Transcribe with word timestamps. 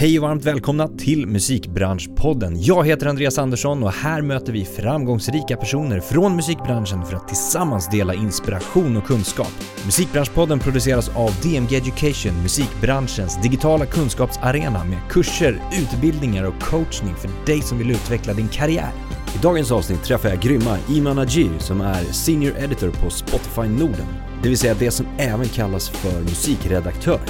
Hej 0.00 0.18
och 0.18 0.22
varmt 0.22 0.44
välkomna 0.44 0.88
till 0.88 1.26
Musikbranschpodden. 1.26 2.62
Jag 2.62 2.86
heter 2.86 3.06
Andreas 3.06 3.38
Andersson 3.38 3.82
och 3.82 3.92
här 3.92 4.22
möter 4.22 4.52
vi 4.52 4.64
framgångsrika 4.64 5.56
personer 5.56 6.00
från 6.00 6.36
musikbranschen 6.36 7.04
för 7.04 7.16
att 7.16 7.28
tillsammans 7.28 7.88
dela 7.88 8.14
inspiration 8.14 8.96
och 8.96 9.04
kunskap. 9.04 9.52
Musikbranschpodden 9.84 10.58
produceras 10.58 11.08
av 11.08 11.30
DMG 11.42 11.76
Education, 11.76 12.42
musikbranschens 12.42 13.42
digitala 13.42 13.86
kunskapsarena 13.86 14.84
med 14.84 14.98
kurser, 15.10 15.62
utbildningar 15.72 16.44
och 16.44 16.60
coachning 16.60 17.14
för 17.14 17.30
dig 17.46 17.62
som 17.62 17.78
vill 17.78 17.90
utveckla 17.90 18.32
din 18.34 18.48
karriär. 18.48 18.92
I 19.34 19.38
dagens 19.42 19.72
avsnitt 19.72 20.04
träffar 20.04 20.28
jag 20.28 20.40
grymma 20.40 20.78
Iman 20.88 21.18
Ajir 21.18 21.58
som 21.58 21.80
är 21.80 22.04
Senior 22.04 22.54
Editor 22.58 22.90
på 22.90 23.10
Spotify 23.10 23.68
Norden, 23.68 24.06
det 24.42 24.48
vill 24.48 24.58
säga 24.58 24.74
det 24.78 24.90
som 24.90 25.06
även 25.18 25.48
kallas 25.48 25.88
för 25.88 26.20
musikredaktör. 26.20 27.20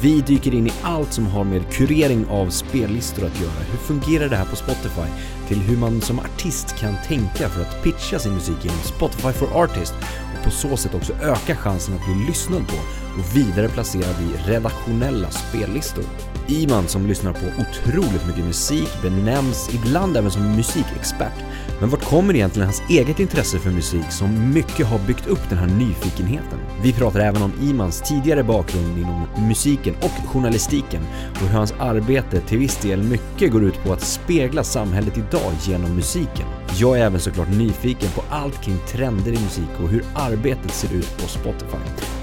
Vi 0.00 0.20
dyker 0.20 0.54
in 0.54 0.66
i 0.66 0.72
allt 0.82 1.12
som 1.12 1.26
har 1.26 1.44
med 1.44 1.72
kurering 1.72 2.26
av 2.26 2.50
spellistor 2.50 3.26
att 3.26 3.40
göra. 3.40 3.64
Hur 3.70 3.78
fungerar 3.78 4.28
det 4.28 4.36
här 4.36 4.44
på 4.44 4.56
Spotify? 4.56 5.08
Till 5.48 5.58
hur 5.58 5.76
man 5.76 6.00
som 6.00 6.18
artist 6.18 6.76
kan 6.76 6.94
tänka 7.06 7.48
för 7.48 7.62
att 7.62 7.82
pitcha 7.82 8.18
sin 8.18 8.34
musik 8.34 8.56
genom 8.62 8.78
Spotify 8.78 9.32
for 9.32 9.62
Artist 9.62 9.94
och 10.38 10.44
på 10.44 10.50
så 10.50 10.76
sätt 10.76 10.94
också 10.94 11.12
öka 11.12 11.56
chansen 11.56 11.94
att 11.94 12.04
bli 12.04 12.26
lyssnad 12.26 12.68
på 12.68 12.74
och 13.18 13.36
vidare 13.36 13.68
placerad 13.68 14.16
i 14.22 14.50
redaktionella 14.50 15.30
spellistor. 15.30 16.04
Iman 16.46 16.88
som 16.88 17.06
lyssnar 17.06 17.32
på 17.32 17.46
otroligt 17.46 18.26
mycket 18.26 18.44
musik 18.44 18.88
benämns 19.02 19.70
ibland 19.74 20.16
även 20.16 20.30
som 20.30 20.56
musikexpert. 20.56 21.44
Men 21.80 21.88
vart 21.90 22.04
kommer 22.04 22.34
egentligen 22.34 22.66
hans 22.66 22.82
eget 22.88 23.20
intresse 23.20 23.58
för 23.58 23.70
musik 23.70 24.10
som 24.10 24.52
mycket 24.54 24.86
har 24.86 24.98
byggt 24.98 25.26
upp 25.26 25.48
den 25.48 25.58
här 25.58 25.66
nyfikenheten? 25.66 26.58
Vi 26.82 26.92
pratar 26.92 27.20
även 27.20 27.42
om 27.42 27.52
Imans 27.62 28.00
tidigare 28.08 28.42
bakgrund 28.44 28.98
inom 28.98 29.26
musiken 29.48 29.94
och 30.00 30.28
journalistiken 30.28 31.02
och 31.34 31.38
hur 31.40 31.48
hans 31.48 31.72
arbete 31.72 32.40
till 32.40 32.58
viss 32.58 32.76
del 32.76 33.02
mycket 33.02 33.52
går 33.52 33.64
ut 33.64 33.84
på 33.84 33.92
att 33.92 34.00
spegla 34.00 34.64
samhället 34.64 35.18
idag 35.18 35.52
genom 35.62 35.94
musiken. 35.96 36.46
Jag 36.76 36.98
är 36.98 37.04
även 37.04 37.20
såklart 37.20 37.48
nyfiken 37.50 38.10
på 38.10 38.22
allt 38.30 38.62
kring 38.62 38.76
trender 38.88 39.32
i 39.32 39.40
musik 39.40 39.68
och 39.82 39.88
hur 39.88 40.04
arbetet 40.14 40.70
ser 40.70 40.94
ut 40.94 41.16
på 41.22 41.28
Spotify. 41.28 41.78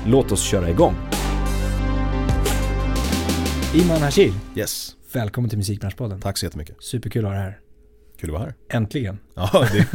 Låt 0.06 0.31
oss 0.31 0.42
köra 0.42 0.69
igång! 0.69 0.95
Iman 3.73 4.02
Hashir, 4.02 4.34
Yes, 4.56 4.95
välkommen 5.14 5.50
till 5.50 5.58
Musikbranschpodden. 5.58 6.22
tack 6.22 6.38
så 6.38 6.45
jättemycket. 6.45 6.75
Superkul 6.80 7.25
att 7.25 7.31
ha 7.31 7.36
dig 7.36 7.44
här. 7.44 7.59
Kul 8.18 8.30
att 8.30 8.34
vara 8.34 8.44
här. 8.44 8.54
Äntligen. 8.70 9.20
Ja, 9.36 9.68
det, 9.74 9.88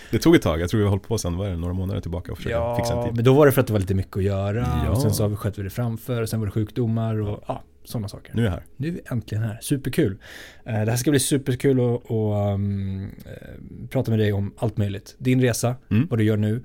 det 0.10 0.18
tog 0.18 0.34
ett 0.34 0.42
tag. 0.42 0.60
Jag 0.60 0.70
tror 0.70 0.78
vi 0.78 0.84
har 0.84 0.90
hållit 0.90 1.08
på 1.08 1.18
sen, 1.18 1.36
vad 1.36 1.46
är 1.46 1.50
det, 1.50 1.56
några 1.58 1.74
månader 1.74 2.00
tillbaka 2.00 2.32
och 2.32 2.38
försöka 2.38 2.76
fixa 2.76 2.94
en 2.94 3.04
tid. 3.04 3.14
men 3.14 3.24
då 3.24 3.34
var 3.34 3.46
det 3.46 3.52
för 3.52 3.60
att 3.60 3.66
det 3.66 3.72
var 3.72 3.80
lite 3.80 3.94
mycket 3.94 4.16
att 4.16 4.22
göra 4.22 4.68
Ja. 4.84 4.90
och 4.90 5.02
sen 5.02 5.14
så 5.14 5.36
sköt 5.36 5.58
vi 5.58 5.62
det 5.62 5.70
framför 5.70 6.22
och 6.22 6.28
sen 6.28 6.40
var 6.40 6.46
det 6.46 6.52
sjukdomar 6.52 7.20
och 7.20 7.44
ja, 7.48 7.62
sådana 7.84 8.08
saker. 8.08 8.32
Nu 8.34 8.40
är 8.42 8.44
jag 8.46 8.52
här. 8.52 8.64
Nu 8.76 8.88
är 8.88 8.92
vi 8.92 9.00
äntligen 9.10 9.44
här, 9.44 9.58
superkul. 9.62 10.18
Eh, 10.64 10.72
Det 10.84 10.90
här 10.90 10.96
ska 10.96 11.10
bli 11.10 11.20
superkul 11.20 11.80
att 11.80 12.10
um, 12.10 13.02
eh, 13.04 13.88
prata 13.90 14.10
med 14.10 14.18
dig 14.20 14.32
om 14.32 14.54
allt 14.58 14.76
möjligt. 14.76 15.14
Din 15.18 15.40
resa, 15.40 15.76
Mm. 15.90 16.06
vad 16.10 16.18
du 16.18 16.24
gör 16.24 16.36
nu. 16.36 16.64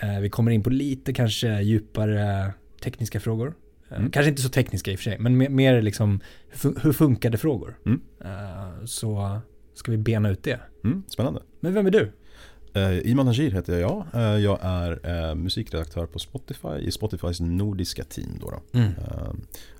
Eh, 0.00 0.20
Vi 0.20 0.30
kommer 0.30 0.50
in 0.50 0.62
på 0.62 0.70
lite 0.70 1.12
kanske 1.12 1.60
djupare 1.62 2.52
tekniska 2.84 3.20
frågor. 3.20 3.54
Mm. 3.96 4.10
Kanske 4.10 4.30
inte 4.30 4.42
så 4.42 4.48
tekniska 4.48 4.90
i 4.90 4.94
och 4.94 4.98
för 4.98 5.04
sig, 5.04 5.18
men 5.18 5.54
mer- 5.54 5.82
liksom 5.82 6.20
hur 6.50 6.58
fun- 6.70 6.78
hur 6.82 6.92
funkar 6.92 7.30
det 7.30 7.38
frågor. 7.38 7.78
Mm. 7.86 8.00
Så 8.86 9.40
ska 9.74 9.90
vi 9.90 9.98
bena 9.98 10.30
ut 10.30 10.42
det. 10.42 10.60
Mm, 10.84 11.02
spännande. 11.08 11.42
Men 11.60 11.74
vem 11.74 11.86
är 11.86 11.90
du? 11.90 12.12
Eh, 12.74 13.10
Iman 13.10 13.26
Hajir 13.26 13.50
heter 13.50 13.80
jag. 13.80 14.06
Eh, 14.14 14.20
jag 14.20 14.58
är 14.62 15.00
eh, 15.04 15.34
musikredaktör 15.34 16.06
på 16.06 16.18
Spotify 16.18 16.78
i 16.80 16.90
Spotifys 16.90 17.40
nordiska 17.40 18.04
team. 18.04 18.38
Då 18.40 18.50
då. 18.50 18.78
Mm. 18.78 18.88
Eh, 18.88 19.32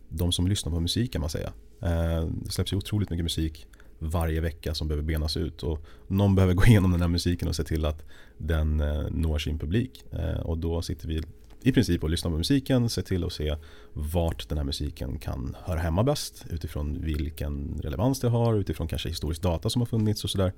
de 0.09 0.33
som 0.33 0.47
lyssnar 0.47 0.73
på 0.73 0.81
musik 0.81 1.12
kan 1.12 1.20
man 1.20 1.31
säga. 1.31 1.53
Eh, 1.83 2.27
det 2.27 2.51
släpps 2.51 2.73
ju 2.73 2.77
otroligt 2.77 3.11
mycket 3.11 3.25
musik 3.25 3.67
varje 3.98 4.41
vecka 4.41 4.75
som 4.75 4.89
behöver 4.89 5.06
benas 5.06 5.36
ut. 5.36 5.62
Och 5.62 5.86
någon 6.06 6.34
behöver 6.34 6.55
gå 6.55 6.64
igenom 6.64 6.92
den 6.92 7.01
här 7.01 7.08
musiken 7.08 7.48
och 7.48 7.56
se 7.56 7.64
till 7.64 7.84
att 7.84 8.05
den 8.39 8.81
eh, 8.81 9.11
når 9.11 9.39
sin 9.39 9.58
publik. 9.58 10.05
Och 10.42 10.58
då 10.58 10.83
sitter 10.83 11.08
vi 11.08 11.23
i 11.64 11.73
princip 11.73 12.02
och 12.02 12.11
lyssnar 12.11 12.30
på 12.30 12.36
musiken, 12.36 12.89
ser 12.89 13.02
till 13.02 13.25
att 13.25 13.33
se 13.33 13.57
vart 13.92 14.48
den 14.48 14.58
här 14.58 14.64
musiken 14.64 15.19
kan 15.19 15.57
höra 15.64 15.79
hemma 15.79 16.02
bäst 16.02 16.45
utifrån 16.51 17.01
vilken 17.01 17.80
relevans 17.83 18.20
det 18.20 18.29
har, 18.29 18.55
utifrån 18.55 18.89
kanske 18.89 19.08
historisk 19.08 19.42
data 19.42 19.70
som 19.70 19.83
har 19.83 19.86
funnits 19.86 20.24
och 20.24 20.30
sådär. 20.30 20.53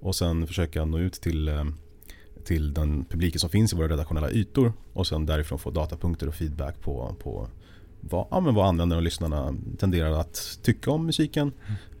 Och 0.00 0.14
sen 0.14 0.46
försöka 0.46 0.84
nå 0.84 0.98
ut 0.98 1.12
till, 1.12 1.48
eh, 1.48 1.64
till 2.44 2.74
den 2.74 3.04
publiken 3.04 3.40
som 3.40 3.50
finns 3.50 3.72
i 3.72 3.76
våra 3.76 3.88
redaktionella 3.88 4.30
ytor 4.30 4.72
och 4.92 5.06
sen 5.06 5.26
därifrån 5.26 5.58
få 5.58 5.70
datapunkter 5.70 6.28
och 6.28 6.34
feedback 6.34 6.80
på, 6.80 7.16
på 7.22 7.48
vad, 8.00 8.26
ja, 8.30 8.40
men 8.40 8.54
vad 8.54 8.68
användare 8.68 8.96
och 8.96 9.04
lyssnarna 9.04 9.54
tenderar 9.78 10.10
att 10.12 10.58
tycka 10.62 10.90
om 10.90 11.06
musiken 11.06 11.52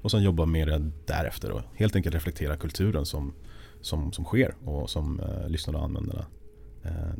och 0.02 0.10
sen 0.10 0.22
jobba 0.22 0.46
med 0.46 0.68
det 0.68 0.90
därefter 1.06 1.50
och 1.50 1.62
helt 1.74 1.96
enkelt 1.96 2.14
reflektera 2.14 2.56
kulturen 2.56 3.06
som, 3.06 3.34
som, 3.80 4.12
som 4.12 4.24
sker 4.24 4.54
och 4.64 4.90
som 4.90 5.20
eh, 5.20 5.48
lyssnarna 5.48 5.78
och 5.78 5.84
användarna 5.84 6.26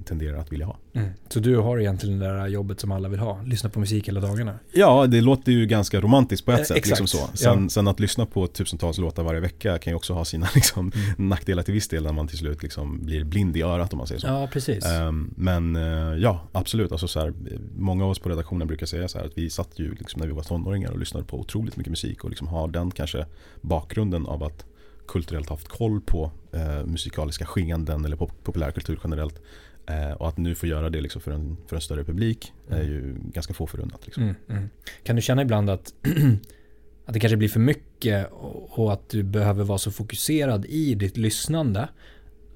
tenderar 0.04 0.38
att 0.38 0.52
vilja 0.52 0.66
ha. 0.66 0.76
Mm. 0.94 1.08
Så 1.28 1.41
du 1.41 1.56
har 1.56 1.78
egentligen 1.80 2.19
det 2.19 2.26
där 2.26 2.46
jobbet 2.46 2.80
som 2.80 2.92
alla 2.92 3.08
vill 3.08 3.20
ha, 3.20 3.42
lyssna 3.42 3.70
på 3.70 3.80
musik 3.80 4.08
hela 4.08 4.20
dagarna. 4.20 4.58
Ja, 4.72 5.06
det 5.06 5.20
låter 5.20 5.52
ju 5.52 5.66
ganska 5.66 6.00
romantiskt 6.00 6.46
på 6.46 6.52
ett 6.52 6.58
Eh, 6.58 6.64
sätt. 6.64 6.76
exakt, 6.76 7.00
Liksom 7.00 7.06
så. 7.20 7.36
Sen, 7.36 7.62
ja. 7.62 7.68
sen 7.68 7.88
att 7.88 8.00
lyssna 8.00 8.26
på 8.26 8.47
tusentals 8.47 8.98
låtar 8.98 9.22
varje 9.22 9.41
vecka 9.41 9.78
kan 9.78 9.91
ju 9.91 9.94
också 9.97 10.12
ha 10.14 10.24
sina 10.24 10.48
liksom, 10.54 10.92
Mm. 10.94 11.28
nackdelar 11.28 11.62
till 11.62 11.74
viss 11.74 11.88
del 11.88 12.02
när 12.02 12.12
man 12.12 12.28
till 12.28 12.38
slut 12.38 12.62
liksom 12.62 13.04
blir 13.04 13.24
blind 13.24 13.56
i 13.56 13.62
örat 13.62 13.92
om 13.92 13.97
man 13.98 14.06
säger 14.06 14.20
så. 14.20 14.26
Ja, 14.26 14.48
precis. 14.52 14.84
Ehm, 14.86 15.34
men 15.36 15.76
eh, 15.76 16.14
ja, 16.18 16.48
absolut. 16.52 16.92
Alltså, 16.92 17.08
så 17.08 17.20
här, 17.20 17.32
många 17.76 18.04
av 18.04 18.10
oss 18.10 18.18
på 18.18 18.28
redaktionen 18.28 18.68
brukar 18.68 18.86
säga 18.86 19.08
så 19.08 19.18
här 19.18 19.24
att 19.26 19.38
vi 19.38 19.50
satt 19.50 19.78
ju 19.78 19.94
liksom, 19.94 20.20
när 20.20 20.26
vi 20.26 20.32
var 20.32 20.42
tonåringar 20.42 20.91
och 20.91 20.98
lyssnade 20.98 21.26
på 21.26 21.41
otroligt 21.41 21.76
mycket 21.76 21.91
musik 21.91 22.24
och 22.24 22.30
liksom 22.30 22.48
har 22.48 22.68
den 22.68 22.91
kanske 22.91 23.26
bakgrunden 23.60 24.26
av 24.26 24.42
att 24.42 24.64
kulturellt 25.08 25.48
haft 25.48 25.69
koll 25.69 26.00
på 26.00 26.30
eh, 26.52 26.86
musikaliska 26.86 27.46
skeenden 27.46 28.04
eller 28.04 28.16
pop- 28.16 28.44
populärkultur 28.44 29.00
generellt. 29.04 29.41
Eh, 29.86 30.12
och 30.12 30.28
att 30.28 30.36
nu 30.36 30.54
få 30.54 30.66
göra 30.66 30.91
det 30.91 31.00
liksom 31.00 31.22
för, 31.22 31.30
en, 31.30 31.56
för 31.66 31.76
en 31.76 31.82
större 31.82 32.04
publik 32.04 32.52
är 32.69 32.82
ju 32.82 33.16
ganska 33.18 33.54
få 33.54 33.66
förunnat. 33.66 34.06
Liksom. 34.06 34.22
Mm, 34.22 34.36
mm. 34.48 34.68
Kan 35.02 35.16
du 35.16 35.22
känna 35.22 35.42
ibland 35.42 35.70
att, 35.70 35.94
att 37.06 37.14
det 37.14 37.20
kanske 37.20 37.36
blir 37.36 37.48
för 37.48 37.60
mycket 37.60 38.32
och, 38.32 38.78
och 38.78 38.92
att 38.92 39.08
du 39.08 39.22
behöver 39.22 39.64
vara 39.64 39.78
så 39.78 39.91
fokuserad 39.91 40.66
i 40.66 40.94
ditt 40.94 41.16
lyssnande 41.16 41.88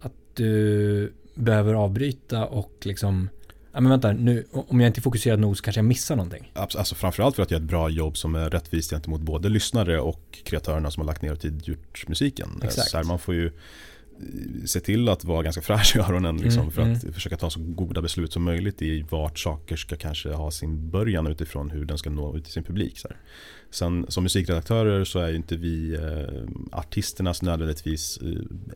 att 0.00 0.12
du 0.34 1.12
behöver 1.34 1.74
avbryta 1.74 2.46
och 2.46 2.72
liksom, 2.82 3.28
ja 3.72 3.80
men 3.80 3.90
vänta 3.90 4.12
nu, 4.12 4.46
om 4.52 4.80
jag 4.80 4.88
inte 4.88 5.00
är 5.00 5.02
fokuserad 5.02 5.40
nog 5.40 5.56
så 5.56 5.62
kanske 5.62 5.78
jag 5.78 5.84
missar 5.84 6.16
någonting. 6.16 6.52
Alltså 6.54 6.94
framförallt 6.94 7.36
för 7.36 7.42
att 7.42 7.50
göra 7.50 7.62
ett 7.62 7.68
bra 7.68 7.88
jobb 7.88 8.16
som 8.16 8.34
är 8.34 8.50
rättvist 8.50 8.90
gentemot 8.90 9.20
både 9.20 9.48
lyssnare 9.48 10.00
och 10.00 10.38
kreatörerna 10.44 10.90
som 10.90 11.00
har 11.00 11.06
lagt 11.06 11.22
ner 11.22 11.36
tid 11.36 11.68
gjort 11.68 12.08
musiken. 12.08 12.48
Eh, 12.60 12.66
Exakt. 12.66 12.90
Så 12.90 12.96
här, 12.96 13.04
man 13.04 13.18
får 13.18 13.34
ju 13.34 13.52
se 14.66 14.80
till 14.80 15.08
att 15.08 15.24
vara 15.24 15.42
ganska 15.42 15.62
fräsch 15.62 15.96
i 15.96 15.98
öronen 15.98 16.36
liksom, 16.36 16.62
Mm, 16.62 16.72
för 16.72 16.82
att 16.82 17.02
mm. 17.02 17.12
försöka 17.12 17.36
ta 17.36 17.50
så 17.50 17.60
goda 17.60 18.02
beslut 18.02 18.32
som 18.32 18.42
möjligt 18.42 18.82
i 18.82 19.04
vart 19.10 19.38
saker 19.38 19.76
ska 19.76 19.96
kanske 19.96 20.32
ha 20.32 20.50
sin 20.50 20.90
början 20.90 21.26
utifrån 21.26 21.70
hur 21.70 21.84
den 21.84 21.98
ska 21.98 22.10
nå 22.10 22.36
ut 22.36 22.44
till 22.44 22.52
sin 22.52 22.64
publik. 22.64 22.98
Så 22.98 23.08
här. 23.08 23.16
Sen 23.72 24.06
som 24.08 24.22
musikredaktörer 24.22 25.04
så 25.04 25.18
är 25.18 25.28
ju 25.28 25.36
inte 25.36 25.56
vi 25.56 25.94
eh, 25.94 26.78
artisternas 26.78 27.42
nödvändigtvis 27.42 28.18
eh, 28.22 28.28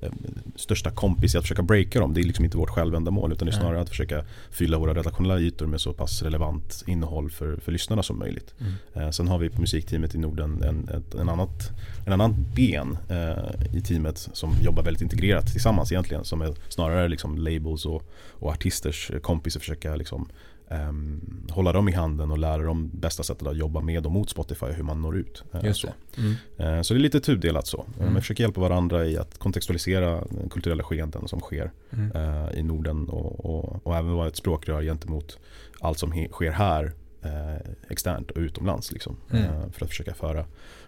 eh, 0.02 0.12
största 0.56 0.90
kompis 0.90 1.34
i 1.34 1.38
att 1.38 1.44
försöka 1.44 1.62
breaka 1.62 2.00
dem. 2.00 2.14
Det 2.14 2.20
är 2.20 2.24
liksom 2.24 2.44
inte 2.44 2.56
vårt 2.56 2.70
självändamål 2.70 3.32
utan 3.32 3.46
det 3.46 3.52
är 3.52 3.58
snarare 3.58 3.80
att 3.80 3.88
försöka 3.88 4.24
fylla 4.50 4.78
våra 4.78 4.94
redaktionella 4.94 5.40
ytor 5.40 5.66
med 5.66 5.80
så 5.80 5.92
pass 5.92 6.22
relevant 6.22 6.84
innehåll 6.86 7.30
för, 7.30 7.56
för 7.56 7.72
lyssnarna 7.72 8.02
som 8.02 8.18
möjligt. 8.18 8.54
Mm. 8.58 8.72
Eh, 8.94 9.10
sen 9.10 9.28
har 9.28 9.38
vi 9.38 9.50
på 9.50 9.60
musikteamet 9.60 10.14
i 10.14 10.18
Norden 10.18 10.62
en, 10.62 10.88
ett, 10.88 11.14
en, 11.14 11.28
annat, 11.28 11.70
en 12.06 12.12
annan 12.12 12.34
ben 12.54 12.98
eh, 13.08 13.76
i 13.76 13.80
teamet 13.80 14.18
som 14.32 14.52
jobbar 14.62 14.82
väldigt 14.82 15.02
integrerat 15.02 15.46
tillsammans 15.52 15.92
egentligen. 15.92 16.24
Som 16.24 16.42
är 16.42 16.54
snarare 16.68 17.08
liksom 17.08 17.38
labels 17.38 17.86
och, 17.86 18.02
och 18.30 18.50
artisters 18.50 19.10
kompis 19.22 19.56
och 19.56 19.62
försöka 19.62 19.96
liksom, 19.96 20.28
ehm, 20.70 21.20
hålla 21.50 21.72
dem 21.72 21.88
i 21.88 21.92
handen 21.92 22.30
och 22.30 22.38
lära 22.38 22.62
dem 22.62 22.90
bästa 22.94 23.22
sättet 23.22 23.48
att 23.48 23.56
jobba 23.56 23.80
med 23.80 24.06
och 24.06 24.12
mot 24.12 24.30
Spotify 24.30 24.66
hur 24.66 24.82
man 24.82 25.02
når 25.02 25.16
ut. 25.16 25.44
Eh, 25.54 25.64
Just 25.64 25.80
så. 25.80 25.86
det. 25.86 26.20
Mm. 26.20 26.34
Eh, 26.76 26.82
Så 26.82 26.94
det 26.94 26.98
är 26.98 27.02
lite 27.02 27.20
tudelat 27.20 27.66
så. 27.66 27.78
Eh, 27.78 28.00
Mm. 28.00 28.12
Man 28.12 28.22
försöker 28.22 28.44
hjälpa 28.44 28.60
varandra 28.60 29.06
i 29.06 29.18
att 29.18 29.38
kontextualisera 29.38 30.24
kulturella 30.50 30.82
skeenden 30.84 31.28
som 31.28 31.40
sker 31.40 31.70
Mm. 31.92 32.12
eh, 32.14 32.58
i 32.58 32.62
Norden 32.62 33.08
och, 33.08 33.44
och, 33.44 33.86
och 33.86 33.96
även 33.96 34.12
vara 34.12 34.28
ett 34.28 34.36
språkrör 34.36 34.82
gentemot 34.82 35.38
allt 35.80 35.98
som 35.98 36.12
he, 36.12 36.28
sker 36.28 36.50
här 36.50 36.92
eh, 37.26 37.56
externt 37.88 38.30
och 38.30 38.38
utomlands. 38.38 38.92
Liksom, 38.92 39.16
Mm. 39.30 39.44
eh, 39.44 39.50
för 39.72 39.84
att 39.84 39.90
försöka 39.90 40.14
föra 40.14 40.44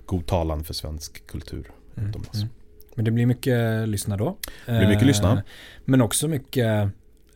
god 0.07 0.27
talan 0.27 0.65
för 0.65 0.75
svensk 0.75 1.27
kultur 1.27 1.71
Mm. 1.97 2.11
utomlands. 2.11 2.37
Mm. 2.39 2.49
Men 2.95 3.05
det 3.05 3.11
blir 3.11 3.27
mycket 3.27 3.89
lyssna 3.89 4.17
då. 4.17 4.37
Det 4.67 4.79
blir 4.79 4.89
mycket 4.89 5.07
lyssna. 5.07 5.43
Men 5.85 6.01
också 6.03 6.29
mycket, 6.29 6.89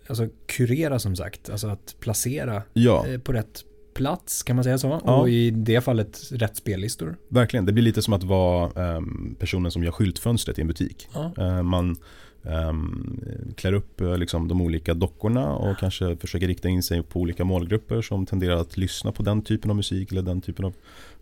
alltså 0.07 0.29
kurera 0.47 0.99
som 0.99 1.17
sagt, 1.17 1.51
alltså 1.51 1.69
att 1.69 1.97
placera 2.01 2.63
Ja, 2.73 3.07
eh, 3.07 3.19
på 3.19 3.33
rätt 3.33 3.65
plats 3.95 4.43
kan 4.43 4.57
man 4.57 4.65
säga 4.65 4.79
så. 4.79 5.01
Ja. 5.05 5.21
Och 5.21 5.29
i 5.31 5.51
det 5.51 5.81
fallet 5.81 6.21
rätt 6.33 6.57
spellistor. 6.57 7.17
verkligen. 7.29 7.67
Det 7.67 7.73
blir 7.73 7.85
lite 7.85 8.03
som 8.03 8.15
att 8.15 8.23
vara 8.25 8.71
ehm, 8.97 9.37
personen 9.39 9.71
som 9.71 9.85
gör 9.85 9.91
skyltfönstret 9.93 10.59
i 10.59 10.61
en 10.61 10.67
butik. 10.67 11.09
Ja. 11.15 11.33
Eh, 11.39 11.63
man 11.63 11.97
Um, 12.45 13.21
klär 13.57 13.73
upp 13.73 14.01
uh, 14.01 14.17
liksom, 14.17 14.49
de 14.49 14.61
olika 14.61 14.95
dockorna 14.95 15.53
och 15.53 15.79
kanske 15.79 16.17
försöker 16.17 16.47
rikta 16.47 16.69
in 16.69 16.83
sig 16.83 17.03
på 17.03 17.21
olika 17.21 17.45
målgrupper 17.45 18.03
som 18.03 18.27
tenderar 18.27 18.57
att 18.57 18.77
lyssna 18.77 19.13
på 19.13 19.23
den 19.23 19.43
typen 19.43 19.71
av 19.71 19.77
musik 19.77 20.13
eller 20.13 20.23
den 20.23 20.41
typen 20.41 20.65
av 20.65 20.75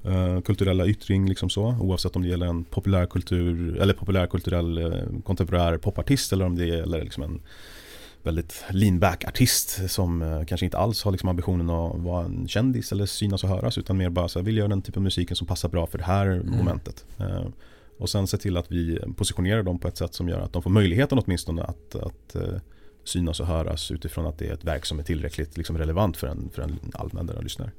uh, 0.06 0.40
kulturella 0.40 0.86
yttring. 0.86 1.28
Liksom 1.28 1.50
så, 1.50 1.76
oavsett 1.80 2.16
om 2.16 2.22
det 2.22 2.28
gäller 2.28 2.46
en 2.46 2.64
populärkultur 2.64 3.76
eller 3.76 3.94
populärkulturell 3.94 4.78
uh, 4.78 5.20
kontemporär 5.24 5.76
popartist 5.76 6.32
eller 6.32 6.46
om 6.46 6.56
det 6.56 6.66
gäller 6.66 7.02
liksom 7.04 7.22
en 7.22 7.40
väldigt 8.22 8.64
leanback-artist 8.70 9.90
som 9.90 10.22
eh, 10.22 10.44
kanske 10.44 10.64
inte 10.64 10.78
alls 10.78 11.04
har 11.04 11.12
liksom 11.12 11.28
ambitionen 11.28 11.70
att 11.70 12.00
vara 12.00 12.24
en 12.24 12.48
kändis 12.48 12.92
eller 12.92 13.06
synas 13.06 13.44
och 13.44 13.50
höras 13.50 13.78
utan 13.78 13.96
mer 13.96 14.10
bara 14.10 14.28
så 14.28 14.38
här, 14.38 14.46
vill 14.46 14.56
göra 14.56 14.68
den 14.68 14.82
typen 14.82 15.00
av 15.00 15.04
musiken 15.04 15.36
som 15.36 15.46
passar 15.46 15.68
bra 15.68 15.86
för 15.86 15.98
det 15.98 16.04
här 16.04 16.26
mm. 16.26 16.56
momentet. 16.56 17.04
Eh, 17.18 17.46
och 18.00 18.10
sen 18.10 18.26
se 18.26 18.36
till 18.36 18.56
att 18.56 18.72
vi 18.72 18.98
positionerar 19.16 19.62
dem 19.62 19.78
på 19.78 19.88
ett 19.88 19.96
sätt 19.96 20.14
som 20.14 20.28
gör 20.28 20.40
att 20.40 20.52
de 20.52 20.62
får 20.62 20.70
möjligheten 20.70 21.18
åtminstone 21.18 21.62
att, 21.62 21.94
att 21.94 22.34
eh, 22.34 22.58
synas 23.04 23.40
och 23.40 23.46
höras 23.46 23.90
utifrån 23.90 24.26
att 24.26 24.38
det 24.38 24.48
är 24.48 24.52
ett 24.52 24.64
verk 24.64 24.86
som 24.86 24.98
är 24.98 25.02
tillräckligt 25.02 25.56
liksom 25.56 25.78
relevant 25.78 26.16
för 26.16 26.26
en, 26.26 26.50
för 26.52 26.62
en 26.62 26.78
allmänare 26.94 27.42
lyssnare. 27.42 27.70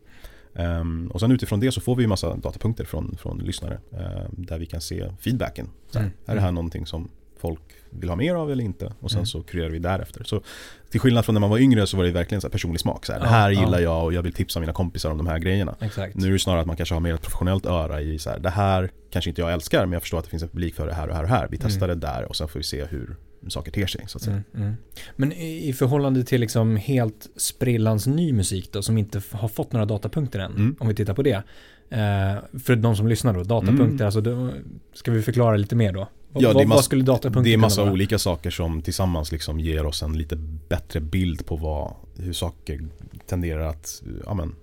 Um, 0.53 1.07
och 1.07 1.19
sen 1.19 1.31
utifrån 1.31 1.59
det 1.59 1.71
så 1.71 1.81
får 1.81 1.95
vi 1.95 2.03
en 2.03 2.09
massa 2.09 2.35
datapunkter 2.35 2.85
från, 2.85 3.17
från 3.17 3.39
lyssnare 3.39 3.79
uh, 3.93 4.29
där 4.29 4.59
vi 4.59 4.65
kan 4.65 4.81
se 4.81 5.11
feedbacken. 5.19 5.69
Så 5.89 5.99
här, 5.99 6.05
mm. 6.05 6.17
Är 6.25 6.35
det 6.35 6.41
här 6.41 6.51
någonting 6.51 6.85
som 6.85 7.09
folk 7.41 7.59
vill 7.89 8.09
ha 8.09 8.15
mer 8.15 8.35
av 8.35 8.51
eller 8.51 8.63
inte. 8.63 8.93
Och 8.99 9.11
sen 9.11 9.17
mm. 9.17 9.25
så 9.25 9.43
kurerar 9.43 9.69
vi 9.69 9.79
därefter. 9.79 10.23
Så 10.23 10.41
till 10.89 10.99
skillnad 10.99 11.25
från 11.25 11.33
när 11.33 11.39
man 11.39 11.49
var 11.49 11.57
yngre 11.57 11.87
så 11.87 11.97
var 11.97 12.03
det 12.03 12.11
verkligen 12.11 12.41
så 12.41 12.47
här 12.47 12.51
personlig 12.51 12.79
smak. 12.79 13.05
Så 13.05 13.13
här, 13.13 13.19
ja, 13.19 13.23
det 13.23 13.29
här 13.29 13.51
gillar 13.51 13.79
ja. 13.79 13.79
jag 13.79 14.03
och 14.03 14.13
jag 14.13 14.21
vill 14.21 14.33
tipsa 14.33 14.59
mina 14.59 14.73
kompisar 14.73 15.11
om 15.11 15.17
de 15.17 15.27
här 15.27 15.39
grejerna. 15.39 15.75
Exakt. 15.81 16.15
Nu 16.15 16.27
är 16.27 16.31
det 16.31 16.39
snarare 16.39 16.61
att 16.61 16.67
man 16.67 16.75
kanske 16.75 16.95
har 16.95 16.99
mer 16.99 17.13
ett 17.13 17.21
professionellt 17.21 17.65
öra 17.65 18.01
i 18.01 18.19
så 18.19 18.29
här, 18.29 18.39
det 18.39 18.49
här 18.49 18.91
kanske 19.09 19.29
inte 19.29 19.41
jag 19.41 19.53
älskar 19.53 19.85
men 19.85 19.93
jag 19.93 20.01
förstår 20.01 20.17
att 20.17 20.23
det 20.23 20.29
finns 20.29 20.43
en 20.43 20.49
publik 20.49 20.75
för 20.75 20.87
det 20.87 20.93
här 20.93 21.07
och 21.07 21.15
här 21.15 21.23
och 21.23 21.29
här. 21.29 21.47
Vi 21.51 21.57
mm. 21.57 21.69
testar 21.69 21.85
mm. 21.85 21.99
det 21.99 22.07
där 22.07 22.25
och 22.25 22.35
sen 22.35 22.47
får 22.47 22.59
vi 22.59 22.63
se 22.63 22.85
hur 22.85 23.15
saker 23.47 23.71
ter 23.71 23.87
sig. 23.87 24.03
Så 24.07 24.17
att 24.17 24.21
säga. 24.21 24.43
Mm, 24.53 24.67
mm. 24.67 24.75
Men 25.15 25.31
i 25.33 25.73
förhållande 25.73 26.23
till 26.23 26.41
liksom 26.41 26.75
helt 26.75 27.29
sprillans 27.35 28.07
ny 28.07 28.33
musik 28.33 28.71
då 28.71 28.81
som 28.81 28.97
inte 28.97 29.21
har 29.31 29.47
fått 29.47 29.71
några 29.71 29.85
datapunkter 29.85 30.39
än, 30.39 30.51
mm. 30.51 30.75
om 30.79 30.87
vi 30.87 30.95
tittar 30.95 31.13
på 31.13 31.23
det. 31.23 31.43
Eh, 31.89 32.59
för 32.59 32.75
de 32.75 32.95
som 32.95 33.07
lyssnar 33.07 33.33
då, 33.33 33.43
datapunkter, 33.43 34.05
alltså 34.05 34.21
då, 34.21 34.49
ska 34.93 35.11
vi 35.11 35.21
förklara 35.21 35.57
lite 35.57 35.75
mer 35.75 35.93
då? 35.93 36.07
Ja, 36.33 36.53
vad, 36.53 36.67
vad 36.67 36.83
skulle 36.83 37.03
datapunkten 37.03 37.43
Det 37.43 37.53
är 37.53 37.57
massa 37.57 37.81
vara? 37.81 37.93
olika 37.93 38.19
saker 38.19 38.49
som 38.49 38.81
tillsammans 38.81 39.31
liksom 39.31 39.59
ger 39.59 39.85
oss 39.85 40.03
en 40.03 40.17
lite 40.17 40.35
bättre 40.69 40.99
bild 40.99 41.45
på 41.45 41.55
vad, 41.55 41.93
hur 42.17 42.33
saker 42.33 42.81
tenderar 43.25 43.67
att, 43.67 44.03
ja 44.25 44.33
men, 44.33 44.55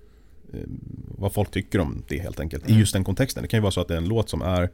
eh, 0.52 0.60
vad 1.18 1.32
folk 1.32 1.50
tycker 1.50 1.78
om 1.80 2.02
det 2.08 2.18
helt 2.18 2.40
enkelt. 2.40 2.64
Mm. 2.64 2.76
I 2.76 2.80
just 2.80 2.92
den 2.92 3.04
kontexten. 3.04 3.42
Det 3.42 3.48
kan 3.48 3.58
ju 3.58 3.62
vara 3.62 3.72
så 3.72 3.80
att 3.80 3.88
det 3.88 3.94
är 3.94 3.98
en 3.98 4.08
låt 4.08 4.30
som 4.30 4.42
är 4.42 4.70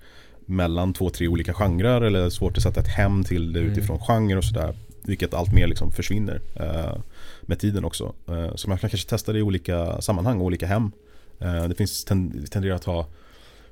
mellan 0.47 0.93
två, 0.93 1.11
tre 1.11 1.29
olika 1.29 1.55
genrer 1.55 2.01
eller 2.01 2.31
svårt 2.31 2.57
att 2.57 2.63
sätta 2.63 2.81
ett 2.81 2.89
hem 2.89 3.25
till 3.25 3.53
det 3.53 3.61
mm. 3.61 3.73
utifrån 3.73 3.99
genre 3.99 4.37
och 4.37 4.45
sådär. 4.45 4.77
Vilket 5.03 5.35
allt 5.35 5.53
mer 5.53 5.67
liksom 5.67 5.93
försvinner 5.93 6.41
uh, 6.61 7.01
med 7.43 7.59
tiden 7.59 7.85
också. 7.85 8.15
Uh, 8.31 8.55
så 8.55 8.69
man 8.69 8.79
kan 8.79 8.91
kanske 8.91 9.09
testa 9.09 9.33
det 9.33 9.39
i 9.39 9.43
olika 9.43 10.01
sammanhang, 10.01 10.41
olika 10.41 10.67
hem. 10.67 10.93
Uh, 11.43 11.69
det 11.69 11.75
finns 11.75 12.05
tenderar 12.05 12.75
att 12.75 12.85
ha 12.85 13.07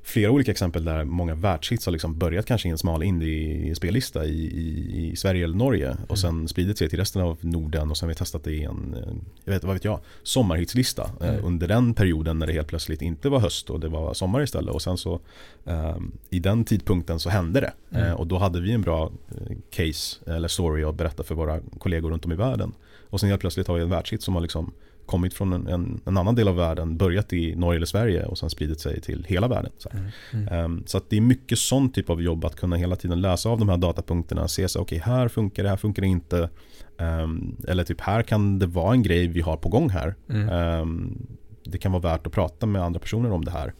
flera 0.03 0.31
olika 0.31 0.51
exempel 0.51 0.85
där 0.85 1.03
många 1.03 1.35
världshits 1.35 1.85
har 1.85 1.91
liksom 1.91 2.17
börjat 2.17 2.45
kanske 2.45 2.67
i 2.67 2.71
en 2.71 2.77
smal 2.77 3.03
indie-spellista 3.03 4.25
i, 4.25 4.45
i, 4.45 5.11
i, 5.11 5.15
Sverige 5.15 5.43
eller 5.43 5.55
Norge 5.55 5.89
och 5.89 5.95
mm. 5.95 6.17
sen 6.17 6.47
spridit 6.47 6.77
sig 6.77 6.89
till 6.89 6.99
resten 6.99 7.21
av 7.21 7.37
Norden 7.41 7.91
och 7.91 7.97
sen 7.97 8.07
har 8.07 8.09
vi 8.09 8.15
testat 8.15 8.43
det 8.43 8.51
i 8.51 8.63
en, 8.63 8.95
jag 9.43 9.53
vet, 9.53 9.63
vad 9.63 9.73
vet 9.73 9.85
jag, 9.85 9.99
sommarhitslista 10.23 11.11
eh, 11.21 11.29
mm. 11.29 11.45
under 11.45 11.67
den 11.67 11.93
perioden 11.93 12.39
när 12.39 12.47
det 12.47 12.53
helt 12.53 12.67
plötsligt 12.67 13.01
inte 13.01 13.29
var 13.29 13.39
höst 13.39 13.69
och 13.69 13.79
det 13.79 13.89
var 13.89 14.13
sommar 14.13 14.41
istället 14.41 14.73
och 14.73 14.81
sen 14.81 14.97
så 14.97 15.19
um, 15.63 16.11
i 16.29 16.39
den 16.39 16.65
tidpunkten 16.65 17.19
så 17.19 17.29
hände 17.29 17.61
det 17.61 17.73
mm. 17.97 18.07
uh, 18.07 18.13
och 18.13 18.27
då 18.27 18.37
hade 18.37 18.61
vi 18.61 18.71
en 18.71 18.81
bra 18.81 19.05
uh, 19.05 19.57
case 19.69 20.31
eller 20.31 20.47
story 20.47 20.83
att 20.83 20.95
berätta 20.95 21.23
för 21.23 21.35
våra 21.35 21.59
kollegor 21.79 22.11
runt 22.11 22.25
om 22.25 22.31
i 22.31 22.35
världen 22.35 22.73
och 23.09 23.19
sen 23.19 23.29
helt 23.29 23.41
plötsligt 23.41 23.67
har 23.67 23.75
vi 23.75 23.81
en 23.81 23.89
världshit 23.89 24.23
som 24.23 24.33
har 24.33 24.41
liksom 24.41 24.71
kommit 25.05 25.33
från 25.33 25.53
en, 25.53 25.67
en, 25.67 26.01
en, 26.05 26.17
annan 26.17 26.35
del 26.35 26.47
av 26.47 26.55
världen, 26.55 26.97
börjat 26.97 27.33
i 27.33 27.55
Norge 27.55 27.75
eller 27.75 27.85
Sverige 27.85 28.25
och 28.25 28.37
sen 28.37 28.49
spridit 28.49 28.79
sig 28.79 29.01
till 29.01 29.25
hela 29.27 29.47
världen. 29.47 29.71
Så, 29.77 29.89
mm, 29.89 30.47
mm. 30.47 30.65
Um, 30.65 30.83
så 30.85 31.01
det 31.09 31.17
är 31.17 31.21
mycket 31.21 31.59
sån 31.59 31.91
typ 31.91 32.09
av 32.09 32.21
jobb 32.21 32.45
att 32.45 32.55
kunna 32.55 32.75
hela 32.75 32.95
tiden 32.95 33.21
läsa 33.21 33.49
av 33.49 33.59
de 33.59 33.69
här 33.69 33.77
datapunkterna, 33.77 34.47
se 34.47 34.67
så 34.67 34.79
okej 34.79 34.99
okay, 34.99 35.13
här 35.13 35.27
funkar 35.27 35.63
det, 35.63 35.69
här 35.69 35.77
funkar 35.77 36.01
det 36.01 36.07
inte. 36.07 36.49
Um, 36.97 37.57
eller 37.67 37.83
typ 37.83 38.01
här 38.01 38.23
kan 38.23 38.59
det 38.59 38.65
vara 38.65 38.93
en 38.93 39.03
grej 39.03 39.27
vi 39.27 39.41
har 39.41 39.57
på 39.57 39.69
gång 39.69 39.89
här. 39.89 40.15
Mm. 40.29 40.49
Um, 40.81 41.27
det 41.63 41.77
kan 41.77 41.91
vara 41.91 42.01
värt 42.01 42.27
att 42.27 42.33
prata 42.33 42.65
med 42.65 42.81
andra 42.81 42.99
personer 42.99 43.31
om 43.31 43.45
det 43.45 43.51
här. 43.51 43.73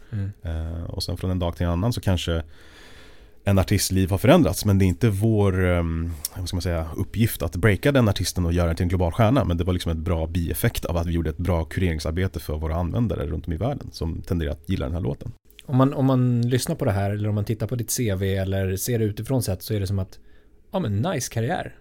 Uh, 0.46 0.84
och 0.84 1.04
sen 1.04 1.18
från 1.18 1.32
en 1.32 1.40
dag 1.40 1.56
till 1.56 1.66
en 1.66 1.72
annan 1.72 1.94
så 1.94 2.02
kanske 2.02 2.44
en 3.44 3.60
artists 3.60 3.92
liv 3.92 4.10
har 4.10 4.18
förändrats 4.18 4.66
men 4.66 4.80
det 4.80 4.86
är 4.86 4.88
inte 4.88 5.10
vår 5.10 5.64
um, 5.64 6.14
vad 6.36 6.48
ska 6.48 6.56
man 6.56 6.62
säga, 6.62 6.88
uppgift 6.98 7.42
att 7.42 7.56
breaka 7.56 7.92
den 7.92 8.10
artisten 8.10 8.46
och 8.46 8.54
göra 8.54 8.68
den 8.68 8.76
till 8.76 8.84
en 8.84 8.90
global 8.90 9.12
stjärna 9.12 9.44
men 9.44 9.58
det 9.58 9.64
var 9.64 9.74
liksom 9.74 9.92
ett 9.92 9.98
bra 9.98 10.28
bieffekt 10.28 10.86
av 10.86 10.98
att 10.98 11.08
vi 11.08 11.12
gjorde 11.12 11.30
ett 11.30 11.38
bra 11.38 11.66
kureringsarbete 11.66 12.40
för 12.40 12.58
våra 12.58 12.76
användare 12.76 13.28
runt 13.28 13.48
om 13.48 13.54
i 13.54 13.58
världen 13.58 13.90
som 13.92 14.22
tenderar 14.22 14.52
att 14.52 14.70
gilla 14.70 14.86
den 14.86 14.94
här 14.94 15.02
låten. 15.02 15.32
Om 15.66 15.78
man, 15.78 15.94
om 15.94 16.06
man 16.06 16.42
lyssnar 16.42 16.76
på 16.76 16.86
det 16.86 16.92
här 16.92 17.12
eller 17.12 17.30
om 17.30 17.36
man 17.36 17.46
tittar 17.46 17.68
på 17.68 17.76
ditt 17.76 17.98
CV 17.98 18.24
eller 18.24 18.76
ser 18.76 19.00
det 19.00 19.06
utifrån 19.06 19.44
sett 19.44 19.64
så 19.64 19.74
är 19.74 19.80
det 19.80 19.88
som 19.88 20.00
att 20.00 20.20
ja 20.72 20.80
men 20.80 21.02
nice 21.02 21.34
karriär. 21.34 21.76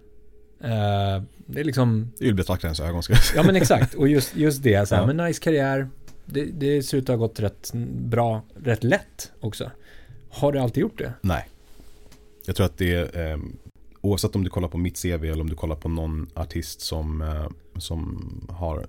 Uh, 0.65 1.23
det 1.47 1.61
är 1.61 1.65
liksom... 1.65 2.13
Ylbetraktarens 2.21 2.81
ögon 2.81 3.03
ska 3.03 3.13
jag 3.13 3.23
säga. 3.23 3.41
Ja 3.41 3.47
men 3.47 3.57
exakt 3.57 3.95
och 3.95 4.09
just, 4.09 4.37
just 4.37 4.63
det, 4.63 4.89
så 4.89 4.95
här, 4.95 5.03
ja. 5.03 5.07
men 5.07 5.17
nice 5.17 5.43
karriär. 5.43 5.89
Det, 6.27 6.45
det 6.45 6.83
ser 6.83 6.99
ut 6.99 7.05
att 7.05 7.09
ha 7.09 7.17
gått 7.17 7.41
rätt 7.41 7.71
bra, 7.95 8.43
rätt 8.65 8.85
lätt 8.85 9.33
också. 9.41 9.71
Har 10.31 10.53
det 10.53 10.63
alltid 10.63 10.81
gjort 10.81 10.99
det? 10.99 11.13
Nej. 11.21 11.49
Jag 12.47 12.57
tror 12.57 12.67
att 12.67 12.79
det 12.79 12.95
är, 12.95 13.33
eh, 13.33 13.39
oavsett 14.01 14.37
om 14.37 14.45
du 14.45 14.51
kollar 14.51 14.69
på 14.69 14.79
mitt 14.79 15.03
CV 15.03 15.31
eller 15.31 15.41
om 15.41 15.51
du 15.51 15.57
kollar 15.57 15.77
på 15.77 15.89
någon 15.89 16.31
artist 16.35 16.81
som, 16.81 17.23
eh, 17.23 17.49
som 17.77 18.25
har 18.49 18.87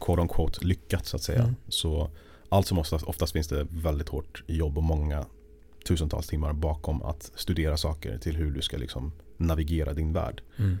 quote 0.00 0.20
on 0.20 0.28
quote 0.28 0.66
lyckats 0.66 1.10
så 1.10 1.16
att 1.16 1.22
säga. 1.22 1.42
Mm. 1.42 1.54
Så 1.68 2.10
allt 2.48 2.66
som 2.66 2.78
oftast, 2.78 3.04
oftast 3.04 3.32
finns 3.32 3.48
det 3.48 3.66
väldigt 3.70 4.08
hårt 4.08 4.42
jobb 4.46 4.78
och 4.78 4.84
många 4.84 5.26
tusentals 5.86 6.26
timmar 6.26 6.52
bakom 6.52 7.02
att 7.02 7.32
studera 7.34 7.76
saker 7.76 8.18
till 8.18 8.36
hur 8.36 8.50
du 8.50 8.62
ska 8.62 8.76
liksom 8.76 9.12
navigera 9.36 9.92
din 9.92 10.12
värld. 10.12 10.42
Mm. 10.56 10.78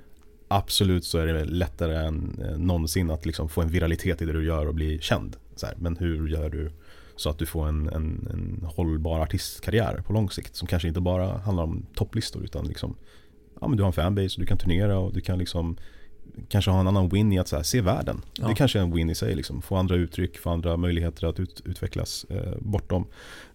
Absolut 0.48 1.04
så 1.04 1.18
är 1.18 1.26
det 1.26 1.44
lättare 1.44 2.06
än 2.06 2.42
eh, 2.44 2.58
någonsin 2.58 3.10
att 3.10 3.26
liksom 3.26 3.48
få 3.48 3.62
en 3.62 3.68
viralitet 3.68 4.22
i 4.22 4.24
det 4.24 4.32
du 4.32 4.44
gör 4.44 4.66
och 4.66 4.74
bli 4.74 4.98
känd. 5.00 5.36
Men 5.76 5.96
hur 5.96 6.28
gör 6.28 6.50
du 6.50 6.70
så 7.16 7.30
att 7.30 7.38
du 7.38 7.46
får 7.46 7.68
en, 7.68 7.88
en, 7.88 8.28
en 8.32 8.66
hållbar 8.76 9.20
artistkarriär 9.20 10.02
på 10.06 10.12
lång 10.12 10.30
sikt 10.30 10.56
som 10.56 10.68
kanske 10.68 10.88
inte 10.88 11.00
bara 11.00 11.38
handlar 11.38 11.64
om 11.64 11.86
topplistor 11.94 12.44
utan 12.44 12.66
liksom 12.66 12.96
ja, 13.60 13.68
men 13.68 13.76
du 13.76 13.82
har 13.82 13.88
en 13.88 13.92
fanbase 13.92 14.36
och 14.36 14.40
du 14.40 14.46
kan 14.46 14.58
turnera 14.58 14.98
och 14.98 15.12
du 15.12 15.20
kan 15.20 15.38
liksom 15.38 15.76
kanske 16.48 16.70
ha 16.70 16.80
en 16.80 16.88
annan 16.88 17.08
win 17.08 17.32
i 17.32 17.38
att 17.38 17.52
här, 17.52 17.62
se 17.62 17.80
världen. 17.80 18.22
Ja. 18.38 18.48
Det 18.48 18.54
kanske 18.54 18.78
är 18.78 18.82
en 18.82 18.94
win 18.94 19.10
i 19.10 19.14
sig. 19.14 19.34
Liksom. 19.34 19.62
Få 19.62 19.76
andra 19.76 19.96
uttryck, 19.96 20.38
få 20.38 20.50
andra 20.50 20.76
möjligheter 20.76 21.26
att 21.26 21.40
ut, 21.40 21.62
utvecklas 21.64 22.24
eh, 22.24 22.54
bortom 22.58 23.06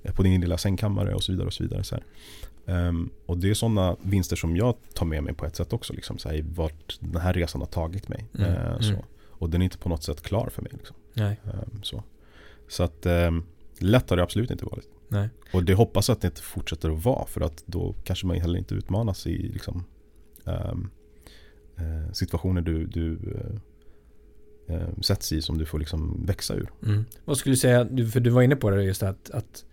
eh, 0.03 0.13
på 0.13 0.23
din 0.23 0.41
lilla 0.41 0.57
sängkammare 0.57 1.15
och 1.15 1.23
så 1.23 1.31
vidare. 1.31 1.47
Och 1.47 1.53
så 1.53 1.63
vidare 1.63 1.83
så 1.83 1.97
um, 2.65 3.09
och 3.25 3.37
det 3.37 3.49
är 3.49 3.53
sådana 3.53 3.95
vinster 4.01 4.35
som 4.35 4.57
jag 4.57 4.75
tar 4.93 5.05
med 5.05 5.23
mig 5.23 5.33
på 5.33 5.45
ett 5.45 5.55
sätt 5.55 5.73
också. 5.73 5.93
Liksom, 5.93 6.17
så 6.17 6.29
här, 6.29 6.45
vart 6.55 6.97
den 6.99 7.21
här 7.21 7.33
resan 7.33 7.61
har 7.61 7.67
tagit 7.67 8.07
mig. 8.07 8.25
Mm. 8.37 8.51
Eh, 8.51 8.79
så. 8.79 8.89
Mm. 8.89 9.01
Och 9.29 9.49
den 9.49 9.61
är 9.61 9.63
inte 9.63 9.77
på 9.77 9.89
något 9.89 10.03
sätt 10.03 10.21
klar 10.21 10.49
för 10.53 10.61
mig. 10.61 10.71
Liksom. 10.73 10.95
Um, 11.15 11.83
så. 11.83 12.03
Så 12.69 12.83
att 12.83 13.05
eh, 13.05 13.31
lätt 13.79 14.09
har 14.09 14.17
det 14.17 14.23
absolut 14.23 14.51
inte 14.51 14.65
varit. 14.65 14.87
Nej. 15.07 15.29
Och 15.53 15.63
det 15.63 15.73
hoppas 15.73 16.09
att 16.09 16.21
det 16.21 16.27
inte 16.27 16.41
fortsätter 16.41 16.89
att 16.89 17.03
vara 17.03 17.25
för 17.25 17.41
att 17.41 17.63
då 17.65 17.95
kanske 18.03 18.27
man 18.27 18.37
heller 18.37 18.59
inte 18.59 18.75
utmanas 18.75 19.27
i 19.27 19.37
liksom, 19.37 19.83
um, 20.43 20.89
uh, 21.79 22.11
situationer 22.13 22.61
du, 22.61 22.85
du 22.85 23.09
uh, 23.09 24.75
uh, 24.75 24.99
sätts 25.01 25.31
i 25.31 25.41
som 25.41 25.57
du 25.57 25.65
får 25.65 25.79
liksom 25.79 26.25
växa 26.25 26.55
ur. 26.55 26.69
Mm. 26.85 27.05
Vad 27.25 27.37
skulle 27.37 27.53
du 27.53 27.57
säga, 27.57 27.85
för 28.11 28.19
du 28.19 28.29
var 28.29 28.41
inne 28.41 28.55
på 28.55 28.69
det 28.69 28.83
just 28.83 29.03
att, 29.03 29.29
att 29.29 29.65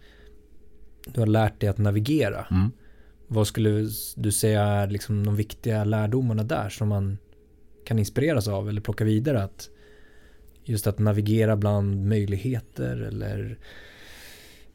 du 1.07 1.21
har 1.21 1.27
lärt 1.27 1.61
dig 1.61 1.69
att 1.69 1.79
navigera. 1.79 2.47
Mm. 2.51 2.71
Vad 3.27 3.47
skulle 3.47 3.89
du 4.17 4.33
säga 4.33 4.63
är 4.63 4.87
liksom 4.87 5.27
de 5.27 5.37
viktiga 5.37 5.85
lärdomarna 5.85 6.45
där 6.45 6.69
som 6.69 6.89
man 6.89 7.19
kan 7.85 7.99
inspireras 7.99 8.49
av 8.49 8.69
eller 8.69 8.81
plocka 8.81 9.05
vidare? 9.05 9.43
Att 9.43 9.71
just 10.69 10.87
att 10.87 10.99
navigera 10.99 11.57
bland 11.57 12.09
möjligheter 12.09 12.97
eller 12.97 13.57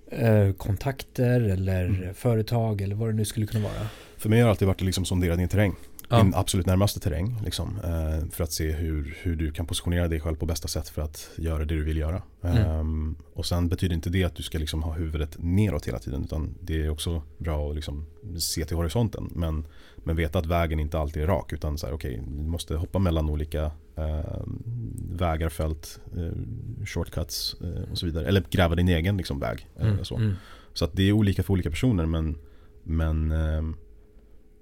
eh, 0.10 0.54
kontakter 0.54 1.42
eller 1.42 1.86
mm. 1.86 2.14
företag 2.14 2.82
eller 2.82 2.96
vad 2.96 3.10
det 3.10 3.14
nu 3.14 3.26
skulle 3.26 3.48
kunna 3.48 3.64
vara. 3.64 3.88
För 4.18 4.30
mig 4.30 4.40
har 4.40 4.46
det 4.46 4.50
alltid 4.50 4.68
varit 4.68 4.82
liksom 4.82 5.06
sondera 5.06 5.36
din 5.36 5.48
terräng. 5.48 5.76
Ja. 6.12 6.18
Din 6.18 6.34
absolut 6.36 6.66
närmaste 6.66 7.00
terräng. 7.00 7.42
Liksom, 7.44 7.80
eh, 7.84 8.30
för 8.32 8.44
att 8.44 8.52
se 8.52 8.72
hur, 8.72 9.18
hur 9.22 9.36
du 9.36 9.52
kan 9.52 9.66
positionera 9.66 10.08
dig 10.08 10.20
själv 10.20 10.36
på 10.36 10.46
bästa 10.46 10.68
sätt 10.68 10.90
för 10.90 11.02
att 11.02 11.30
göra 11.36 11.60
det 11.60 11.76
du 11.76 11.84
vill 11.84 11.98
göra. 11.98 12.22
Mm. 12.42 12.80
Um, 12.80 13.16
och 13.34 13.46
sen 13.46 13.70
betyder 13.70 13.96
inte 13.96 14.10
det 14.10 14.24
att 14.24 14.36
du 14.36 14.44
ska 14.44 14.58
liksom 14.58 14.84
ha 14.84 14.94
huvudet 14.94 15.36
neråt 15.40 15.88
hela 15.88 16.00
tiden. 16.00 16.24
Utan 16.24 16.56
det 16.60 16.86
är 16.86 16.90
också 16.90 17.22
bra 17.38 17.70
att 17.70 17.76
liksom 17.76 18.06
se 18.40 18.66
till 18.66 18.78
horisonten. 18.78 19.30
Men, 19.36 19.66
men 19.96 20.16
veta 20.16 20.40
att 20.40 20.46
vägen 20.46 20.80
inte 20.80 21.00
alltid 21.00 21.24
är 21.24 21.28
rak. 21.28 21.54
Utan 21.54 21.78
så 21.78 21.88
här, 21.88 21.94
okay, 21.94 22.20
du 22.28 22.44
måste 22.44 22.76
hoppa 22.76 23.00
mellan 23.00 23.30
olika 23.30 23.72
eh, 23.96 24.42
vägar, 25.12 25.50
fält, 25.50 26.00
eh, 26.18 26.86
shortcuts 26.86 27.56
eh, 27.62 27.92
och 27.92 27.98
så 27.98 28.06
vidare. 28.06 28.28
Eller 28.28 28.44
gräva 28.50 28.76
din 28.76 28.88
egen 28.88 29.18
liksom, 29.18 29.40
väg. 29.40 29.68
Eh, 29.80 29.88
mm, 29.88 30.06
så 30.06 30.16
mm. 30.16 30.34
så 30.74 30.86
att 30.86 30.94
det 30.94 31.04
är 31.04 31.12
olika 31.12 31.44
för 31.44 31.54
olika 31.54 31.70
personer 31.70 32.06
men, 32.06 32.38
men 32.84 33.32
eh, 33.32 33.62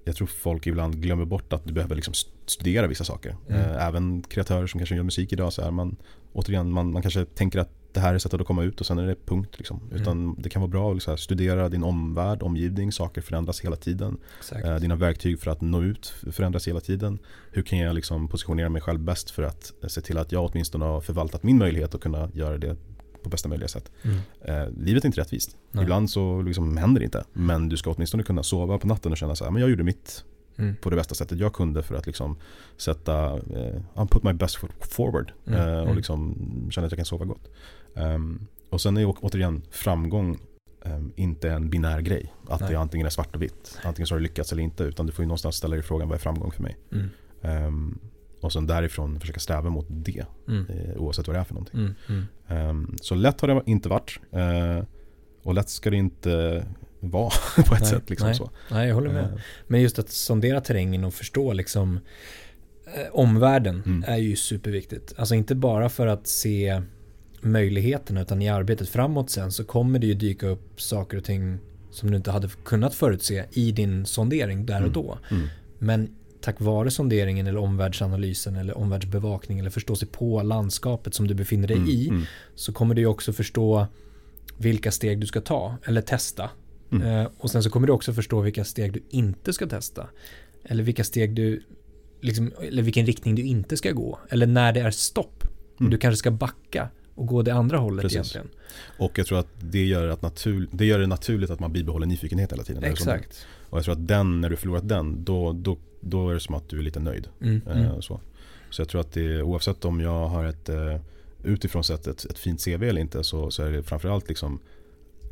jag 0.09 0.15
tror 0.15 0.27
folk 0.27 0.67
ibland 0.67 1.01
glömmer 1.01 1.25
bort 1.25 1.53
att 1.53 1.65
du 1.65 1.73
behöver 1.73 1.95
liksom 1.95 2.13
studera 2.45 2.87
vissa 2.87 3.03
saker. 3.03 3.35
Mm. 3.49 3.61
Eh, 3.61 3.87
Även 3.87 4.21
kreatörer 4.21 4.67
som 4.67 4.79
kanske 4.79 4.95
gör 4.95 5.03
musik 5.03 5.33
idag 5.33 5.53
så 5.53 5.61
är 5.61 5.71
man 5.71 5.95
återigen, 6.33 6.71
man, 6.71 6.91
man 6.91 7.01
kanske 7.01 7.25
tänker 7.25 7.59
att 7.59 7.69
det 7.93 7.99
här 7.99 8.13
är 8.13 8.17
sättet 8.17 8.41
att 8.41 8.47
komma 8.47 8.63
ut 8.63 8.79
och 8.79 8.85
sen 8.85 8.97
är 8.97 9.07
det 9.07 9.15
punkt. 9.25 9.55
Liksom. 9.57 9.81
Mm. 9.89 10.01
Utan 10.01 10.35
det 10.35 10.49
kan 10.49 10.61
vara 10.61 10.69
bra 10.69 10.89
att 10.89 10.95
liksom 10.95 11.17
studera 11.17 11.69
din 11.69 11.83
omvärld, 11.83 12.43
omgivning, 12.43 12.91
saker 12.91 13.21
förändras 13.21 13.61
hela 13.61 13.75
tiden. 13.75 14.17
Eh, 14.63 14.75
Dina 14.75 14.95
verktyg 14.95 15.39
för 15.39 15.51
att 15.51 15.61
nå 15.61 15.83
ut 15.83 16.13
förändras 16.31 16.67
hela 16.67 16.79
tiden. 16.79 17.19
Hur 17.51 17.61
kan 17.61 17.79
jag 17.79 17.95
liksom 17.95 18.27
positionera 18.27 18.69
mig 18.69 18.81
själv 18.81 18.99
bäst 18.99 19.31
för 19.31 19.43
att 19.43 19.73
se 19.87 20.01
till 20.01 20.17
att 20.17 20.31
jag 20.31 20.45
åtminstone 20.45 20.85
har 20.85 21.01
förvaltat 21.01 21.43
min 21.43 21.57
möjlighet 21.57 21.95
att 21.95 22.01
kunna 22.01 22.29
göra 22.33 22.57
det 22.57 22.75
på 23.23 23.29
bästa 23.29 23.49
möjliga 23.49 23.67
sätt. 23.67 23.91
Mm. 24.03 24.17
Eh, 24.41 24.69
livet 24.83 25.03
är 25.03 25.07
inte 25.07 25.21
rättvist. 25.21 25.57
Nej. 25.71 25.83
Ibland 25.83 26.09
så 26.09 26.41
liksom 26.41 26.77
händer 26.77 26.99
det 26.99 27.05
inte. 27.05 27.23
Men 27.33 27.69
du 27.69 27.77
ska 27.77 27.91
åtminstone 27.91 28.23
kunna 28.23 28.43
sova 28.43 28.77
på 28.77 28.87
natten 28.87 29.11
och 29.11 29.17
känna 29.17 29.35
så 29.35 29.43
här, 29.43 29.51
men 29.51 29.61
jag 29.61 29.69
gjorde 29.69 29.83
mitt 29.83 30.23
Mm. 30.57 30.75
på 30.75 30.89
det 30.89 30.95
bästa 30.95 31.15
sättet 31.15 31.39
jag 31.39 31.53
kunde 31.53 31.83
för 31.83 31.95
att 31.95 32.05
liksom 32.07 32.37
sätta, 32.77 33.33
eh, 33.33 34.03
I 34.03 34.07
put 34.09 34.23
my 34.23 34.33
best 34.33 34.55
foot 34.55 34.71
forward 34.93 35.31
Mm, 35.47 35.59
eh, 35.59 35.73
och 35.77 35.83
mm. 35.83 35.95
liksom 35.95 36.35
känna 36.71 36.85
att 36.85 36.91
jag 36.91 36.97
kan 36.97 37.05
sova 37.05 37.25
gott. 37.25 37.49
Ehm, 37.95 38.47
och 38.69 38.81
sen 38.81 38.97
är 38.97 39.01
ju 39.01 39.07
återigen 39.07 39.61
framgång 39.71 40.37
ehm, 40.85 41.11
inte 41.15 41.49
en 41.51 41.69
binär 41.69 42.01
grej. 42.01 42.33
Att 42.47 42.61
Nej. 42.61 42.69
det 42.69 42.75
antingen 42.75 43.05
är 43.05 43.09
svart 43.09 43.35
och 43.35 43.41
vitt. 43.41 43.79
Antingen 43.83 44.07
så 44.07 44.15
har 44.15 44.19
du 44.19 44.23
lyckats 44.23 44.51
eller 44.51 44.63
inte. 44.63 44.83
Utan 44.83 45.05
du 45.05 45.11
får 45.11 45.23
ju 45.23 45.27
någonstans 45.27 45.55
ställa 45.55 45.75
dig 45.75 45.83
frågan, 45.83 46.07
vad 46.09 46.15
är 46.15 46.19
framgång 46.19 46.51
för 46.51 46.63
mig? 46.63 46.77
Mm. 46.91 47.99
Ehm, 48.39 48.45
och 48.45 48.53
sen 48.53 48.67
därifrån 48.67 49.19
försöka 49.19 49.39
sträva 49.39 49.69
mot 49.69 49.85
det. 49.89 50.25
Mm. 50.47 50.65
Eh, 50.69 50.97
oavsett 50.97 51.27
vad 51.27 51.35
det 51.35 51.39
är 51.39 51.43
för 51.43 51.53
någonting. 51.53 51.79
Mm. 51.79 51.95
Mm. 52.09 52.25
Ehm, 52.69 52.95
så 53.01 53.15
lätt 53.15 53.41
har 53.41 53.47
det 53.47 53.61
inte 53.65 53.89
varit. 53.89 54.19
Eh, 54.31 54.83
och 55.43 55.53
lätt 55.53 55.69
ska 55.69 55.89
det 55.89 55.97
inte 55.97 56.65
vara 56.99 57.29
på 57.55 57.75
ett 57.75 57.81
Nej, 57.81 57.89
sätt. 57.89 58.09
Liksom 58.09 58.27
nej. 58.27 58.35
så. 58.35 58.49
Nej, 58.71 58.87
jag 58.87 58.95
håller 58.95 59.13
med. 59.13 59.23
Eh, 59.23 59.29
Men 59.67 59.81
just 59.81 59.99
att 59.99 60.09
sondera 60.09 60.61
terrängen 60.61 61.03
och 61.03 61.13
förstå 61.13 61.53
liksom 61.53 61.99
eh, 62.95 63.07
omvärlden 63.11 63.83
Mm. 63.85 64.03
är 64.07 64.17
ju 64.17 64.35
superviktigt. 64.35 65.13
Alltså 65.17 65.35
inte 65.35 65.55
bara 65.55 65.89
för 65.89 66.07
att 66.07 66.27
se 66.27 66.81
möjligheterna 67.41 68.21
utan 68.21 68.41
i 68.41 68.49
arbetet 68.49 68.89
framåt 68.89 69.29
sen 69.29 69.51
så 69.51 69.63
kommer 69.63 69.99
det 69.99 70.07
ju 70.07 70.13
dyka 70.13 70.47
upp 70.47 70.81
saker 70.81 71.17
och 71.17 71.23
ting 71.23 71.57
som 71.91 72.11
du 72.11 72.17
inte 72.17 72.31
hade 72.31 72.49
kunnat 72.65 72.93
förutse 72.95 73.45
i 73.51 73.71
din 73.71 74.05
sondering 74.05 74.65
där 74.65 74.75
och 74.75 74.79
Mm. 74.81 74.93
då. 74.93 75.17
mm, 75.31 75.47
Men 75.79 76.15
tack 76.41 76.61
vare 76.61 76.91
sonderingen 76.91 77.47
eller 77.47 77.59
omvärldsanalysen 77.59 78.55
eller 78.55 78.77
omvärldsbevakning 78.77 79.59
eller 79.59 79.69
förstå 79.69 79.95
sig 79.95 80.07
på 80.07 80.41
landskapet 80.41 81.13
som 81.13 81.27
du 81.27 81.33
befinner 81.33 81.67
dig 81.67 81.77
mm, 81.77 81.89
i 81.89 82.07
mm, 82.09 82.25
så 82.55 82.73
kommer 82.73 82.95
du 82.95 83.05
också 83.05 83.33
förstå 83.33 83.87
vilka 84.57 84.91
steg 84.91 85.19
du 85.19 85.27
ska 85.27 85.41
ta 85.41 85.77
eller 85.83 86.01
testa. 86.01 86.49
Mm. 86.91 87.07
Eh, 87.07 87.27
och 87.37 87.51
sen 87.51 87.63
så 87.63 87.69
kommer 87.69 87.87
du 87.87 87.93
också 87.93 88.13
förstå 88.13 88.41
vilka 88.41 88.63
steg 88.63 88.93
du 88.93 89.03
inte 89.09 89.53
ska 89.53 89.67
testa. 89.67 90.07
Eller 90.63 90.83
vilka 90.83 91.03
steg 91.03 91.35
du, 91.35 91.63
liksom, 92.21 92.51
eller 92.61 92.83
vilken 92.83 93.05
riktning 93.05 93.35
du 93.35 93.41
inte 93.41 93.77
ska 93.77 93.91
gå. 93.91 94.19
Eller 94.29 94.47
när 94.47 94.73
det 94.73 94.79
är 94.79 94.91
stopp. 94.91 95.43
Mm. 95.79 95.91
du 95.91 95.97
kanske 95.97 96.17
ska 96.17 96.31
backa 96.31 96.89
och 97.19 97.27
gå 97.27 97.41
det 97.41 97.53
andra 97.53 97.77
hållet 97.77 98.01
Precis. 98.01 98.15
egentligen. 98.15 98.47
Och 98.97 99.17
jag 99.19 99.27
tror 99.27 99.39
att 99.39 99.47
det 99.59 99.85
gör, 99.85 100.07
att 100.07 100.21
natur, 100.21 100.67
det 100.71 100.85
gör 100.85 100.99
det 100.99 101.07
naturligt 101.07 101.49
att 101.49 101.59
man 101.59 101.73
bibehåller 101.73 102.07
nyfikenhet 102.07 102.51
hela 102.51 102.63
tiden. 102.63 102.83
Exakt. 102.83 103.45
Och 103.69 103.77
jag 103.77 103.85
tror 103.85 103.93
att 103.93 104.07
den, 104.07 104.41
när 104.41 104.49
du 104.49 104.55
förlorat 104.55 104.89
den, 104.89 105.23
då, 105.23 105.53
då, 105.53 105.77
då 106.01 106.29
är 106.29 106.33
det 106.33 106.39
som 106.39 106.55
att 106.55 106.69
du 106.69 106.77
är 106.79 106.83
lite 106.83 106.99
nöjd. 106.99 107.27
Mm, 107.41 107.61
Eh, 107.67 107.77
mm, 107.85 108.01
Så. 108.01 108.19
så 108.69 108.81
jag 108.81 108.89
tror 108.89 109.01
att 109.01 109.11
det, 109.13 109.41
oavsett 109.41 109.85
om 109.85 109.99
jag 110.01 110.27
har 110.27 110.45
ett 110.45 110.69
eh, 110.69 110.95
utifrån 111.43 111.83
sett 111.83 112.07
ett, 112.07 112.25
ett 112.25 112.39
fint 112.39 112.65
CV 112.65 112.83
eller 112.83 113.01
inte 113.01 113.23
så, 113.23 113.51
så 113.51 113.63
är 113.63 113.71
det 113.71 113.83
framförallt 113.83 114.29
liksom 114.29 114.59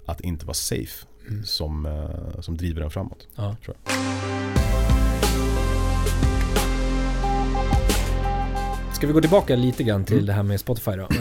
att 0.06 0.22
inte 0.22 0.46
vara 0.46 0.54
safe 0.54 1.06
Mm. 1.30 1.44
som, 1.46 1.86
eh, 1.86 2.42
som 2.42 2.58
driver 2.58 2.82
den 2.82 2.90
framåt. 2.92 3.28
ja. 3.36 3.56
tror 3.66 3.76
Ska 8.94 9.08
vi 9.08 9.14
gå 9.14 9.22
tillbaka 9.22 9.56
lite 9.56 9.84
grann 9.84 10.06
till 10.06 10.14
Mm. 10.16 10.26
det 10.26 10.34
här 10.34 10.44
med 10.44 10.60
Spotify 10.60 10.92
då? 10.92 11.08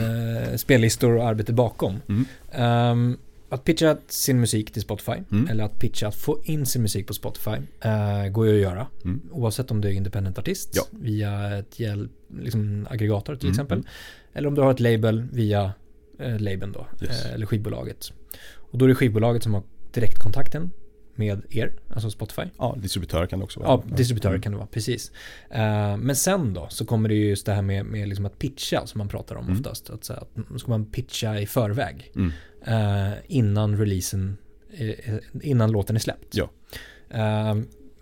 Spellistor 0.57 1.15
och 1.17 1.23
arbete 1.27 1.53
bakom. 1.53 1.99
Mm. 2.09 2.25
Ehm, 2.51 3.17
att 3.49 3.63
pitcha 3.63 3.97
sin 4.07 4.39
musik 4.39 4.71
till 4.73 4.81
Spotify 4.81 5.11
Mm. 5.31 5.47
eller 5.47 5.63
att 5.63 5.79
pitcha 5.79 6.07
att 6.07 6.15
få 6.15 6.39
in 6.43 6.65
sin 6.65 6.81
musik 6.81 7.07
på 7.07 7.13
Spotify 7.13 7.51
eh, 7.81 8.27
går 8.31 8.47
ju 8.47 8.55
att 8.55 8.61
göra. 8.61 8.87
Mm. 9.03 9.21
Oavsett 9.31 9.71
om 9.71 9.81
du 9.81 9.87
är 9.87 9.91
independent 9.91 10.37
artist 10.39 10.69
Ja. 10.73 10.83
via 10.91 11.57
ett 11.57 11.79
hjälp, 11.79 12.11
liksom 12.41 12.87
aggregator 12.89 13.35
till 13.35 13.45
Mm, 13.47 13.53
exempel. 13.53 13.77
mm. 13.77 13.87
Eller 14.33 14.47
om 14.47 14.55
du 14.55 14.61
har 14.61 14.71
ett 14.71 14.79
label 14.79 15.27
via 15.31 15.71
eh, 16.19 16.39
labeln 16.39 16.71
då, 16.71 16.87
Yes. 17.01 17.25
eh, 17.25 17.33
eller 17.33 17.45
skivbolaget. 17.45 18.13
Och 18.55 18.77
då 18.77 18.85
är 18.85 18.89
det 18.89 18.95
skivbolaget 18.95 19.43
som 19.43 19.53
har 19.53 19.63
direktkontakten 19.93 20.71
med 21.17 21.41
er, 21.49 21.73
alltså 21.93 22.09
Spotify. 22.09 22.41
Ja, 22.57 22.75
distributör 22.81 23.25
kan 23.25 23.39
det 23.39 23.45
också 23.45 23.59
vara. 23.59 23.69
Ja, 23.69 23.95
distributörer 23.97 24.33
Mm. 24.33 24.41
kan 24.41 24.51
det 24.51 24.57
vara, 24.57 24.67
precis. 24.67 25.11
Eh, 25.49 25.97
men 25.97 26.15
sen 26.15 26.53
då 26.53 26.67
så 26.69 26.85
kommer 26.85 27.09
det 27.09 27.15
ju 27.15 27.29
just 27.29 27.45
det 27.45 27.53
här 27.53 27.61
med, 27.61 27.85
med 27.85 28.07
liksom 28.07 28.25
att 28.25 28.39
pitcha 28.39 28.87
som 28.87 28.97
man 28.97 29.07
pratar 29.07 29.35
om 29.35 29.45
Mm. 29.45 29.57
oftast. 29.57 29.89
Att, 29.89 30.03
så 30.03 30.13
här, 30.13 30.21
att 30.21 30.61
ska 30.61 30.71
man 30.71 30.85
pitcha 30.85 31.39
i 31.39 31.45
förväg 31.45 32.11
Mm. 32.15 32.31
eh, 32.65 33.13
innan 33.27 33.77
releasen, 33.77 34.37
eh, 34.77 35.15
innan 35.41 35.71
låten 35.71 35.95
är 35.95 35.99
släppt. 35.99 36.35
Ja. 36.35 36.49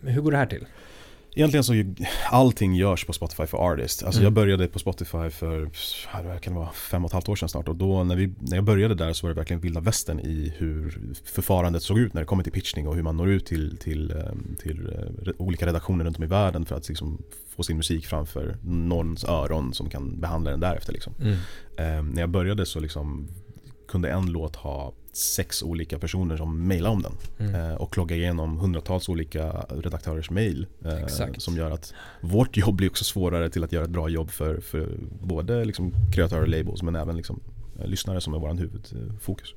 Hur 0.01 0.21
går 0.21 0.31
det 0.31 0.37
här 0.37 0.45
till? 0.45 0.65
Egentligen 1.37 1.63
så 1.63 1.73
allting 2.31 2.75
görs 2.75 3.05
på 3.05 3.13
Spotify 3.13 3.45
för 3.45 3.57
Artist. 3.57 4.03
Alltså 4.03 4.19
Mm. 4.19 4.23
jag 4.23 4.33
började 4.33 4.67
på 4.67 4.79
Spotify 4.79 5.29
för, 5.29 5.69
det 6.23 6.39
kan 6.41 6.55
vara, 6.55 6.71
fem 6.71 7.05
och 7.05 7.09
ett 7.09 7.13
halvt 7.13 7.29
år 7.29 7.35
sedan 7.35 7.49
snart. 7.49 7.67
Och 7.67 7.75
då 7.75 8.03
när, 8.03 8.15
vi, 8.15 8.33
när 8.39 8.57
jag 8.57 8.63
började 8.63 8.95
där 8.95 9.13
så 9.13 9.25
var 9.27 9.29
det 9.29 9.35
verkligen 9.39 9.59
vilda 9.59 9.79
västern 9.79 10.19
i 10.19 10.53
hur 10.57 10.99
förfarandet 11.25 11.83
såg 11.83 11.99
ut 11.99 12.13
när 12.13 12.21
det 12.21 12.25
kommer 12.25 12.43
till 12.43 12.51
pitchning 12.51 12.87
och 12.87 12.95
hur 12.95 13.03
man 13.03 13.17
når 13.17 13.29
ut 13.29 13.45
till, 13.45 13.77
till, 13.77 14.11
eh, 14.11 14.17
till 14.59 14.89
eh, 15.25 15.31
olika 15.37 15.65
redaktioner 15.65 16.05
runt 16.05 16.17
om 16.17 16.23
i 16.23 16.27
världen 16.27 16.65
för 16.65 16.75
att 16.75 16.89
liksom 16.89 17.21
få 17.55 17.63
sin 17.63 17.77
musik 17.77 18.05
framför 18.05 18.57
någons 18.63 19.23
öron 19.23 19.73
som 19.73 19.89
kan 19.89 20.19
behandla 20.19 20.51
den 20.51 20.59
därefter. 20.59 20.93
Liksom. 20.93 21.13
Mm. 21.21 21.33
Eh, 21.77 22.13
när 22.13 22.21
jag 22.21 22.29
började 22.29 22.65
så 22.65 22.79
liksom 22.79 23.27
kunde 23.87 24.09
en 24.09 24.25
låt 24.31 24.55
ha 24.55 24.93
sex 25.17 25.63
olika 25.63 25.99
personer 25.99 26.37
som 26.37 26.67
mejlade 26.67 26.95
om 26.95 27.01
den. 27.01 27.13
Mm. 27.37 27.55
Eh, 27.55 27.75
och 27.75 27.97
logga 27.97 28.15
igenom 28.15 28.57
hundratals 28.57 29.09
olika 29.09 29.51
redaktörers 29.51 30.29
mejl. 30.29 30.67
Eh, 30.85 31.07
som 31.37 31.57
gör 31.57 31.71
att 31.71 31.93
vårt 32.21 32.57
jobb 32.57 32.75
blir 32.75 32.89
också 32.89 33.03
svårare 33.03 33.49
till 33.49 33.63
att 33.63 33.71
göra 33.71 33.83
ett 33.83 33.89
bra 33.89 34.09
jobb 34.09 34.31
för, 34.31 34.59
för 34.61 34.89
både 35.21 35.65
liksom 35.65 35.93
kreatörer 36.13 36.41
och 36.41 36.47
labels 36.47 36.83
men 36.83 36.95
även 36.95 37.17
liksom, 37.17 37.39
eh, 37.79 37.87
lyssnare 37.87 38.21
som 38.21 38.33
är 38.33 38.39
vår 38.39 38.53
huvudfokus. 38.53 39.53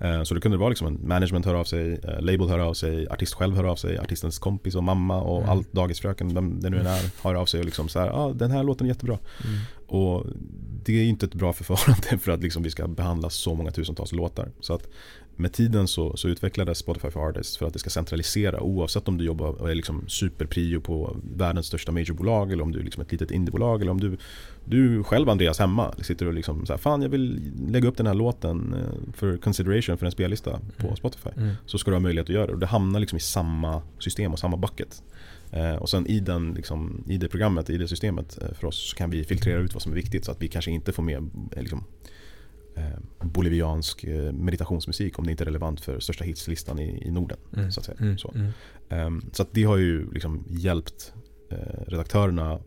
Eh, 0.00 0.22
så 0.22 0.34
det 0.34 0.40
kunde 0.40 0.56
vara 0.58 0.68
liksom 0.68 0.86
en 0.86 1.08
management 1.08 1.46
hör 1.46 1.54
av 1.54 1.64
sig, 1.64 1.92
eh, 1.92 2.20
label 2.20 2.48
hör 2.48 2.58
av 2.58 2.74
sig, 2.74 3.08
artist 3.08 3.34
själv 3.34 3.56
hör 3.56 3.64
av 3.64 3.76
sig, 3.76 3.98
artistens 3.98 4.38
kompis 4.38 4.74
och 4.74 4.84
mamma 4.84 5.20
och 5.20 5.38
Mm. 5.38 5.50
allt 5.50 5.72
dagisfröken, 5.72 6.34
vem 6.34 6.60
det 6.60 6.70
nu 6.70 6.80
än 6.80 6.86
är, 6.86 7.10
hör 7.22 7.34
av 7.34 7.46
sig 7.46 7.60
och 7.60 7.66
liksom 7.66 7.88
så 7.88 7.98
här, 8.00 8.08
ah, 8.08 8.32
den 8.32 8.50
här 8.50 8.62
låten 8.62 8.86
är 8.86 8.90
jättebra. 8.90 9.18
Mm. 9.44 9.58
Och 9.86 10.26
det 10.84 10.92
är 10.92 11.02
ju 11.02 11.08
inte 11.08 11.26
ett 11.26 11.34
bra 11.34 11.52
förfarande 11.52 12.18
för 12.22 12.32
att 12.32 12.42
liksom 12.42 12.62
vi 12.62 12.70
ska 12.70 12.88
behandla 12.88 13.30
så 13.30 13.54
många 13.54 13.70
tusentals 13.70 14.12
låtar. 14.12 14.50
Så 14.60 14.74
att 14.74 14.88
med 15.36 15.52
tiden 15.52 15.88
så, 15.88 16.16
så 16.16 16.28
utvecklades 16.28 16.78
Spotify 16.78 17.10
for 17.10 17.28
Artists 17.28 17.56
för 17.56 17.66
att 17.66 17.72
det 17.72 17.78
ska 17.78 17.90
centralisera 17.90 18.60
oavsett 18.60 19.08
om 19.08 19.18
du 19.18 19.24
jobbar 19.24 19.48
och 19.48 19.70
är 19.70 19.74
liksom 19.74 20.04
superprio 20.08 20.80
på 20.80 21.16
världens 21.34 21.66
största 21.66 21.92
majorbolag 21.92 22.52
eller 22.52 22.62
om 22.62 22.72
du 22.72 22.78
är 22.78 22.84
liksom 22.84 23.02
ett 23.02 23.12
litet 23.12 23.30
indiebolag 23.30 23.82
eller 23.82 23.90
om 23.90 24.00
du, 24.00 24.16
du 24.64 25.04
själv 25.04 25.28
Andreas 25.28 25.58
hemma 25.58 25.94
sitter 26.02 26.26
och 26.26 26.34
liksom 26.34 26.66
så 26.66 26.72
här, 26.72 26.78
fan 26.78 27.02
jag 27.02 27.08
vill 27.08 27.52
lägga 27.68 27.88
upp 27.88 27.96
den 27.96 28.06
här 28.06 28.14
låten 28.14 28.74
eh, 28.74 29.12
för 29.14 29.36
consideration 29.36 29.98
för 29.98 30.06
en 30.06 30.12
spellista 30.12 30.60
på 30.76 30.86
Mm. 30.86 30.96
Spotify. 30.96 31.30
Mm. 31.36 31.54
Så 31.66 31.78
ska 31.78 31.90
du 31.90 31.94
ha 31.94 32.00
möjlighet 32.00 32.28
att 32.30 32.34
göra 32.34 32.46
det 32.46 32.52
och 32.52 32.58
det 32.58 32.66
hamnar 32.66 33.00
liksom 33.00 33.16
i 33.16 33.20
samma 33.20 33.82
system 33.98 34.32
och 34.32 34.38
samma 34.38 34.56
bucket. 34.56 35.02
Eh, 35.50 35.74
och 35.74 35.88
sen 35.88 36.06
i, 36.06 36.20
den, 36.20 36.54
liksom, 36.54 37.04
i 37.08 37.16
det 37.18 37.28
programmet, 37.28 37.70
i 37.70 37.78
det 37.78 37.88
systemet 37.88 38.38
eh, 38.42 38.54
för 38.54 38.66
oss 38.66 38.90
så 38.90 38.96
kan 38.96 39.10
vi 39.10 39.24
filtrera 39.24 39.60
ut 39.60 39.74
vad 39.74 39.82
som 39.82 39.92
är 39.92 39.96
viktigt 39.96 40.24
så 40.24 40.30
att 40.30 40.42
vi 40.42 40.48
kanske 40.48 40.70
inte 40.70 40.92
får 40.92 41.02
med 41.02 41.30
eh, 41.52 41.62
liksom, 41.62 41.84
boliviansk 43.20 44.04
eh, 44.04 44.32
meditationsmusik 44.32 45.18
om 45.18 45.24
det 45.24 45.30
inte 45.30 45.44
är 45.44 45.46
relevant 45.46 45.80
för 45.80 46.00
största 46.00 46.24
hitslistan 46.24 46.78
i, 46.78 47.02
i 47.06 47.10
Norden. 47.10 47.38
Mm. 47.56 47.72
Så 47.72 47.80
att 47.80 47.86
säga. 47.86 47.98
Mm. 48.00 48.18
Så. 48.18 48.32
Mm. 48.34 48.50
Ehm, 48.88 49.30
så 49.32 49.42
att 49.42 49.48
det 49.52 49.64
har 49.64 49.76
ju 49.76 50.12
liksom 50.12 50.44
hjälpt 50.48 51.14
eh, 51.50 51.56
redaktörerna 51.86 52.60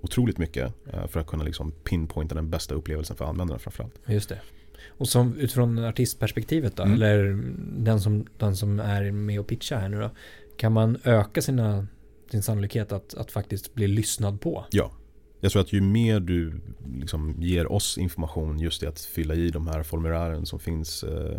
otroligt 0.00 0.38
mycket 0.38 0.74
eh, 0.92 1.06
för 1.06 1.20
att 1.20 1.26
kunna 1.26 1.44
liksom 1.44 1.70
pinpointa 1.70 2.34
den 2.34 2.50
bästa 2.50 2.74
upplevelsen 2.74 3.16
för 3.16 3.24
användarna 3.24 3.58
framförallt. 3.58 3.94
Just 4.06 4.28
det. 4.28 4.40
Och 4.88 5.08
som 5.08 5.36
utifrån 5.36 5.78
artistperspektivet 5.78 6.76
då, 6.76 6.82
Mm. 6.82 6.94
eller 6.94 7.42
den 7.84 8.00
som, 8.00 8.26
den 8.38 8.56
som 8.56 8.80
är 8.80 9.10
med 9.10 9.40
och 9.40 9.46
pitchar 9.46 9.80
här 9.80 9.88
nu 9.88 10.00
då, 10.00 10.10
kan 10.56 10.72
man 10.72 10.98
öka 11.04 11.42
sina, 11.42 11.86
sin 12.30 12.42
sannolikhet 12.42 12.92
att, 12.92 13.14
att 13.14 13.30
faktiskt 13.30 13.74
bli 13.74 13.86
lyssnad 13.86 14.40
på? 14.40 14.64
Ja. 14.70 14.92
Jag 15.40 15.52
tror 15.52 15.62
att 15.62 15.72
ju 15.72 15.80
mer 15.80 16.20
du 16.20 16.60
liksom 16.94 17.34
ger 17.38 17.72
oss 17.72 17.98
information 17.98 18.58
just 18.58 18.82
i 18.82 18.86
att 18.86 19.00
fylla 19.00 19.34
i 19.34 19.50
de 19.50 19.66
här 19.66 19.82
formulären 19.82 20.46
som 20.46 20.58
finns 20.58 21.02
eh, 21.04 21.38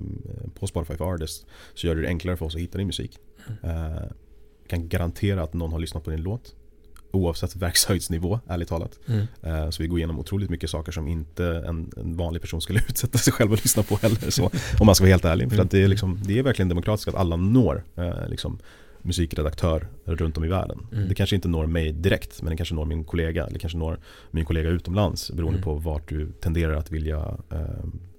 på 0.60 0.68
Spotify 0.68 0.96
för 0.98 1.14
Artists 1.14 1.46
så 1.74 1.88
gör 1.88 1.96
det 1.96 2.08
enklare 2.08 2.38
för 2.38 2.46
oss 2.46 2.56
att 2.56 2.62
hitta 2.62 2.78
din 2.78 2.88
musik. 2.88 3.18
Eh, 3.64 4.12
kan 4.68 4.90
garantera 4.90 5.44
att 5.44 5.54
någon 5.54 5.72
har 5.72 5.80
lyssnat 5.80 6.04
på 6.04 6.10
din 6.10 6.22
låt 6.24 6.56
oavsett 7.12 7.56
verkshöjdsnivå, 7.62 8.40
ärligt 8.48 8.68
talat. 8.70 9.00
Mm. 9.08 9.28
Eh, 9.44 9.70
Så 9.70 9.84
vi 9.84 9.88
går 9.88 10.00
igenom 10.00 10.20
otroligt 10.20 10.50
mycket 10.50 10.70
saker 10.70 10.92
som 10.92 11.08
inte 11.08 11.46
en, 11.46 11.92
en 11.98 12.18
vanlig 12.18 12.42
person 12.42 12.62
skulle 12.62 12.80
utsätta 12.90 13.18
sig 13.18 13.34
själv 13.34 13.54
att 13.54 13.64
lyssna 13.64 13.84
på 13.84 13.96
heller. 13.96 14.30
Så, 14.30 14.44
om 14.80 14.86
man 14.86 14.96
ska 14.96 15.04
vara 15.04 15.12
helt 15.12 15.26
ärlig. 15.26 15.52
För 15.52 15.62
att 15.62 15.72
det 15.72 15.84
är, 15.84 15.88
liksom, 15.88 16.20
det 16.24 16.40
är 16.40 16.44
verkligen 16.44 16.70
demokratiskt 16.70 17.08
att 17.08 17.16
alla 17.16 17.36
når 17.36 17.84
liksom, 18.28 18.60
musikredaktör 19.02 19.88
runt 20.06 20.38
om 20.38 20.44
i 20.44 20.48
världen. 20.48 20.88
Mm. 20.92 21.08
Det 21.10 21.16
kanske 21.16 21.36
inte 21.36 21.48
når 21.48 21.66
mig 21.68 21.92
direkt 21.92 22.42
men 22.42 22.52
det 22.52 22.58
kanske 22.58 22.76
når 22.76 22.86
min 22.86 23.04
kollega 23.04 23.46
eller 23.48 23.60
kanske 23.60 23.78
når 23.78 24.00
min 24.32 24.46
kollega 24.46 24.70
utomlands 24.70 25.32
beroende 25.32 25.58
Mm. 25.58 25.64
på 25.64 25.74
vart 25.74 26.10
du 26.10 26.32
tenderar 26.42 26.74
att 26.74 26.92
vilja 26.92 27.38
eh, 27.52 27.60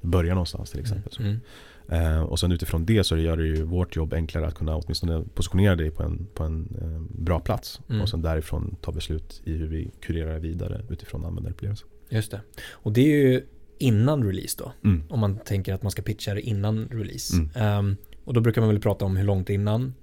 börja 0.00 0.34
någonstans 0.34 0.70
till 0.70 0.80
exempel. 0.80 1.12
Mm. 1.20 1.40
Eh, 1.88 2.20
och 2.22 2.38
sen 2.40 2.52
utifrån 2.52 2.84
det 2.86 3.04
så 3.04 3.16
gör 3.16 3.36
det 3.36 3.46
ju 3.46 3.62
vårt 3.64 3.96
jobb 3.96 4.12
enklare 4.12 4.46
att 4.46 4.54
kunna 4.54 4.76
åtminstone 4.76 5.24
positionera 5.34 5.76
dig 5.76 5.90
på 5.90 6.02
en, 6.02 6.26
på 6.34 6.44
en 6.44 6.68
eh, 6.80 7.22
bra 7.24 7.40
plats 7.40 7.80
Mm. 7.88 8.02
och 8.02 8.08
sen 8.08 8.22
därifrån 8.22 8.76
ta 8.80 8.92
beslut 8.92 9.40
i 9.44 9.52
hur 9.52 9.66
vi 9.68 9.90
kurerar 10.00 10.38
vidare 10.38 10.84
utifrån 10.90 11.24
användarupplevelsen. 11.24 11.88
Just 12.08 12.30
det. 12.30 12.40
Och 12.70 12.92
det 12.92 13.00
är 13.00 13.30
ju 13.32 13.42
innan 13.78 14.24
release 14.24 14.56
då. 14.58 14.72
Mm. 14.84 15.02
Om 15.08 15.20
man 15.20 15.38
tänker 15.38 15.74
att 15.74 15.82
man 15.82 15.90
ska 15.92 16.02
pitcha 16.02 16.34
det 16.34 16.40
innan 16.40 16.88
release. 16.88 17.36
Mm. 17.36 17.50
Ehm, 17.54 17.96
och 18.24 18.34
då 18.34 18.40
brukar 18.40 18.60
man 18.60 18.70
väl 18.70 18.80
prata 18.80 19.04
om 19.04 19.16
hur 19.16 19.24
långt 19.24 19.50
innan. 19.50 19.94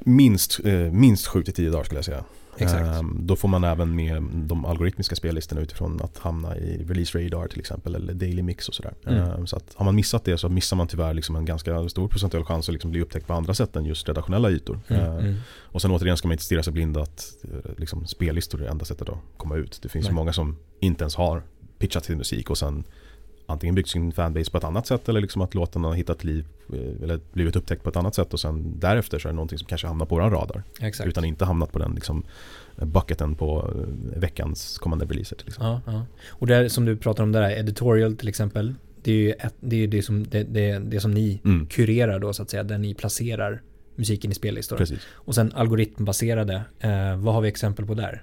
Minst, 0.00 0.60
eh, 0.64 0.72
minst 0.74 1.26
7-10 1.26 1.70
dagar 1.70 1.84
skulle 1.84 1.98
jag 1.98 2.04
säga. 2.04 2.24
Exakt. 2.58 2.86
Ehm, 2.86 3.18
då 3.20 3.36
får 3.36 3.48
man 3.48 3.64
även 3.64 3.96
med 3.96 4.22
de 4.22 4.64
algoritmiska 4.64 5.16
spellistorna 5.16 5.60
utifrån 5.60 6.00
att 6.02 6.18
hamna 6.18 6.56
i 6.56 6.84
Release 6.88 7.18
Radar 7.18 7.48
till 7.48 7.60
exempel 7.60 7.94
eller 7.94 8.14
Daily 8.14 8.42
Mix 8.42 8.68
och 8.68 8.74
sådär. 8.74 8.94
Mm. 9.06 9.30
Ehm, 9.30 9.46
så 9.46 9.56
att 9.56 9.74
har 9.74 9.84
man 9.84 9.94
missat 9.94 10.24
det 10.24 10.38
så 10.38 10.48
missar 10.48 10.76
man 10.76 10.88
tyvärr 10.88 11.14
liksom 11.14 11.36
en 11.36 11.44
ganska 11.44 11.88
stor 11.88 12.08
procentuell 12.08 12.44
chans 12.44 12.68
att 12.68 12.72
liksom 12.72 12.90
bli 12.90 13.02
upptäckt 13.02 13.26
på 13.26 13.32
andra 13.32 13.54
sätt 13.54 13.76
än 13.76 13.84
just 13.84 14.08
redaktionella 14.08 14.50
ytor. 14.50 14.80
Mm. 14.88 15.18
Mm. 15.18 15.34
Och 15.60 15.82
sen 15.82 15.90
återigen 15.90 16.16
ska 16.16 16.28
man 16.28 16.32
inte 16.32 16.44
stirra 16.44 16.62
sig 16.62 16.72
blind 16.72 16.96
att 16.96 17.34
eh, 17.42 17.70
liksom, 17.76 18.06
spellistor 18.06 18.60
är 18.60 18.64
det 18.64 18.70
enda 18.70 18.84
sättet 18.84 19.08
att 19.08 19.18
komma 19.36 19.56
ut. 19.56 19.78
Det 19.82 19.88
finns 19.88 20.06
Nej. 20.06 20.14
många 20.14 20.32
som 20.32 20.56
inte 20.80 21.04
ens 21.04 21.14
har 21.14 21.42
pitchat 21.78 22.04
sin 22.04 22.18
musik 22.18 22.50
och 22.50 22.58
sen 22.58 22.84
antingen 23.46 23.74
byggt 23.74 23.88
sin 23.88 24.12
fanbase 24.12 24.50
på 24.50 24.58
ett 24.58 24.64
annat 24.64 24.86
sätt 24.86 25.08
eller 25.08 25.20
liksom 25.20 25.42
att 25.42 25.54
låten 25.54 25.84
har 25.84 25.94
hittat 25.94 26.24
liv 26.24 26.44
eh, 26.72 27.02
eller 27.02 27.20
blivit 27.32 27.56
upptäckt 27.56 27.82
på 27.82 27.90
ett 27.90 27.96
annat 27.96 28.14
sätt 28.14 28.32
och 28.32 28.40
sen 28.40 28.80
därefter 28.80 29.18
så 29.18 29.28
är 29.28 29.32
det 29.32 29.36
någonting 29.36 29.58
som 29.58 29.66
kanske 29.68 29.86
hamnar 29.86 30.06
på 30.06 30.14
våran 30.14 30.30
radar. 30.30 30.62
Exakt. 30.80 31.08
Utan 31.08 31.24
inte 31.24 31.44
hamnat 31.44 31.72
på 31.72 31.78
den 31.78 31.94
liksom, 31.94 32.24
bucketen 32.76 33.34
på 33.34 33.70
eh, 33.74 34.20
veckans 34.20 34.78
kommande 34.78 35.04
releaser 35.04 35.36
till 35.36 35.48
exempel. 35.48 35.82
Ja, 35.86 35.92
ja. 35.92 36.06
Och 36.28 36.46
det 36.46 36.70
som 36.70 36.84
du 36.84 36.96
pratar 36.96 37.22
om 37.22 37.32
där, 37.32 37.50
editorial 37.50 38.16
till 38.16 38.28
exempel. 38.28 38.74
Det 39.02 39.12
är 39.12 39.16
ju 39.16 39.30
ett, 39.32 39.54
det, 39.60 39.76
är 39.76 39.86
det, 39.88 40.02
som, 40.02 40.26
det, 40.28 40.42
det, 40.42 40.78
det 40.78 41.00
som 41.00 41.10
ni 41.10 41.40
Mm, 41.44 41.66
kurerar 41.66 42.18
då 42.18 42.32
så 42.32 42.42
att 42.42 42.50
säga, 42.50 42.62
där 42.62 42.78
ni 42.78 42.94
placerar 42.94 43.62
musiken 43.96 44.30
i 44.30 44.34
spellistor. 44.34 44.76
precis. 44.76 45.00
Och 45.12 45.34
sen 45.34 45.52
algoritmbaserade, 45.54 46.54
eh, 46.80 47.16
vad 47.16 47.34
har 47.34 47.40
vi 47.40 47.48
exempel 47.48 47.86
på 47.86 47.94
där? 47.94 48.22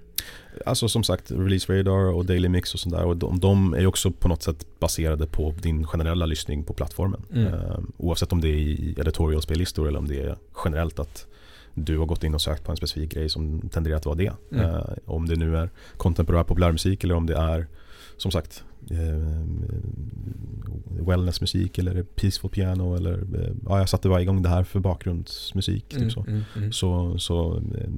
Alltså 0.65 0.89
som 0.89 1.03
sagt 1.03 1.31
Release 1.31 1.73
Radar 1.73 2.13
och 2.13 2.25
Daily 2.25 2.49
Mix 2.49 2.73
och 2.73 2.79
sådär 2.79 3.03
och 3.03 3.17
de, 3.17 3.39
de 3.39 3.73
är 3.73 3.87
också 3.87 4.11
på 4.11 4.27
något 4.27 4.43
sätt 4.43 4.65
baserade 4.79 5.27
på 5.27 5.53
din 5.61 5.87
generella 5.87 6.25
lyssning 6.25 6.63
på 6.63 6.73
plattformen. 6.73 7.21
Mm. 7.33 7.53
Eh, 7.53 7.79
oavsett 7.97 8.31
om 8.31 8.41
det 8.41 8.47
är 8.47 8.57
i 8.57 8.95
editorial 8.97 9.41
spellistor 9.41 9.87
eller 9.87 9.99
om 9.99 10.07
det 10.07 10.21
är 10.21 10.35
generellt 10.65 10.99
att 10.99 11.27
du 11.73 11.97
har 11.97 12.05
gått 12.05 12.23
in 12.23 12.33
och 12.33 12.41
sökt 12.41 12.63
på 12.63 12.71
en 12.71 12.77
specifik 12.77 13.13
grej 13.13 13.29
som 13.29 13.69
tenderar 13.69 13.95
att 13.95 14.05
vara 14.05 14.15
det. 14.15 14.33
Mm. 14.51 14.65
Eh, 14.65 14.81
om 15.05 15.27
det 15.27 15.35
nu 15.35 15.57
är 15.57 15.69
kontemporär 15.97 16.43
populärmusik 16.43 17.03
eller 17.03 17.15
om 17.15 17.25
det 17.25 17.35
är 17.35 17.67
som 18.21 18.31
sagt 18.31 18.63
eh, 18.91 19.45
wellnessmusik 21.07 21.77
eller 21.77 22.03
peaceful 22.03 22.49
piano 22.49 22.95
eller 22.95 23.13
eh, 23.13 23.53
ja, 23.65 23.79
jag 23.79 23.89
satte 23.89 24.09
bara 24.09 24.21
igång 24.21 24.41
det 24.41 24.49
här 24.49 24.63
för 24.63 24.79
bakgrundsmusik. 24.79 25.89
Typ 25.89 26.11
så. 26.11 26.25
mm, 26.27 26.41
mm. 26.57 26.71
Så, 26.71 27.17
så 27.17 27.55
eh, 27.57 27.89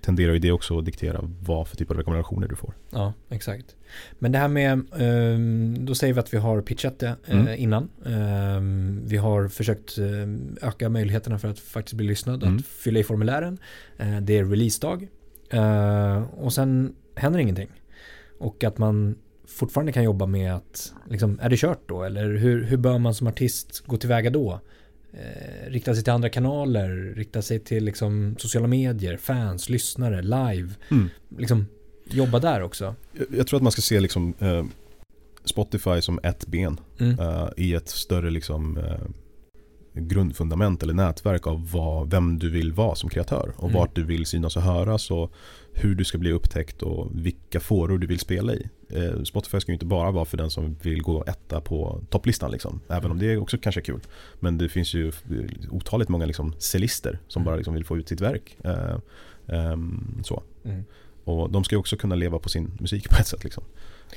tenderar 0.00 0.32
ju 0.32 0.38
det 0.38 0.52
också 0.52 0.78
att 0.78 0.84
diktera 0.84 1.20
vad 1.40 1.68
för 1.68 1.76
typ 1.76 1.90
av 1.90 1.96
rekommendationer 1.96 2.48
du 2.48 2.56
får. 2.56 2.74
Ja, 2.90 3.12
exakt. 3.28 3.76
Men 4.18 4.32
det 4.32 4.38
här 4.38 4.48
med, 4.48 4.80
ehm, 4.98 5.86
då 5.86 5.94
säger 5.94 6.14
vi 6.14 6.20
att 6.20 6.34
vi 6.34 6.38
har 6.38 6.60
pitchat 6.62 6.98
det 6.98 7.16
eh, 7.26 7.40
Mm. 7.40 7.54
innan. 7.58 7.88
Ehm, 8.06 9.02
vi 9.06 9.16
har 9.16 9.48
försökt 9.48 9.98
eh, 9.98 10.68
öka 10.68 10.88
möjligheterna 10.88 11.38
för 11.38 11.48
att 11.48 11.58
faktiskt 11.58 11.94
bli 11.96 12.06
lyssnad, 12.06 12.42
Mm. 12.42 12.56
att 12.56 12.64
fylla 12.66 13.00
i 13.00 13.04
formulären. 13.04 13.58
Eh, 13.98 14.20
det 14.20 14.38
är 14.38 14.44
releasedag. 14.44 15.08
Och 16.32 16.52
sen 16.52 16.94
händer 17.14 17.40
ingenting. 17.40 17.68
Och 18.38 18.64
att 18.64 18.78
man 18.78 19.14
fortfarande 19.46 19.92
kan 19.92 20.04
jobba 20.04 20.26
med 20.26 20.54
att, 20.54 20.92
liksom, 21.10 21.38
är 21.42 21.48
det 21.50 21.56
kört 21.56 21.88
då? 21.88 22.02
Eller 22.04 22.34
hur, 22.36 22.64
hur 22.64 22.76
bör 22.76 22.98
man 22.98 23.14
som 23.14 23.26
artist 23.26 23.82
gå 23.86 23.96
tillväga 23.96 24.30
då? 24.30 24.60
Eh, 25.12 25.70
rikta 25.70 25.94
sig 25.94 26.04
till 26.04 26.12
andra 26.12 26.28
kanaler, 26.28 27.14
rikta 27.16 27.42
sig 27.42 27.58
till 27.60 27.84
liksom, 27.84 28.36
sociala 28.38 28.66
medier, 28.66 29.16
fans, 29.16 29.68
lyssnare, 29.68 30.22
live. 30.22 30.70
Mm. 30.90 31.08
Liksom, 31.38 31.66
jobba 32.04 32.38
där 32.38 32.62
också. 32.62 32.94
Jag, 33.12 33.26
jag 33.38 33.46
tror 33.46 33.56
att 33.58 33.62
man 33.62 33.72
ska 33.72 33.82
se 33.82 34.00
liksom, 34.00 34.34
eh, 34.38 34.64
Spotify 35.44 36.00
som 36.00 36.20
ett 36.22 36.46
ben 36.46 36.80
Mm. 37.00 37.18
eh, 37.20 37.48
i 37.56 37.74
ett 37.74 37.88
större 37.88 38.30
liksom, 38.30 38.76
eh, 38.78 39.00
grundfundament 39.94 40.82
eller 40.82 40.94
nätverk 40.94 41.46
av 41.46 41.70
vad, 41.72 42.10
vem 42.10 42.38
du 42.38 42.50
vill 42.50 42.72
vara 42.72 42.94
som 42.94 43.10
kreatör 43.10 43.52
och 43.56 43.64
Mm. 43.68 43.74
vart 43.74 43.94
du 43.94 44.04
vill 44.04 44.26
synas 44.26 44.56
och 44.56 44.62
höras 44.62 45.10
och 45.10 45.32
hur 45.72 45.94
du 45.94 46.04
ska 46.04 46.18
bli 46.18 46.32
upptäckt 46.32 46.82
och 46.82 47.10
vilka 47.12 47.60
fåror 47.60 47.98
du 47.98 48.06
vill 48.06 48.18
spela 48.18 48.54
i. 48.54 48.68
Eh, 48.88 49.22
Spotify 49.22 49.60
ska 49.60 49.72
ju 49.72 49.74
inte 49.74 49.86
bara 49.86 50.10
vara 50.10 50.24
för 50.24 50.36
den 50.36 50.50
som 50.50 50.76
vill 50.82 51.02
gå 51.02 51.24
etta 51.26 51.60
på 51.60 52.00
topplistan 52.10 52.50
liksom, 52.50 52.80
även 52.88 53.10
om 53.10 53.18
det 53.18 53.36
också 53.36 53.58
kanske 53.58 53.80
är 53.80 53.84
kul. 53.84 54.00
Men 54.40 54.58
det 54.58 54.68
finns 54.68 54.94
ju 54.94 55.12
otaligt 55.70 56.08
många 56.08 56.26
liksom 56.26 56.54
celister 56.58 57.18
som 57.28 57.40
Mm. 57.42 57.44
bara 57.46 57.56
liksom 57.56 57.74
vill 57.74 57.84
få 57.84 57.96
ut 57.98 58.08
sitt 58.08 58.20
verk. 58.20 58.56
Eh, 58.64 58.96
ehm, 59.46 60.20
så. 60.24 60.42
Mm. 60.64 60.84
Och 61.24 61.50
de 61.50 61.64
ska 61.64 61.74
ju 61.74 61.78
också 61.78 61.96
kunna 61.96 62.14
leva 62.14 62.38
på 62.38 62.48
sin 62.48 62.70
musik 62.80 63.08
på 63.08 63.16
ett 63.20 63.26
sätt. 63.26 63.44
Liksom. 63.44 63.64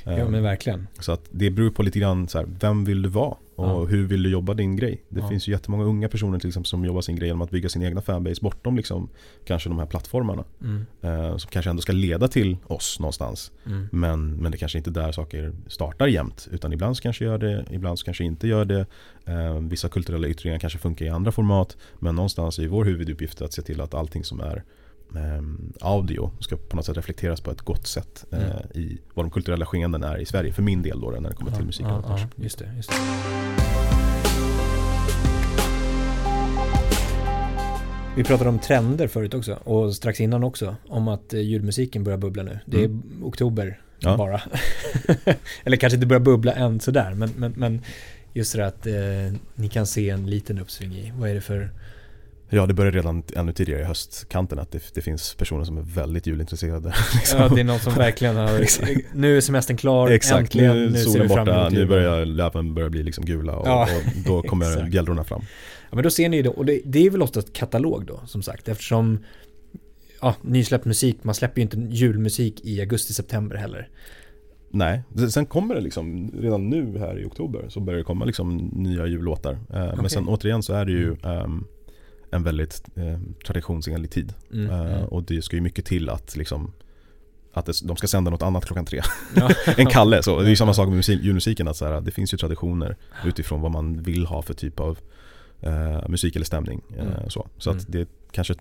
Ja 0.04 0.12
Ehm, 0.12 0.30
men 0.32 0.42
verkligen. 0.42 0.86
så 0.98 1.12
att 1.12 1.24
det 1.30 1.50
beror 1.50 1.70
på 1.70 1.82
lite 1.82 1.98
grann 1.98 2.28
så 2.28 2.38
här, 2.38 2.46
vem 2.60 2.84
vill 2.84 3.02
du 3.02 3.08
vara 3.08 3.36
och 3.56 3.66
Ja. 3.66 3.84
hur 3.84 4.06
vill 4.06 4.22
du 4.22 4.30
jobba 4.30 4.54
din 4.54 4.76
grej. 4.76 5.02
Det 5.08 5.20
Ja. 5.20 5.28
finns 5.28 5.48
ju 5.48 5.52
jättemånga 5.52 5.84
unga 5.84 6.08
personer 6.08 6.38
till 6.38 6.48
exempel 6.48 6.68
som 6.68 6.84
jobbar 6.84 7.00
sin 7.00 7.16
grej 7.16 7.26
genom 7.28 7.42
att 7.42 7.50
bygga 7.50 7.68
sin 7.68 7.82
egna 7.82 8.00
fanbase 8.02 8.40
bortom 8.42 8.76
liksom, 8.76 9.08
kanske 9.44 9.68
de 9.68 9.78
här 9.78 9.86
plattformarna. 9.86 10.44
Mm. 10.62 10.86
Eh, 11.02 11.36
som 11.36 11.50
kanske 11.50 11.70
ändå 11.70 11.82
ska 11.82 11.92
leda 11.92 12.28
till 12.28 12.56
oss 12.66 13.00
någonstans. 13.00 13.52
Mm. 13.66 13.88
Men, 13.92 14.30
men 14.36 14.52
det 14.52 14.58
kanske 14.58 14.78
inte 14.78 14.90
är 14.90 14.92
där 14.92 15.12
saker 15.12 15.52
startar 15.66 16.06
jämt. 16.06 16.48
Utan 16.52 16.72
ibland 16.72 16.96
så 16.96 17.02
kanske 17.02 17.24
gör 17.24 17.38
det, 17.38 17.64
ibland 17.70 17.98
så 17.98 18.04
kanske 18.04 18.24
inte 18.24 18.48
gör 18.48 18.64
det. 18.64 18.86
Eh, 19.24 19.54
vissa 19.60 19.88
kulturella 19.88 20.28
yttringar 20.28 20.58
kanske 20.58 20.78
funkar 20.78 21.06
i 21.06 21.08
andra 21.08 21.32
format. 21.32 21.76
Men 21.98 22.14
någonstans 22.14 22.58
är 22.58 22.62
ju 22.62 22.68
vår 22.68 22.84
huvuduppgift 22.84 23.42
att 23.42 23.52
se 23.52 23.62
till 23.62 23.80
att 23.80 23.94
allting 23.94 24.24
som 24.24 24.40
är 24.40 24.62
audio 25.80 26.30
ska 26.40 26.56
på 26.56 26.76
något 26.76 26.86
sätt 26.86 26.96
reflekteras 26.96 27.40
på 27.40 27.50
ett 27.50 27.60
gott 27.60 27.86
sätt 27.86 28.24
eh, 28.32 28.38
Mm. 28.42 28.56
i 28.74 28.98
vad 29.14 29.24
de 29.24 29.30
kulturella 29.30 29.66
skeenden 29.66 30.02
är 30.02 30.18
i 30.18 30.26
Sverige. 30.26 30.52
För 30.52 30.62
min 30.62 30.82
del 30.82 31.00
då 31.00 31.10
när 31.10 31.28
det 31.28 31.34
kommer 31.36 31.52
till 31.52 31.64
musik 31.66 31.86
ja, 31.88 32.02
ja, 32.08 32.18
just 32.36 32.58
det, 32.58 32.72
just 32.76 32.90
det. 32.90 32.96
Vi 38.16 38.24
pratade 38.24 38.50
om 38.50 38.58
trender 38.58 39.08
förut 39.08 39.34
också 39.34 39.52
och 39.64 39.94
strax 39.94 40.20
innan 40.20 40.44
också 40.44 40.76
om 40.88 41.08
att 41.08 41.34
eh, 41.34 41.40
ljudmusiken 41.40 42.04
börjar 42.04 42.18
bubbla 42.18 42.42
nu. 42.42 42.58
Det 42.66 42.76
är 42.80 42.84
Mm. 42.84 43.02
oktober 43.24 43.80
Ja. 43.98 44.16
bara. 44.16 44.40
Eller 45.64 45.76
kanske 45.76 45.94
inte 45.94 46.06
börjar 46.06 46.20
bubbla 46.20 46.52
än 46.52 46.80
sådär 46.80 47.14
men, 47.14 47.30
men, 47.36 47.52
men 47.56 47.80
just 48.32 48.56
det 48.56 48.66
att 48.66 48.86
eh, 48.86 48.92
ni 49.54 49.68
kan 49.68 49.86
se 49.86 50.10
en 50.10 50.30
liten 50.30 50.58
uppsving 50.58 50.92
i. 50.92 51.12
Vad 51.18 51.30
är 51.30 51.34
det 51.34 51.40
för... 51.40 51.70
Ja, 52.52 52.66
det 52.66 52.74
började 52.74 52.98
redan 52.98 53.22
ännu 53.36 53.52
tidigare 53.52 53.80
i 53.80 53.84
höstkanten 53.84 54.58
att 54.58 54.72
det, 54.72 54.94
det 54.94 55.00
finns 55.00 55.34
personer 55.34 55.64
som 55.64 55.78
är 55.78 55.82
väldigt 55.82 56.26
julintresserade. 56.26 56.94
liksom. 57.14 57.40
Ja, 57.40 57.48
det 57.48 57.60
är 57.60 57.64
någon 57.64 57.78
som 57.78 57.94
verkligen 57.94 58.36
har... 58.36 58.60
Nu 59.14 59.36
är 59.36 59.40
semestern 59.40 59.76
klar, 59.76 60.10
Exakt, 60.10 60.40
äntligen. 60.40 60.76
nu 60.76 60.92
ser 60.92 61.10
solen 61.10 61.28
fram 61.28 61.46
borta, 61.46 61.60
emot 61.60 61.72
nu 61.72 61.86
börjar 61.86 62.24
löven 62.24 62.74
börja 62.74 62.90
bli 62.90 63.02
liksom 63.02 63.24
gula 63.24 63.56
och, 63.56 63.68
Ja, 63.68 63.82
och 63.82 64.22
då 64.26 64.42
kommer 64.48 64.88
bjällrorna 64.90 65.24
fram. 65.24 65.42
Ja, 65.90 65.94
men 65.94 66.04
då 66.04 66.10
ser 66.10 66.28
ni 66.28 66.42
då, 66.42 66.50
och 66.50 66.66
det, 66.66 66.80
det 66.84 67.06
är 67.06 67.10
väl 67.10 67.22
ofta 67.22 67.40
ett 67.40 67.52
katalog 67.52 68.06
då, 68.06 68.20
som 68.26 68.42
sagt, 68.42 68.68
eftersom 68.68 69.18
ja, 70.20 70.34
nysläppt 70.42 70.84
musik, 70.84 71.18
man 71.22 71.34
släpper 71.34 71.60
ju 71.60 71.62
inte 71.62 71.76
julmusik 71.76 72.60
i 72.64 72.80
augusti-september 72.80 73.56
heller. 73.56 73.88
Nej, 74.72 75.02
sen 75.30 75.46
kommer 75.46 75.74
det 75.74 75.80
liksom 75.80 76.30
redan 76.40 76.68
nu 76.70 76.98
här 76.98 77.18
i 77.18 77.24
oktober 77.24 77.64
så 77.68 77.80
börjar 77.80 77.98
det 77.98 78.04
komma 78.04 78.24
liksom 78.24 78.56
nya 78.72 79.06
jullåtar. 79.06 79.52
Eh, 79.52 79.84
Okej. 79.84 79.96
Men 79.96 80.10
sen 80.10 80.28
återigen 80.28 80.62
så 80.62 80.72
är 80.72 80.84
det 80.84 80.92
ju 80.92 81.16
ehm, 81.22 81.64
en 82.30 82.42
väldigt 82.42 82.82
eh, 82.96 83.18
traditionsenlig 83.46 84.10
tid. 84.10 84.34
Mm, 84.52 84.70
Eh, 84.70 84.80
mm. 84.80 85.04
och 85.04 85.22
det 85.22 85.42
ska 85.42 85.56
ju 85.56 85.62
mycket 85.62 85.84
till 85.84 86.08
att 86.08 86.36
liksom 86.36 86.72
att 87.52 87.66
det, 87.66 87.72
de 87.84 87.96
ska 87.96 88.06
sända 88.06 88.30
något 88.30 88.42
annat 88.42 88.64
klockan 88.66 88.84
tre 88.84 89.00
Ja. 89.36 89.50
än 89.76 89.86
Kalle. 89.86 90.22
Så 90.22 90.40
det 90.42 90.50
är 90.50 90.54
samma 90.54 90.74
sak 90.74 90.88
med 90.88 90.96
musik, 90.96 91.22
julmusiken. 91.22 91.68
Att 91.68 91.76
så 91.76 91.86
här, 91.86 92.00
det 92.00 92.10
finns 92.10 92.34
ju 92.34 92.38
traditioner 92.38 92.96
utifrån 93.26 93.60
vad 93.60 93.70
man 93.70 94.02
vill 94.02 94.26
ha 94.26 94.42
för 94.42 94.54
typ 94.54 94.80
av 94.80 94.98
eh, 95.60 96.08
musik 96.08 96.36
eller 96.36 96.46
stämning. 96.46 96.80
Eh, 96.96 97.06
Mm. 97.06 97.30
så 97.30 97.48
så 97.58 97.70
att 97.70 97.88
Mm. 97.88 97.90
det 98.00 98.08
kanske 98.32 98.54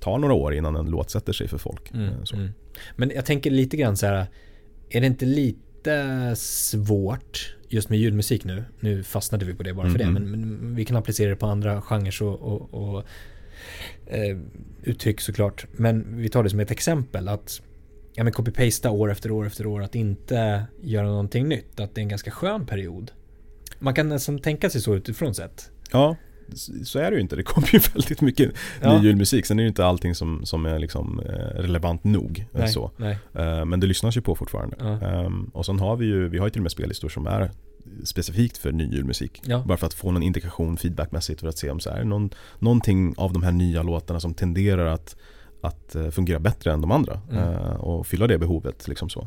tar 0.00 0.18
några 0.18 0.34
år 0.34 0.54
innan 0.54 0.76
en 0.76 0.86
låt 0.90 1.10
sätter 1.10 1.32
sig 1.32 1.48
för 1.48 1.58
folk. 1.58 1.90
Mm, 1.90 2.04
Eh, 2.08 2.14
mm. 2.34 2.50
Men 2.96 3.10
jag 3.14 3.24
tänker 3.26 3.50
lite 3.50 3.76
grann 3.76 3.96
så 3.96 4.06
här, 4.06 4.26
är 4.90 5.00
det 5.00 5.06
inte 5.06 5.26
lite 5.26 5.58
svårt 6.36 7.56
just 7.68 7.88
med 7.88 7.98
ljudmusik 7.98 8.44
nu? 8.44 8.64
Nu 8.80 9.02
fastnade 9.02 9.44
vi 9.44 9.54
på 9.54 9.62
det 9.62 9.74
bara 9.74 9.90
för 9.90 10.00
Mm, 10.00 10.14
det, 10.14 10.20
men, 10.20 10.30
men 10.30 10.74
vi 10.74 10.84
kan 10.84 10.96
applicera 10.96 11.30
det 11.30 11.36
på 11.36 11.46
andra 11.46 11.82
genrer 11.82 12.22
och, 12.22 12.40
och, 12.40 12.74
och 12.74 13.04
eh, 14.06 14.38
uttryck 14.82 15.20
såklart. 15.20 15.66
Men 15.72 16.16
vi 16.16 16.28
tar 16.28 16.42
det 16.42 16.50
som 16.50 16.60
ett 16.60 16.70
exempel 16.70 17.28
att 17.28 17.62
ja, 18.14 18.24
men 18.24 18.32
copy-pasta 18.32 18.90
år 18.90 19.10
efter 19.10 19.30
år 19.30 19.46
efter 19.46 19.66
år, 19.66 19.82
att 19.82 19.94
inte 19.94 20.64
göra 20.82 21.06
någonting 21.06 21.48
nytt, 21.48 21.80
att 21.80 21.94
det 21.94 22.00
är 22.00 22.02
en 22.02 22.08
ganska 22.08 22.30
skön 22.30 22.66
period. 22.66 23.10
Man 23.78 23.94
kan 23.94 24.08
nästan 24.08 24.38
tänka 24.38 24.70
sig 24.70 24.80
så 24.80 24.94
utifrån 24.94 25.34
sett. 25.34 25.70
Ja, 25.92 26.16
så 26.84 26.98
är 26.98 27.10
det 27.10 27.16
ju 27.16 27.22
inte. 27.22 27.36
Det 27.36 27.42
kommer 27.42 27.68
ju 27.74 27.78
väldigt 27.94 28.20
mycket 28.20 28.52
Ja. 28.82 28.98
ny 28.98 29.06
julmusik. 29.06 29.46
Sen 29.46 29.58
är 29.58 29.62
det 29.62 29.64
ju 29.64 29.68
inte 29.68 29.86
allting 29.86 30.14
som, 30.14 30.44
som 30.46 30.66
är 30.66 30.78
liksom 30.78 31.20
eh, 31.20 31.32
relevant 31.62 32.04
nog. 32.04 32.38
eh, 32.52 32.60
Nej, 32.60 32.68
Så. 32.68 32.90
nej. 32.96 33.18
Eh, 33.34 33.64
Men 33.64 33.80
det 33.80 33.86
lyssnas 33.86 34.16
ju 34.16 34.20
på 34.20 34.34
fortfarande. 34.34 34.76
Ja. 34.78 35.08
Ehm, 35.08 35.50
Och 35.54 35.66
sen 35.66 35.78
har 35.80 35.96
vi 35.96 36.06
ju, 36.06 36.28
vi 36.28 36.38
har 36.38 36.46
ju 36.46 36.50
till 36.50 36.60
och 36.60 36.62
med 36.62 36.72
spellistor 36.72 37.08
som 37.08 37.26
är 37.26 37.50
specifikt 38.04 38.58
för 38.58 38.72
ny 38.72 38.84
julmusik. 38.92 39.42
Ja. 39.44 39.62
Bara 39.66 39.78
för 39.78 39.86
att 39.86 39.94
få 39.94 40.10
någon 40.12 40.22
indikation 40.22 40.76
feedbackmässigt 40.76 41.40
för 41.40 41.48
att 41.48 41.58
se 41.58 41.70
om 41.70 41.80
så 41.80 41.90
här, 41.90 42.04
någon, 42.04 42.30
någonting 42.58 43.14
av 43.16 43.32
de 43.32 43.42
här 43.42 43.52
nya 43.52 43.82
låtarna 43.82 44.20
som 44.20 44.34
tenderar 44.34 44.86
att, 44.86 45.16
att 45.60 45.96
fungera 46.10 46.38
bättre 46.38 46.72
än 46.72 46.80
de 46.80 46.90
andra 46.90 47.20
Mm. 47.30 47.54
och 47.76 48.06
fylla 48.06 48.26
det 48.26 48.38
behovet. 48.38 48.88
Liksom 48.88 49.08
så. 49.08 49.26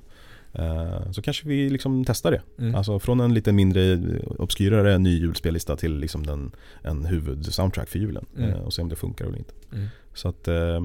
Eh, 0.54 1.12
så 1.12 1.22
kanske 1.22 1.48
vi 1.48 1.70
liksom 1.70 2.06
testar 2.06 2.32
det. 2.32 2.42
Mm. 2.60 2.76
Alltså 2.76 3.00
från 3.00 3.20
en 3.20 3.34
lite 3.34 3.52
mindre 3.52 4.00
obskyrare 4.38 4.98
ny 4.98 5.20
julspellista 5.20 5.76
till 5.76 5.98
liksom 5.98 6.26
den, 6.26 6.52
en 6.82 7.06
huvudsoundtrack 7.06 7.90
för 7.90 8.00
julen. 8.00 8.26
Mm. 8.38 8.50
eh, 8.50 8.60
Och 8.60 8.74
se 8.74 8.82
om 8.82 8.90
det 8.90 8.96
funkar 8.96 9.26
eller 9.26 9.38
inte. 9.38 9.54
Mm. 9.74 9.88
Så 10.14 10.28
att 10.30 10.48
eh, 10.48 10.84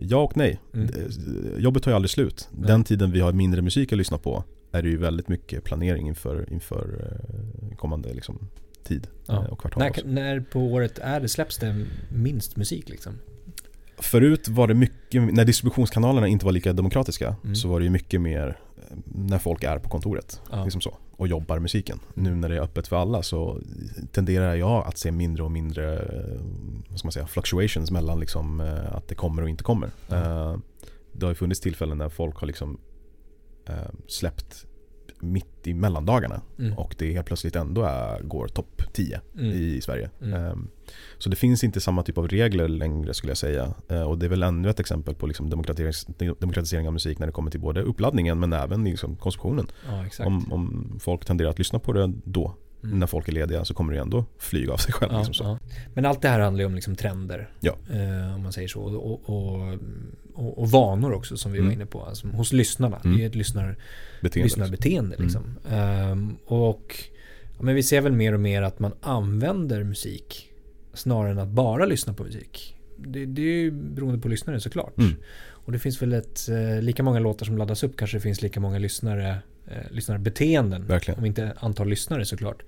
ja 0.00 0.22
och 0.22 0.36
nej. 0.36 0.60
Mm. 0.74 0.88
Jobbet 1.58 1.82
tar 1.82 1.90
ju 1.90 1.94
aldrig 1.94 2.10
slut. 2.10 2.48
Den 2.52 2.84
tiden 2.84 3.10
vi 3.12 3.20
har 3.20 3.32
mindre 3.32 3.62
musik 3.62 3.92
att 3.92 3.98
lyssna 3.98 4.18
på 4.18 4.44
är 4.72 4.82
det 4.82 4.88
ju 4.88 4.96
väldigt 4.96 5.28
mycket 5.28 5.64
planering 5.64 6.08
inför, 6.08 6.52
inför 6.52 7.14
kommande 7.76 8.14
liksom, 8.14 8.48
tid 8.84 9.06
Ja. 9.26 9.46
och 9.48 9.60
kvartal. 9.60 9.82
När, 9.82 10.04
när 10.04 10.40
på 10.40 10.60
året 10.60 10.98
är 10.98 11.20
det, 11.20 11.28
släpps 11.28 11.58
det 11.58 11.86
minst 12.08 12.56
musik 12.56 12.88
liksom? 12.88 13.12
Förut 14.02 14.48
var 14.48 14.68
det 14.68 14.74
mycket, 14.74 15.34
när 15.34 15.44
distributionskanalerna 15.44 16.26
inte 16.28 16.44
var 16.44 16.52
lika 16.52 16.72
demokratiska 16.72 17.36
Mm. 17.44 17.54
så 17.54 17.68
var 17.68 17.80
det 17.80 17.84
ju 17.84 17.90
mycket 17.90 18.20
mer 18.20 18.58
eh, 18.78 18.96
när 19.04 19.38
folk 19.38 19.64
är 19.64 19.78
på 19.78 19.88
kontoret 19.88 20.40
Ja. 20.50 20.64
liksom 20.64 20.80
så, 20.80 20.96
och 21.16 21.28
jobbar 21.28 21.58
musiken. 21.58 21.98
Nu 22.14 22.34
när 22.34 22.48
det 22.48 22.56
är 22.56 22.60
öppet 22.60 22.88
för 22.88 22.96
alla 22.96 23.22
så 23.22 23.60
tenderar 24.12 24.54
jag 24.54 24.86
att 24.86 24.98
se 24.98 25.10
mindre 25.12 25.42
och 25.44 25.50
mindre 25.50 25.98
eh, 25.98 26.40
vad 26.88 26.98
ska 26.98 27.06
man 27.06 27.12
säga, 27.12 27.26
fluctuations 27.26 27.90
mellan 27.90 28.20
liksom, 28.20 28.60
eh, 28.60 28.96
att 28.96 29.08
det 29.08 29.14
kommer 29.14 29.42
och 29.42 29.48
inte 29.48 29.64
kommer. 29.64 29.90
Eh, 30.08 30.56
Det 31.12 31.26
har 31.26 31.30
ju 31.30 31.34
funnits 31.34 31.60
tillfällen 31.60 31.98
när 31.98 32.08
folk 32.08 32.36
har 32.36 32.46
liksom 32.46 32.78
släppt 34.06 34.66
mitt 35.22 35.66
i 35.66 35.74
mellandagarna 35.74 36.40
Mm. 36.58 36.78
och 36.78 36.94
det 36.98 37.12
helt 37.12 37.26
plötsligt 37.26 37.56
ändå 37.56 37.82
är, 37.82 38.22
går 38.22 38.48
topp 38.48 38.82
10 38.92 39.20
Mm. 39.34 39.46
i 39.52 39.80
Sverige. 39.80 40.10
Mm. 40.22 40.34
Ehm, 40.44 40.68
Så 41.18 41.30
det 41.30 41.36
finns 41.36 41.64
inte 41.64 41.80
samma 41.80 42.02
typ 42.02 42.18
av 42.18 42.28
regler 42.28 42.68
längre 42.68 43.14
skulle 43.14 43.30
jag 43.30 43.36
säga. 43.38 43.74
Eh, 43.88 44.02
Och 44.02 44.18
det 44.18 44.26
är 44.26 44.30
väl 44.30 44.42
ännu 44.42 44.70
ett 44.70 44.80
exempel 44.80 45.14
på 45.14 45.26
liksom 45.26 45.50
demokratis- 45.50 46.34
demokratisering 46.40 46.86
av 46.86 46.92
musik 46.92 47.18
när 47.18 47.26
det 47.26 47.32
kommer 47.32 47.50
till 47.50 47.60
både 47.60 47.82
uppladdningen 47.82 48.40
men 48.40 48.52
även 48.52 48.84
liksom 48.84 49.16
konsumtionen. 49.16 49.66
Ja. 50.18 50.24
Om, 50.26 50.52
om 50.52 50.96
folk 51.00 51.24
tenderar 51.24 51.50
att 51.50 51.58
lyssna 51.58 51.78
på 51.78 51.92
det 51.92 52.12
då, 52.24 52.54
Mm. 52.84 52.98
när 52.98 53.06
folk 53.06 53.28
är 53.28 53.32
lediga, 53.32 53.64
så 53.64 53.74
kommer 53.74 53.92
det 53.92 53.98
ändå 53.98 54.24
flyga 54.38 54.72
av 54.72 54.76
sig 54.76 54.92
själv. 54.92 55.12
Ja, 55.12 55.18
liksom 55.18 55.34
så. 55.34 55.44
ja. 55.44 55.58
Men 55.94 56.06
allt 56.06 56.22
det 56.22 56.28
här 56.28 56.40
handlar 56.40 56.60
ju 56.62 56.66
om 56.66 56.74
liksom 56.74 56.96
trender. 56.96 57.50
Ja. 57.60 57.76
Eh, 57.92 58.34
om 58.34 58.42
man 58.42 58.52
säger 58.52 58.68
så. 58.68 58.80
Och, 58.82 59.28
och, 59.30 59.78
och, 60.34 60.58
och 60.58 60.70
vanor 60.70 61.12
också 61.12 61.36
som 61.36 61.52
vi 61.52 61.58
var 61.58 61.64
Mm. 61.66 61.74
inne 61.78 61.86
på. 61.86 62.02
Alltså, 62.04 62.28
hos 62.28 62.52
lyssnarna. 62.52 63.00
Mm. 63.04 63.16
Det 63.16 63.22
är 63.24 63.26
ett 63.26 63.34
lyssnar, 63.34 63.76
Beteende, 64.22 64.44
lyssnarbeteende. 64.44 65.16
Liksom. 65.18 65.44
Ehm, 65.70 66.36
och 66.46 66.96
men 67.60 67.74
vi 67.74 67.82
ser 67.82 68.00
väl 68.00 68.12
mer 68.12 68.32
och 68.32 68.40
mer 68.40 68.62
att 68.62 68.78
man 68.78 68.92
använder 69.00 69.84
musik 69.84 70.50
snarare 70.94 71.30
än 71.30 71.38
att 71.38 71.48
bara 71.48 71.86
lyssna 71.86 72.14
på 72.14 72.22
musik. 72.24 72.76
Det, 72.96 73.26
det 73.26 73.42
är 73.42 73.46
ju 73.46 73.70
beroende 73.70 74.18
på 74.20 74.28
lyssnare 74.28 74.60
såklart. 74.60 74.98
Mm. 74.98 75.14
Och 75.48 75.72
det 75.72 75.78
finns 75.78 76.02
väl 76.02 76.12
ett, 76.12 76.48
eh, 76.48 76.82
lika 76.82 77.02
många 77.02 77.18
låtar 77.18 77.46
som 77.46 77.58
laddas 77.58 77.82
upp 77.82 77.96
kanske 77.96 78.16
det 78.16 78.20
finns 78.20 78.42
lika 78.42 78.60
många 78.60 78.78
lyssnare, 78.78 79.38
eh, 79.70 79.76
lyssnarbeteenden. 79.90 80.86
Verkligen. 80.86 81.18
Om 81.20 81.26
inte 81.26 81.52
antal 81.60 81.88
lyssnare 81.88 82.24
såklart. 82.24 82.62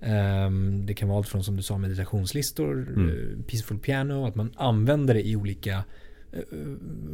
Ehm, 0.00 0.86
det 0.86 0.94
kan 0.94 1.08
vara 1.08 1.18
allt 1.18 1.28
från 1.28 1.44
som 1.44 1.56
du 1.56 1.62
sa 1.62 1.78
meditationslistor, 1.78 2.86
Mm. 2.96 3.08
eh, 3.08 3.44
peaceful 3.46 3.78
piano, 3.78 4.26
att 4.26 4.34
man 4.34 4.52
använder 4.56 5.14
det 5.14 5.26
i 5.28 5.36
olika 5.36 5.84
eh, 6.32 6.40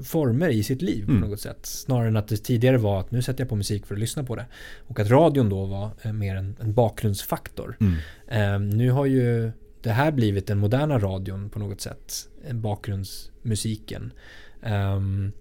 former 0.05 0.49
i 0.49 0.63
sitt 0.63 0.83
liv 0.83 1.05
Mm. 1.09 1.23
på 1.23 1.29
något 1.29 1.41
sätt. 1.41 1.67
Snarare 1.67 2.09
än 2.09 2.17
att 2.17 2.29
det 2.29 2.37
tidigare 2.37 2.77
var 2.79 3.01
att 3.01 3.11
nu 3.11 3.23
sätter 3.23 3.41
jag 3.41 3.49
på 3.49 3.57
musik 3.57 3.87
för 3.87 3.95
att 3.95 4.01
lyssna 4.01 4.25
på 4.25 4.37
det. 4.37 4.47
Och 4.87 5.01
att 5.01 5.11
radion 5.11 5.49
då 5.49 5.65
var 5.67 5.91
eh, 6.03 6.13
mer 6.13 6.37
en, 6.37 6.57
en 6.61 6.75
bakgrundsfaktor. 6.75 7.77
Mm. 7.81 7.95
Ehm, 8.29 8.71
nu 8.71 8.91
har 8.91 9.07
ju 9.07 9.53
det 9.83 9.91
här 9.91 10.13
blivit 10.13 10.47
den 10.47 10.59
moderna 10.59 10.99
radion 10.99 11.51
på 11.51 11.59
något 11.59 11.81
sätt. 11.81 12.29
En 12.49 12.61
bakgrundsmusiken. 12.61 14.13
Ehm, 14.63 15.33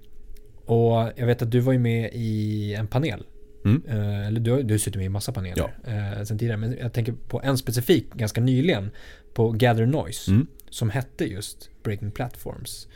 och 0.65 1.11
jag 1.15 1.25
vet 1.25 1.41
att 1.41 1.51
du 1.51 1.59
var 1.59 1.73
ju 1.73 1.79
med 1.79 2.09
i 2.13 2.73
en 2.73 2.87
panel. 2.87 3.23
Mm. 3.65 3.83
Eh, 3.87 4.27
eller 4.27 4.39
du 4.39 4.51
har 4.51 4.61
du 4.61 4.73
har 4.73 4.77
suttit 4.77 4.95
med 4.95 5.05
i 5.05 5.09
massa 5.09 5.31
paneler 5.31 5.75
eh, 5.83 6.23
sen 6.23 6.37
tidigare. 6.37 6.57
Men 6.57 6.77
jag 6.77 6.93
tänker 6.93 7.13
på 7.13 7.41
en 7.43 7.57
specifik 7.57 8.13
ganska 8.13 8.41
nyligen. 8.41 8.91
På 9.33 9.51
Gather 9.51 9.85
Noise. 9.85 10.31
Mm. 10.31 10.47
Som 10.69 10.89
hette 10.89 11.25
just 11.25 11.69
Breaking 11.83 12.11
Platforms. 12.11 12.87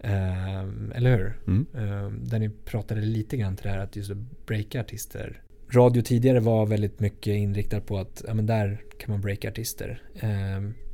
Ehm, 0.00 0.92
eller 0.94 1.16
hur? 1.16 1.38
Mm. 1.46 1.66
Ehm, 1.74 2.28
där 2.28 2.38
ni 2.38 2.50
pratade 2.64 3.00
lite 3.00 3.36
grann 3.36 3.56
till 3.56 3.64
det 3.64 3.70
här 3.70 3.78
att 3.78 3.96
just 3.96 4.12
breaka 4.46 4.80
artister. 4.80 5.42
Radio 5.70 6.02
tidigare 6.02 6.40
var 6.40 6.66
väldigt 6.66 7.00
mycket 7.00 7.34
inriktad 7.34 7.80
på 7.80 7.98
att 7.98 8.24
ja, 8.26 8.34
men 8.34 8.46
där 8.46 8.80
kan 8.98 9.10
man 9.10 9.20
breaka 9.20 9.48
artister. 9.48 10.02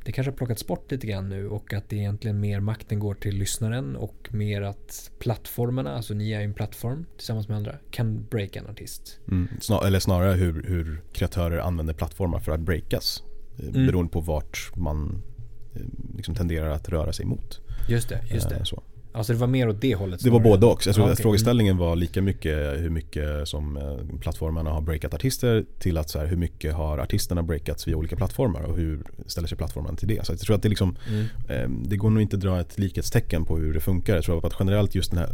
Det 0.05 0.11
kanske 0.11 0.31
har 0.31 0.37
plockats 0.37 0.67
bort 0.67 0.91
lite 0.91 1.07
grann 1.07 1.29
nu 1.29 1.47
och 1.47 1.73
att 1.73 1.89
det 1.89 1.95
egentligen 1.95 2.39
mer 2.39 2.59
makten 2.59 2.99
går 2.99 3.13
till 3.15 3.35
lyssnaren 3.37 3.95
och 3.95 4.27
mer 4.31 4.61
att 4.61 5.11
plattformarna, 5.19 5.95
alltså 5.95 6.13
ni 6.13 6.31
är 6.31 6.39
ju 6.39 6.45
en 6.45 6.53
plattform 6.53 7.05
tillsammans 7.17 7.47
med 7.47 7.57
andra, 7.57 7.75
kan 7.91 8.25
breaka 8.29 8.59
en 8.59 8.67
artist. 8.67 9.19
Mm. 9.27 9.47
Snar, 9.61 9.85
eller 9.85 9.99
snarare 9.99 10.33
hur, 10.33 10.63
hur 10.63 11.01
kreatörer 11.13 11.57
använder 11.57 11.93
plattformar 11.93 12.39
för 12.39 12.51
att 12.51 12.59
breakas. 12.59 13.23
eh, 13.59 13.67
Mm. 13.69 13.85
Beroende 13.87 14.11
på 14.11 14.19
vart 14.19 14.71
man 14.75 15.21
eh, 15.75 15.81
liksom 16.17 16.35
tenderar 16.35 16.69
att 16.69 16.89
röra 16.89 17.13
sig 17.13 17.25
mot. 17.25 17.59
Just 17.89 18.09
det, 18.09 18.21
just 18.29 18.51
Eh, 18.51 18.57
det. 18.57 18.65
Så. 18.65 18.83
Alltså 19.15 19.33
det 19.33 19.39
var 19.39 19.47
mer 19.47 19.69
åt 19.69 19.81
det 19.81 19.95
hållet. 19.95 20.23
Det 20.23 20.29
var 20.29 20.39
både 20.39 20.65
och. 20.65 20.87
Jag 20.87 20.95
tror 20.95 21.05
att 21.05 21.11
okej. 21.11 21.23
frågeställningen 21.23 21.77
var 21.77 21.95
lika 21.95 22.21
mycket 22.21 22.81
hur 22.81 22.89
mycket 22.89 23.47
som 23.47 23.77
eh, 23.77 24.17
plattformarna 24.19 24.69
har 24.69 24.81
breakat 24.81 25.13
artister 25.13 25.65
till 25.79 25.97
att 25.97 26.09
så 26.09 26.19
här, 26.19 26.25
hur 26.25 26.37
mycket 26.37 26.73
har 26.73 26.97
artisterna 26.97 27.43
breakats 27.43 27.87
via 27.87 27.95
olika 27.95 28.15
plattformar 28.15 28.61
och 28.61 28.77
hur 28.77 29.03
ställer 29.25 29.47
sig 29.47 29.57
plattformen 29.57 29.95
till 29.95 30.07
det. 30.07 30.25
Så 30.25 30.31
jag 30.31 30.39
tror 30.39 30.55
att 30.55 30.61
det, 30.63 30.69
liksom, 30.69 30.95
Mm. 31.09 31.25
eh, 31.49 31.69
det 31.89 31.97
går 31.97 32.09
nog 32.09 32.21
inte 32.21 32.35
att 32.35 32.41
dra 32.41 32.59
ett 32.59 32.79
likhetstecken 32.79 33.45
på 33.45 33.57
hur 33.57 33.73
det 33.73 33.79
funkar. 33.79 34.15
Jag 34.15 34.23
tror 34.23 34.45
att 34.47 34.55
generellt 34.59 34.95
just 34.95 35.11
den 35.11 35.19
här 35.19 35.29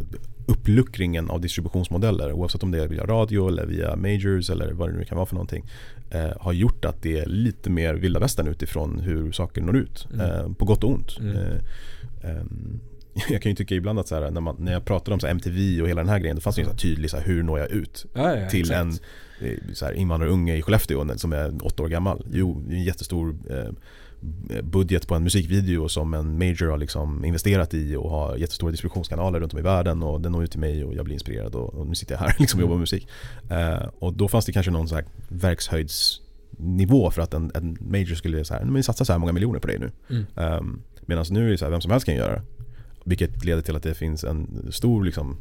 uppluckringen 0.46 1.30
av 1.30 1.42
distributionsmodeller 1.42 2.32
oavsett 2.32 2.64
om 2.64 2.72
det 2.72 2.84
är 2.84 2.88
via 2.88 3.06
radio 3.06 3.48
eller 3.48 3.66
via 3.66 3.96
majors 3.96 4.50
eller 4.50 4.72
vad 4.74 4.90
det 4.90 4.98
nu 4.98 5.06
kan 5.06 5.16
vara 5.16 5.26
för 5.26 5.36
någonting 5.36 5.66
eh, 6.10 6.30
har 6.40 6.54
gjort 6.54 6.86
att 6.86 7.02
det 7.02 7.20
är 7.20 7.26
lite 7.26 7.70
mer 7.70 7.94
vilda 7.94 8.20
västern 8.20 8.48
utifrån 8.48 9.00
hur 9.00 9.32
saker 9.32 9.62
når 9.62 9.76
ut. 9.78 10.08
Mm. 10.14 10.56
På 10.56 10.66
gott 10.66 10.84
och 10.84 10.90
ont. 10.90 11.18
Mm. 11.20 11.58
Ehm, 13.16 13.22
jag 13.30 13.42
kan 13.42 13.50
ju 13.52 13.56
tycka 13.56 13.76
ibland 13.76 14.00
att 14.00 14.08
så 14.08 14.16
här, 14.16 14.32
när, 14.32 14.42
man, 14.42 14.56
när 14.60 14.72
jag 14.72 14.86
pratade 14.86 15.14
om 15.14 15.20
så 15.20 15.28
MTV 15.28 15.82
och 15.82 15.90
hela 15.90 16.02
den 16.02 16.10
här 16.10 16.20
grejen, 16.20 16.36
då 16.36 16.42
fanns 16.42 16.56
det 16.56 16.62
ju 16.62 16.66
så 16.66 16.72
här 16.72 16.78
tydlig 16.78 17.10
så 17.10 17.18
här, 17.18 17.24
hur 17.24 17.44
når 17.44 17.60
jag 17.60 17.72
ut 17.72 18.06
Ja, 18.14 18.36
ja, 18.38 18.50
till 18.50 18.60
exakt. 18.60 18.80
en 18.80 18.90
eh, 19.48 19.58
så 19.74 19.86
här, 19.86 19.94
invandrarunge 19.94 20.56
i 20.56 20.62
Skellefteå 20.62 21.18
som 21.18 21.34
är 21.34 21.66
åtta 21.66 21.84
år 21.84 21.88
gammal. 21.88 22.26
Jo, 22.32 22.66
en 22.70 22.84
jättestor 22.84 23.36
eh, 23.50 23.72
budget 24.64 25.08
på 25.08 25.16
en 25.16 25.24
musikvideo 25.24 25.90
som 25.90 26.14
en 26.14 26.38
major 26.38 26.70
har 26.70 26.78
liksom 26.78 27.26
investerat 27.26 27.74
i 27.74 27.96
och 27.96 28.10
har 28.10 28.38
jättestora 28.38 28.72
distributionskanaler 28.72 29.40
runt 29.40 29.54
om 29.54 29.60
i 29.60 29.62
världen 29.62 30.04
och 30.04 30.22
den 30.22 30.32
når 30.32 30.44
ut 30.44 30.52
till 30.52 30.60
mig 30.60 30.84
och 30.86 30.94
jag 30.94 31.06
blir 31.06 31.14
inspirerad 31.14 31.56
och, 31.56 31.74
och 31.74 31.88
nu 31.88 31.96
sitter 31.96 32.16
jag 32.16 32.20
här 32.20 32.36
liksom 32.40 32.60
och 32.60 32.62
jobbar 32.62 32.76
med 32.76 32.80
musik. 32.80 33.08
Eh, 33.50 33.88
och 34.00 34.14
då 34.14 34.28
fanns 34.28 34.46
det 34.46 34.52
kanske 34.52 34.72
någon 34.72 34.88
så 34.88 34.96
här 34.96 35.06
verkshöjdsnivå 35.28 37.12
för 37.12 37.22
att 37.22 37.34
en, 37.34 37.52
en 37.56 37.78
major 37.82 38.16
skulle 38.16 38.46
säga 38.46 38.66
men 38.66 38.74
vi 38.74 38.84
satsar 38.84 39.06
så 39.06 39.12
här 39.12 39.20
många 39.20 39.32
miljoner 39.32 39.60
på 39.60 39.68
dig 39.68 39.80
nu. 39.80 39.92
Mm. 40.10 40.26
Um, 40.58 40.82
Medan 41.06 41.26
nu 41.30 41.48
är 41.48 41.52
det 41.52 41.58
så 41.58 41.66
här, 41.66 41.72
vem 41.72 41.82
som 41.82 41.92
helst 41.92 42.06
kan 42.06 42.16
göra 42.16 42.34
det. 42.34 42.42
Vilket 43.04 43.46
leder 43.46 43.62
till 43.62 43.76
att 43.76 43.84
det 43.84 43.94
finns 43.94 44.24
en 44.24 44.68
stor 44.72 45.04
liksom, 45.04 45.38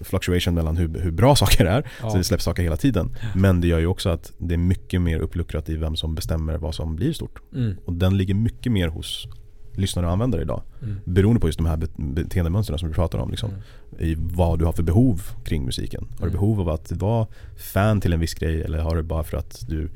fluctuation 0.00 0.54
mellan 0.54 0.76
hur, 0.76 1.00
hur 1.00 1.10
bra 1.10 1.36
saker 1.42 1.64
är. 1.66 1.90
Ja. 2.02 2.10
Så 2.10 2.16
det 2.16 2.24
släpps 2.24 2.44
saker 2.44 2.62
hela 2.62 2.76
tiden. 2.76 3.16
Men 3.34 3.60
det 3.60 3.66
gör 3.68 3.78
ju 3.78 3.86
också 3.86 4.08
att 4.08 4.32
det 4.38 4.54
är 4.54 4.58
mycket 4.58 5.02
mer 5.02 5.18
uppluckrat 5.18 5.68
i 5.68 5.76
vem 5.76 5.96
som 5.96 6.14
bestämmer 6.14 6.56
vad 6.58 6.74
som 6.74 6.96
blir 6.96 7.12
stort. 7.12 7.40
Mm. 7.54 7.76
Och 7.84 7.92
den 7.92 8.16
ligger 8.16 8.34
mycket 8.34 8.72
mer 8.72 8.88
hos 8.88 9.28
lyssnare 9.76 10.06
och 10.06 10.12
användare 10.12 10.42
idag. 10.42 10.62
Mm. 10.82 10.96
Beroende 11.04 11.40
på 11.40 11.48
just 11.48 11.58
de 11.58 11.66
här 11.66 11.76
be- 11.76 11.86
beteendemönstren 11.96 12.78
som 12.78 12.88
du 12.88 12.94
pratar 12.94 13.18
om. 13.18 13.30
Liksom. 13.30 13.50
Mm. 13.50 13.62
I 13.98 14.14
vad 14.18 14.58
du 14.58 14.64
har 14.64 14.72
för 14.72 14.82
behov 14.82 15.22
kring 15.44 15.64
musiken. 15.64 16.06
Har 16.10 16.16
du 16.18 16.22
Mm. 16.22 16.32
behov 16.32 16.60
av 16.60 16.68
att 16.68 16.92
vara 16.92 17.26
fan 17.56 18.00
till 18.00 18.12
en 18.12 18.20
viss 18.20 18.34
grej 18.34 18.62
eller 18.62 18.78
har 18.78 18.96
du 18.96 19.02
bara 19.02 19.22
för 19.24 19.36
att 19.36 19.64
du 19.68 19.88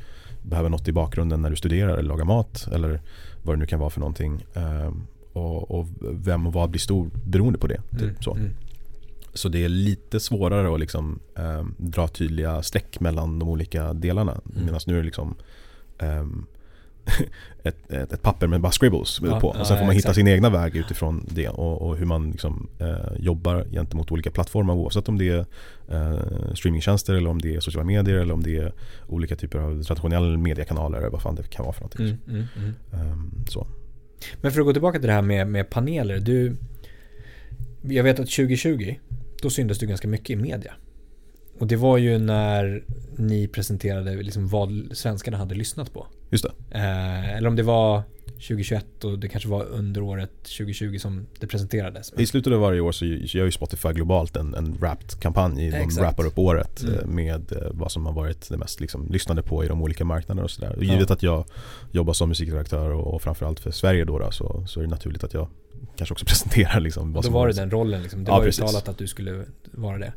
behöver 0.43 0.69
något 0.71 0.89
i 0.89 0.93
bakgrunden 0.93 1.43
när 1.43 1.51
du 1.51 1.57
studerar 1.57 1.89
eller 1.93 2.03
lagar 2.09 2.25
mat 2.25 2.69
eller 2.73 3.01
vad 3.43 3.57
det 3.57 3.59
nu 3.61 3.67
kan 3.67 3.81
vara 3.81 3.91
för 3.91 4.01
någonting. 4.01 4.45
Och, 5.39 5.71
och 5.71 5.87
vem 6.01 6.47
och 6.47 6.53
vad 6.53 6.71
blir 6.71 6.81
stor 6.81 7.11
beroende 7.25 7.59
på 7.59 7.67
det. 7.67 7.81
Typ, 7.91 8.03
Mm. 8.03 8.17
så. 8.21 8.35
Mm. 8.35 8.51
så 9.35 9.49
det 9.49 9.65
är 9.65 9.69
lite 9.69 10.21
svårare 10.21 10.75
att 10.75 10.81
liksom, 10.81 11.19
ehm, 11.37 11.75
dra 11.77 12.09
tydliga 12.09 12.63
streck 12.63 13.01
mellan 13.01 13.39
de 13.39 13.49
olika 13.49 13.93
delarna. 13.93 14.33
Mm. 14.33 14.65
Medan 14.65 14.81
nu 14.87 14.95
är 14.95 14.99
det 14.99 15.05
liksom 15.05 15.35
ehm, 15.99 16.47
ett, 17.63 17.91
ett, 17.93 18.13
ett, 18.13 18.23
papper 18.23 18.47
med 18.47 18.61
bara 18.61 18.73
scribbles 18.73 19.21
Ja, 19.23 19.41
på. 19.41 19.49
Och 19.49 19.57
ja, 19.59 19.65
sen 19.65 19.79
får 19.79 19.85
man 19.85 19.95
hitta 19.95 19.99
exakt. 20.09 20.15
sin 20.15 20.29
egna 20.29 20.51
väg 20.51 20.77
utifrån 20.77 21.25
det 21.31 21.49
och, 21.49 21.83
och 21.83 21.97
hur 21.97 22.07
man 22.07 22.31
liksom, 22.31 22.69
eh, 22.79 22.97
jobbar 23.19 23.67
gentemot 23.71 24.13
olika 24.13 24.31
plattformar 24.31 24.75
oavsett 24.75 25.09
om 25.09 25.19
det 25.19 25.29
är 25.29 25.47
eh, 25.89 26.55
streamingtjänster 26.55 27.15
eller 27.15 27.31
om 27.31 27.41
det 27.41 27.55
är 27.55 27.61
sociala 27.61 27.85
medier 27.87 28.17
eller 28.17 28.35
om 28.35 28.43
det 28.43 28.57
är 28.57 28.73
olika 29.07 29.37
typer 29.37 29.59
av 29.59 29.83
traditionella 29.83 30.39
mediekanaler 30.39 30.99
eller 30.99 31.11
vad 31.11 31.23
fan 31.23 31.35
det 31.35 31.51
kan 31.51 31.65
vara 31.65 31.73
för 31.73 31.81
någonting. 31.81 32.07
Mm, 32.07 32.19
mm, 32.29 32.75
mm. 32.93 33.11
Ehm, 33.13 33.31
så. 33.49 33.67
Men 34.41 34.53
för 34.53 34.61
att 34.61 34.67
gå 34.67 34.73
tillbaka 34.73 34.99
till 34.99 35.09
det 35.09 35.15
här 35.15 35.23
med, 35.23 35.47
med 35.47 35.71
paneler. 35.71 36.19
Du, 36.19 36.57
jag 37.83 38.05
vet 38.05 38.21
att 38.21 38.31
2020, 38.31 38.95
då 39.43 39.51
syntes 39.51 39.79
du 39.79 39.87
ganska 39.87 40.09
mycket 40.09 40.31
i 40.31 40.37
media. 40.37 40.73
Och 41.59 41.67
det 41.67 41.77
var 41.77 41.99
ju 41.99 42.19
när 42.19 42.85
ni 43.17 43.49
presenterade 43.49 44.23
liksom 44.23 44.49
vad 44.49 44.89
svenskarna 44.93 45.37
hade 45.37 45.55
lyssnat 45.55 45.93
på. 45.93 46.07
Just 46.31 46.45
det. 46.45 46.79
Eh, 46.79 47.37
eller 47.37 47.49
om 47.49 47.57
det 47.57 47.63
var 47.63 48.03
2021 48.39 49.05
och 49.05 49.19
det 49.19 49.29
kanske 49.29 49.49
var 49.49 49.65
under 49.65 50.01
året 50.03 50.31
2020 50.43 50.99
som 50.99 51.27
det 51.41 51.47
presenterades. 51.47 52.13
I 52.19 52.27
slutet 52.27 52.53
av 52.53 52.61
varje 52.61 52.81
år 52.81 52.93
så 52.93 53.05
gör 53.05 53.45
ju 53.45 53.51
Spotify 53.51 53.89
globalt 53.93 54.37
en, 54.37 54.55
en 54.55 54.73
Wrapped-kampanj. 54.75 55.71
De 55.71 55.77
Exakt. 55.77 56.03
rappar 56.03 56.27
upp 56.27 56.39
året 56.39 56.83
eh, 56.85 56.89
Mm. 56.99 57.15
med 57.15 57.53
eh, 57.53 57.59
vad 57.71 57.93
som 57.93 58.07
har 58.07 58.13
varit 58.13 58.49
det 58.49 58.57
mest 58.57 58.81
liksom, 58.81 59.07
lyssnade 59.11 59.43
på 59.43 59.65
i 59.65 59.69
de 59.69 59.83
olika 59.83 60.05
marknaderna 60.05 60.45
och 60.45 60.51
sådär. 60.51 60.77
Och 60.77 60.85
Ja. 60.85 60.93
givet 60.93 61.11
att 61.11 61.23
jag 61.23 61.45
jobbar 61.93 62.13
som 62.13 62.29
musikredaktör 62.29 62.91
och, 62.91 63.15
och 63.15 63.23
framförallt 63.23 63.61
för 63.61 63.71
Sverige 63.71 64.05
då, 64.05 64.19
då 64.19 64.31
så, 64.31 64.65
så 64.67 64.81
är 64.81 64.85
det 64.85 64.91
naturligt 64.91 65.25
att 65.25 65.35
jag 65.35 65.49
kanske 65.97 66.13
också 66.13 66.25
presenterar 66.27 66.81
liksom, 66.81 67.13
vad 67.13 67.23
då 67.23 67.27
som 67.27 67.33
var 67.35 67.47
det 67.49 67.53
den 67.55 67.71
rollen 67.71 68.03
liksom. 68.03 68.25
Det 68.25 68.31
Ja, 68.31 68.39
var 68.39 68.45
precis. 68.45 68.65
uttalat 68.65 68.89
att 68.89 68.99
du 68.99 69.07
skulle 69.07 69.45
vara 69.73 69.99
det. 69.99 70.13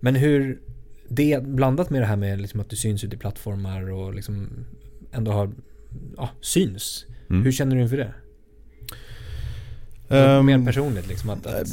Men 0.00 0.14
hur, 0.14 0.60
det 1.08 1.42
blandat 1.44 1.90
med 1.90 2.02
det 2.02 2.06
här 2.06 2.16
med 2.16 2.40
liksom 2.40 2.60
att 2.60 2.70
du 2.70 2.76
syns 2.76 3.04
ute 3.04 3.16
i 3.16 3.18
plattformar 3.18 3.90
och 3.90 4.14
liksom 4.14 4.48
ändå 5.12 5.32
har, 5.32 5.50
ja, 6.16 6.28
syns. 6.40 7.06
Mm. 7.30 7.42
Hur 7.44 7.52
känner 7.52 7.76
du 7.76 7.82
inför 7.82 7.96
det? 7.96 8.12
Ehm, 10.16 10.46
Mer 10.46 10.64
personligt 10.66 11.08
liksom 11.08 11.30
att, 11.30 11.46
eh, 11.46 11.52
att 11.52 11.68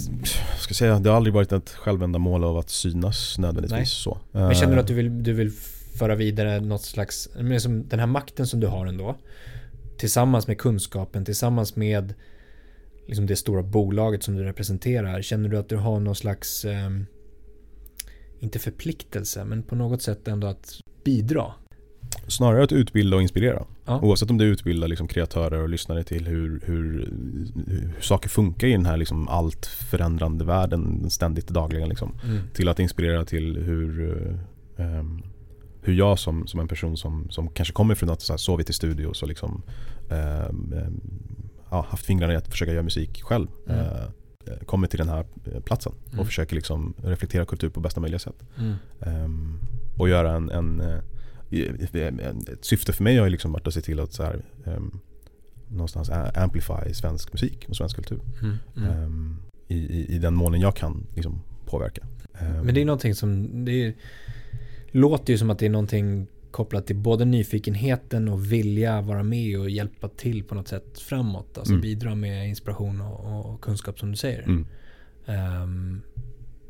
jag 0.52 0.60
ska 0.60 0.74
säga, 0.74 1.00
det 1.00 1.10
har 1.10 1.18
aldrig 1.18 1.34
varit 1.34 1.52
ett 1.52 1.70
självändamål 1.70 2.44
av 2.44 2.58
att 2.58 2.70
synas 2.70 3.38
nödvändigtvis 3.38 3.78
Nej. 3.78 3.86
så. 3.86 4.18
Men 4.32 4.56
känner 4.56 4.74
du 4.74 4.78
Eh, 4.78 4.82
att 4.82 4.88
du 4.88 4.94
vill, 4.94 5.24
du 5.24 5.34
vill 5.34 5.52
föra 5.98 6.16
vidare 6.16 6.60
något 6.60 6.82
slags, 6.84 7.30
men 7.40 7.62
som 7.62 7.88
den 7.88 8.00
här 8.00 8.08
makten 8.08 8.48
som 8.48 8.60
du 8.60 8.68
har 8.68 8.86
ändå. 8.86 9.16
Tillsammans 9.98 10.48
med 10.48 10.58
kunskapen, 10.58 11.26
tillsammans 11.26 11.76
med 11.76 12.14
liksom 13.08 13.26
det 13.26 13.36
stora 13.36 13.64
bolaget 13.64 14.24
som 14.24 14.36
du 14.36 14.44
representerar. 14.44 15.22
Känner 15.22 15.50
du 15.50 15.58
att 15.58 15.70
du 15.70 15.76
har 15.76 16.00
någon 16.00 16.16
slags, 16.16 16.66
ehm, 16.66 17.06
inte 18.40 18.60
förpliktelse, 18.60 19.46
men 19.46 19.64
på 19.64 19.76
något 19.76 20.02
sätt 20.02 20.28
ändå 20.28 20.48
att 20.48 20.80
bidra? 21.04 21.52
Snarare 22.28 22.64
att 22.64 22.72
utbilda 22.72 23.16
och 23.16 23.22
inspirera. 23.22 23.64
Ja. 23.86 24.00
Oavsett 24.02 24.30
om 24.30 24.38
det 24.38 24.44
utbildar 24.44 24.88
liksom 24.88 25.08
kreatörer 25.08 25.62
och 25.62 25.70
lyssnare 25.70 26.04
till 26.04 26.28
hur, 26.28 26.62
hur, 26.66 27.14
hur 27.68 27.94
saker 28.02 28.30
funkar 28.30 28.68
i 28.68 28.72
den 28.72 28.86
här 28.86 28.98
liksom 28.98 29.28
allt 29.28 29.66
förändrande 29.66 30.46
världen 30.46 31.10
ständigt 31.10 31.48
dagligen. 31.48 31.90
Liksom. 31.90 32.14
Mm. 32.24 32.40
Till 32.54 32.68
att 32.68 32.80
inspirera 32.80 33.26
till 33.26 33.58
hur, 33.58 34.14
ehm, 34.78 35.22
hur 35.82 35.94
jag 35.94 36.20
som, 36.20 36.48
som 36.48 36.60
en 36.60 36.68
person 36.68 36.98
som, 36.98 37.28
som 37.30 37.50
kanske 37.50 37.74
kommer 37.74 37.96
från 37.96 38.10
att 38.10 38.22
så 38.22 38.34
här, 38.34 38.38
sovit 38.38 38.70
i 38.70 38.74
studio 38.74 39.08
och 39.08 39.28
liksom, 39.28 39.62
ehm, 40.10 40.74
ja, 41.70 41.86
haft 41.90 42.06
fingrarna 42.06 42.34
i 42.34 42.36
att 42.36 42.48
försöka 42.48 42.72
göra 42.72 42.84
musik 42.84 43.22
själv. 43.24 43.48
Mm. 43.68 43.80
eh, 43.80 44.66
kommer 44.66 44.88
till 44.88 45.00
den 45.00 45.10
här 45.10 45.26
platsen 45.66 45.94
Mm. 46.08 46.20
och 46.20 46.26
försöker 46.26 46.56
liksom 46.56 46.94
reflektera 47.04 47.46
kultur 47.46 47.70
på 47.70 47.80
bästa 47.80 48.02
möjliga 48.02 48.20
sätt. 48.20 48.44
Mm. 48.58 49.60
Och 49.98 50.10
göra 50.10 50.32
en, 50.32 50.50
en, 50.50 50.82
ett 51.52 52.66
syfte 52.66 52.94
för 52.94 53.04
mig 53.04 53.18
har 53.18 53.26
ju 53.26 53.32
liksom 53.32 53.52
varit 53.52 53.68
att 53.68 53.74
se 53.74 53.82
till 53.82 54.00
att 54.00 54.14
så 54.14 54.24
här, 54.24 54.42
ehm, 54.66 55.00
någonstans 55.68 56.10
amplify 56.36 56.94
svensk 56.94 57.34
musik 57.34 57.66
och 57.70 57.76
svensk 57.76 57.96
kultur. 57.96 58.20
Mm. 58.42 58.56
Mm. 58.78 58.90
Ehm, 58.90 59.38
i, 59.68 59.78
i, 59.78 60.16
I 60.16 60.18
den 60.18 60.34
månen 60.36 60.62
jag 60.62 60.76
kan 60.76 61.08
liksom 61.16 61.42
påverka. 61.66 62.02
Ehm, 62.40 62.66
Men 62.66 62.76
det 62.76 62.82
är 62.82 62.86
någonting 62.86 63.16
som, 63.16 63.66
det 63.66 63.72
är, 63.72 63.94
låter 64.92 65.34
ju 65.34 65.38
som 65.38 65.50
att 65.50 65.60
det 65.60 65.66
är 65.66 65.70
någonting 65.70 66.28
kopplat 66.52 66.88
till 66.88 66.96
både 66.96 67.26
nyfikenheten 67.26 68.28
och 68.28 68.52
vilja 68.52 69.02
vara 69.02 69.24
med 69.24 69.60
och 69.60 69.70
hjälpa 69.70 70.08
till 70.10 70.44
på 70.44 70.56
något 70.56 70.68
sätt 70.68 71.00
framåt. 71.00 71.58
Alltså 71.58 71.74
Mm. 71.74 71.82
bidra 71.82 72.16
med 72.16 72.50
inspiration 72.50 73.02
och, 73.02 73.54
och 73.54 73.62
kunskap 73.62 74.00
som 74.00 74.12
du 74.12 74.18
säger. 74.18 74.66
Ehm, 75.26 76.02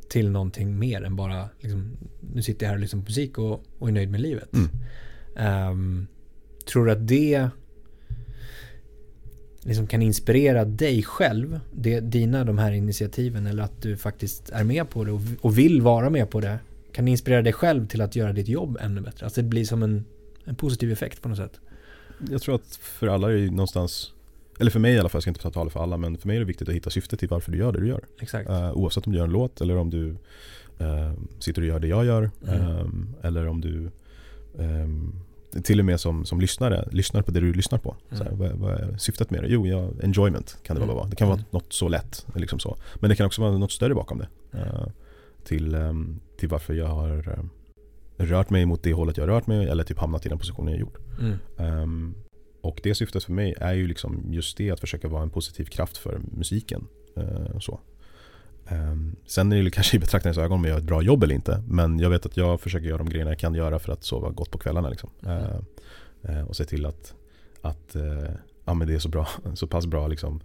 till 0.10 0.30
någonting 0.30 0.80
mer 0.80 1.04
än 1.04 1.16
bara, 1.16 1.50
liksom, 1.60 1.98
nu 2.34 2.42
sitter 2.42 2.66
jag 2.66 2.70
här 2.70 2.76
och 2.76 2.82
lyssnar 2.82 3.02
på 3.02 3.06
musik 3.06 3.38
och, 3.38 3.64
och 3.80 3.88
är 3.88 3.92
nöjd 3.92 4.12
med 4.12 4.22
livet. 4.22 4.54
Mm. 4.54 4.70
Ehm, 5.36 6.08
tror 6.66 6.86
du 6.86 6.92
att 6.92 7.08
det 7.08 7.50
liksom 9.62 9.88
kan 9.88 10.02
inspirera 10.02 10.66
dig 10.66 11.04
själv, 11.04 11.60
det, 11.72 12.00
dina 12.00 12.44
de 12.44 12.58
här 12.58 12.72
initiativen 12.72 13.48
eller 13.48 13.64
att 13.64 13.82
du 13.82 13.98
faktiskt 13.98 14.50
är 14.50 14.64
med 14.64 14.90
på 14.90 15.04
det 15.04 15.12
och, 15.12 15.22
och 15.42 15.58
vill 15.58 15.82
vara 15.82 16.10
med 16.10 16.30
på 16.30 16.42
det. 16.42 16.60
Kan 16.92 17.06
det 17.06 17.12
inspirera 17.12 17.42
dig 17.42 17.54
själv 17.54 17.88
till 17.88 18.02
att 18.02 18.16
göra 18.16 18.34
ditt 18.34 18.48
jobb 18.48 18.78
ännu 18.82 19.02
bättre? 19.02 19.26
Alltså 19.26 19.42
det 19.42 19.48
blir 19.48 19.66
som 19.66 19.84
en, 19.84 20.06
en 20.44 20.56
positiv 20.56 20.92
effekt 20.92 21.22
på 21.22 21.30
något 21.30 21.38
sätt. 21.38 21.60
Jag 22.30 22.42
tror 22.42 22.56
att 22.56 22.76
för 22.76 23.08
alla 23.08 23.32
är 23.32 23.36
det 23.36 23.52
någonstans 23.52 24.14
eller 24.60 24.72
för 24.72 24.80
mig 24.80 24.94
i 24.94 25.00
alla 25.00 25.10
fall, 25.10 25.18
jag 25.18 25.24
ska 25.24 25.30
inte 25.30 25.52
tala 25.52 25.70
för 25.70 25.80
alla, 25.84 25.98
men 25.98 26.18
för 26.18 26.28
mig 26.28 26.36
är 26.36 26.40
det 26.40 26.46
viktigt 26.46 26.70
att 26.70 26.76
hitta 26.76 26.90
syftet 26.90 27.20
till 27.20 27.30
varför 27.30 27.52
du 27.52 27.58
gör 27.58 27.72
det 27.72 27.80
du 27.80 27.88
gör. 27.88 28.04
Exakt. 28.22 28.50
Eh, 28.50 28.72
oavsett 28.72 29.08
om 29.08 29.14
du 29.14 29.18
gör 29.20 29.26
en 29.26 29.32
låt 29.32 29.62
eller 29.62 29.78
om 29.78 29.90
du 29.90 30.10
eh, 30.80 31.12
sitter 31.40 31.62
och 31.62 31.68
gör 31.68 31.80
det 31.80 31.88
jag 31.88 32.06
gör. 32.06 32.32
Mm. 32.48 32.62
ehm, 32.62 33.16
eller 33.22 33.48
om 33.48 33.62
du 33.62 33.92
ehm, 34.60 35.14
till 35.64 35.80
och 35.80 35.86
med 35.86 36.00
som, 36.00 36.26
som 36.26 36.42
lyssnare, 36.42 36.88
lyssnar 36.92 37.22
på 37.22 37.32
det 37.32 37.40
du 37.40 37.54
lyssnar 37.54 37.80
på. 37.80 37.96
Så 38.12 38.16
här, 38.24 38.32
Mm. 38.32 38.40
vad, 38.40 38.52
vad 38.52 38.72
är 38.72 38.98
syftet 38.98 39.30
med 39.30 39.44
det? 39.44 39.48
Jo, 39.50 39.68
ja, 39.68 39.90
enjoyment 40.04 40.58
kan 40.64 40.76
det 40.76 40.84
Mm. 40.84 40.96
vara. 40.96 41.08
Det 41.08 41.16
kan 41.16 41.28
vara 41.28 41.38
Mm. 41.38 41.48
något 41.52 41.74
så 41.74 41.88
lätt. 41.88 42.26
Liksom 42.36 42.60
så. 42.60 42.78
Men 42.96 43.10
det 43.10 43.16
kan 43.16 43.26
också 43.26 43.42
vara 43.42 43.58
något 43.58 43.72
större 43.72 43.96
bakom 43.96 44.18
det. 44.18 44.28
eh, 44.54 44.88
till, 45.44 45.76
ehm, 45.76 46.20
till 46.40 46.50
varför 46.50 46.74
jag 46.74 46.88
har 46.88 47.40
rört 48.18 48.50
mig 48.50 48.66
mot 48.66 48.84
det 48.84 48.94
hållet 48.94 49.18
jag 49.18 49.24
har 49.28 49.34
rört 49.36 49.48
mig 49.48 49.68
eller 49.68 49.84
typ 49.84 49.98
hamnat 50.00 50.26
i 50.26 50.30
den 50.30 50.38
positionen 50.38 50.72
jag 50.72 50.80
gjort. 50.80 50.98
Mm. 51.20 51.38
Ehm, 51.58 52.16
och 52.68 52.80
det 52.84 52.96
syftet 52.96 53.24
för 53.24 53.32
mig 53.32 53.56
är 53.60 53.74
ju 53.74 53.88
liksom 53.88 54.24
just 54.34 54.58
det 54.58 54.72
att 54.72 54.80
försöka 54.80 55.08
vara 55.08 55.24
en 55.24 55.30
positiv 55.30 55.66
kraft 55.66 55.98
för 55.98 56.22
musiken. 56.32 56.88
eh, 57.16 57.60
så. 57.60 57.80
Ehm, 58.68 59.16
sen 59.26 59.52
är 59.52 59.64
det 59.64 59.72
kanske 59.72 59.98
i 59.98 60.00
betraktarens 60.00 60.38
ögon 60.38 60.52
om 60.52 60.64
jag 60.64 60.72
gör 60.72 60.78
ett 60.78 60.84
bra 60.84 61.02
jobb 61.02 61.24
eller 61.24 61.36
inte. 61.36 61.64
Men 61.68 62.00
jag 62.00 62.10
vet 62.10 62.26
att 62.26 62.38
jag 62.38 62.62
försöker 62.62 62.88
göra 62.88 62.98
de 62.98 63.10
grejerna 63.10 63.32
jag 63.32 63.40
kan 63.40 63.54
göra 63.54 63.80
för 63.80 63.94
att 63.94 64.04
sova 64.04 64.30
gott 64.30 64.52
på 64.52 64.58
kvällarna. 64.58 64.90
Liksom. 64.90 65.10
Mm. 65.26 65.44
Eh, 66.24 66.38
eh, 66.38 66.48
och 66.48 66.56
se 66.56 66.66
till 66.66 66.86
att, 66.86 67.14
att 67.62 67.96
eh, 67.96 68.32
ja, 68.66 68.74
men 68.74 68.88
det 68.88 68.94
är 68.94 69.00
så, 69.00 69.10
bra, 69.10 69.28
så 69.54 69.68
pass 69.68 69.86
bra 69.86 70.08
liksom, 70.08 70.42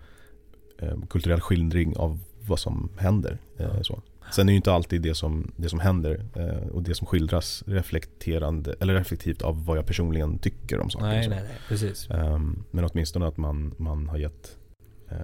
eh, 0.79 1.01
kulturell 1.11 1.41
skildring 1.41 1.97
av 1.97 2.19
vad 2.41 2.59
som 2.59 2.89
händer. 2.99 3.39
Eh, 3.59 3.83
så. 3.83 4.03
Sen 4.33 4.49
är 4.49 4.53
ju 4.53 4.57
inte 4.57 4.73
alltid 4.73 5.03
det 5.03 5.15
som, 5.15 5.53
det 5.57 5.69
som 5.69 5.81
händer 5.81 6.25
eh, 6.37 6.69
och 6.69 6.83
det 6.83 6.95
som 6.95 7.07
skildras 7.07 7.63
reflekterande 7.67 8.75
eller 8.81 8.95
reflektivt 8.95 9.43
av 9.43 9.65
vad 9.65 9.79
jag 9.79 9.87
personligen 9.87 10.39
tycker 10.39 10.81
om 10.81 10.91
saker. 10.91 11.07
Nej, 11.07 11.29
nej, 11.29 11.43
nej, 11.43 11.53
precis. 11.69 12.11
Ehm, 12.11 12.65
men 12.71 12.85
åtminstone 12.85 13.27
att 13.27 13.37
man, 13.37 13.75
man 13.77 14.09
har 14.09 14.19
gett 14.19 14.57
eh, 15.11 15.17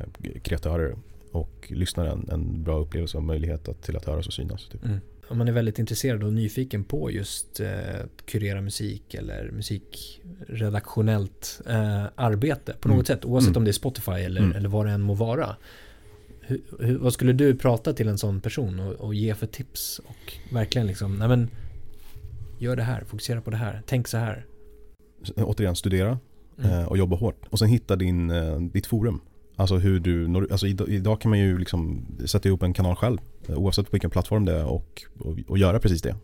kreatörer 0.43 0.97
och 1.33 1.67
lyssnare 1.69 2.11
en, 2.11 2.29
en 2.33 2.65
bra 2.65 2.79
upplevelse 2.79 3.17
och 3.17 3.23
möjlighet 3.23 3.69
att, 3.69 3.83
till 3.83 3.97
att 3.97 4.05
höras 4.05 4.27
och 4.27 4.33
synas. 4.33 4.69
Typ. 4.69 4.85
Mm. 4.85 4.99
Om 5.29 5.39
man 5.39 5.49
är 5.49 5.53
väldigt 5.53 5.79
intresserad 5.79 6.25
och 6.25 6.33
nyfiken 6.33 6.85
på 6.85 7.11
just 7.11 7.61
eh, 7.61 7.69
kurera 8.27 8.61
musik 8.61 9.15
eller 9.15 9.51
musikredaktionellt 9.51 11.61
eh, 11.67 12.05
arbete 12.15 12.75
på 12.81 12.89
något 12.89 12.95
Mm. 12.95 13.05
sätt, 13.05 13.25
oavsett 13.25 13.49
Mm. 13.49 13.57
om 13.61 13.65
det 13.65 13.71
är 13.71 13.73
Spotify 13.73 14.13
eller, 14.13 14.41
Mm. 14.41 14.57
eller 14.57 14.69
vad 14.69 14.87
det 14.87 14.93
än 14.93 15.03
må 15.03 15.15
vara. 15.15 15.57
Hur, 16.49 16.61
hur, 16.81 16.99
vad 16.99 17.13
skulle 17.13 17.33
du 17.33 17.55
prata 17.57 17.93
till 17.93 18.09
en 18.09 18.19
sån 18.19 18.41
person 18.41 18.81
och, 18.81 18.93
och 18.95 19.15
ge 19.15 19.35
för 19.35 19.47
tips 19.47 19.99
och 20.05 20.33
verkligen 20.53 20.87
liksom, 20.87 21.15
nej 21.19 21.29
men 21.29 21.51
gör 22.59 22.77
det 22.77 22.83
här, 22.83 23.05
fokusera 23.05 23.41
på 23.41 23.51
det 23.51 23.57
här, 23.57 23.83
tänk 23.87 24.09
så 24.09 24.17
här. 24.19 24.47
Återigen, 25.37 25.77
studera 25.77 26.19
Mm. 26.65 26.71
eh, 26.71 26.85
och 26.85 26.99
jobba 26.99 27.17
hårt. 27.17 27.47
Och 27.51 27.59
sen 27.59 27.69
hitta 27.69 27.97
din, 27.97 28.31
eh, 28.31 28.61
ditt 28.61 28.87
forum. 28.87 29.21
Alltså 29.57 29.77
hur 29.77 30.01
du, 30.01 30.47
alltså 30.51 30.67
idag, 30.67 30.89
idag 30.89 31.21
kan 31.21 31.31
man 31.31 31.39
ju 31.39 31.59
liksom 31.59 32.07
sätta 32.27 32.49
ihop 32.49 32.63
en 32.63 32.73
kanal 32.73 32.97
själv. 32.97 33.19
eh, 33.49 33.59
Oavsett 33.59 33.87
på 33.87 33.93
vilken 33.93 34.11
plattform 34.11 34.45
det 34.45 34.55
är 34.57 34.65
och, 34.65 35.03
och, 35.19 35.37
och 35.49 35.59
göra 35.59 35.79
precis 35.81 36.03
det. 36.03 36.15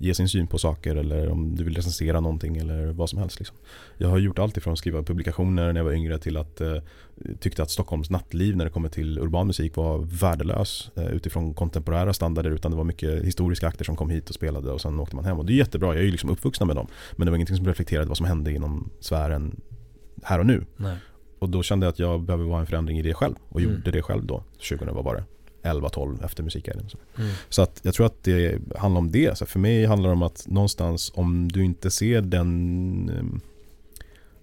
Ge 0.00 0.14
sin 0.14 0.28
syn 0.28 0.46
på 0.46 0.58
saker 0.58 0.96
eller 0.96 1.28
om 1.28 1.56
du 1.56 1.64
vill 1.64 1.74
recensera 1.74 2.20
någonting 2.20 2.56
eller 2.56 2.86
vad 2.86 3.10
som 3.10 3.18
helst. 3.18 3.38
Liksom. 3.38 3.56
Jag 3.96 4.08
har 4.08 4.18
gjort 4.18 4.38
allt 4.38 4.56
ifrån 4.56 4.72
att 4.72 4.78
skriva 4.78 5.02
publikationer 5.02 5.72
när 5.72 5.80
jag 5.80 5.84
var 5.84 5.92
yngre 5.92 6.18
till 6.18 6.36
att 6.36 6.60
eh, 6.60 6.76
tyckte 7.40 7.62
att 7.62 7.70
Stockholms 7.70 8.10
nattliv 8.10 8.56
när 8.56 8.64
det 8.64 8.70
kommer 8.70 8.88
till 8.88 9.18
urban 9.18 9.46
musik 9.46 9.76
var 9.76 9.98
värdelös 9.98 10.90
eh, 10.96 11.06
utifrån 11.06 11.54
kontemporära 11.54 12.12
standarder 12.12 12.50
utan 12.50 12.70
det 12.70 12.76
var 12.76 12.84
mycket 12.84 13.24
historiska 13.24 13.68
akter 13.68 13.84
som 13.84 13.96
kom 13.96 14.10
hit 14.10 14.28
och 14.28 14.34
spelade 14.34 14.70
och 14.72 14.80
sen 14.80 15.00
åkte 15.00 15.16
man 15.16 15.24
hem 15.24 15.38
och 15.38 15.46
det 15.46 15.52
är 15.52 15.56
jättebra, 15.56 15.88
jag 15.88 15.96
är 16.00 16.04
ju 16.04 16.10
liksom 16.10 16.30
uppvuxna 16.30 16.66
med 16.66 16.76
dem 16.76 16.86
men 17.16 17.24
det 17.26 17.30
var 17.30 17.36
ingenting 17.36 17.56
som 17.56 17.66
reflekterade 17.66 18.08
vad 18.08 18.16
som 18.16 18.26
hände 18.26 18.52
inom 18.52 18.90
sfären 19.00 19.60
här 20.22 20.38
och 20.38 20.46
nu 20.46 20.64
Nej. 20.76 20.96
och 21.38 21.48
då 21.48 21.62
kände 21.62 21.86
jag 21.86 21.92
att 21.92 21.98
jag 21.98 22.22
behöver 22.22 22.44
vara 22.44 22.60
en 22.60 22.66
förändring 22.66 22.98
i 22.98 23.02
det 23.02 23.14
själv 23.14 23.34
och 23.48 23.60
Mm. 23.60 23.72
gjorde 23.72 23.90
det 23.90 24.02
själv 24.02 24.26
då 24.26 24.42
2000 24.68 24.94
var 24.94 25.02
bara 25.02 25.24
11-12 25.68 26.24
efter 26.24 26.42
musikguiden. 26.42 26.88
Mm. 27.18 27.30
så 27.48 27.62
att 27.62 27.80
jag 27.82 27.94
tror 27.94 28.06
att 28.06 28.24
det 28.24 28.58
handlar 28.76 28.98
om 28.98 29.10
det. 29.10 29.38
Så 29.38 29.46
för 29.46 29.58
mig 29.58 29.86
handlar 29.86 30.08
det 30.08 30.12
om 30.12 30.22
att 30.22 30.46
någonstans 30.48 31.12
om 31.14 31.48
du 31.52 31.64
inte 31.64 31.90
ser 31.90 32.20
den 32.20 33.10
ehm, 33.18 33.40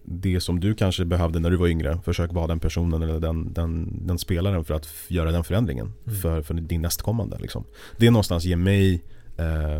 det 0.05 0.41
som 0.41 0.59
du 0.59 0.73
kanske 0.73 1.05
behövde 1.05 1.39
när 1.39 1.49
du 1.49 1.57
var 1.57 1.67
yngre, 1.67 1.99
försök 2.05 2.33
vara 2.33 2.47
den 2.47 2.59
personen 2.59 3.01
eller 3.01 3.19
den, 3.19 3.53
den, 3.53 3.99
den 4.07 4.17
spelaren 4.17 4.65
för 4.65 4.73
att 4.73 4.87
göra 5.07 5.31
den 5.31 5.43
förändringen 5.43 5.93
mm. 6.07 6.19
för, 6.19 6.41
för 6.41 6.53
din 6.53 6.81
nästkommande. 6.81 7.37
Liksom. 7.39 7.63
Det 7.97 8.11
någonstans 8.11 8.45
ger 8.45 8.55
mig 8.55 9.03
eh, 9.37 9.79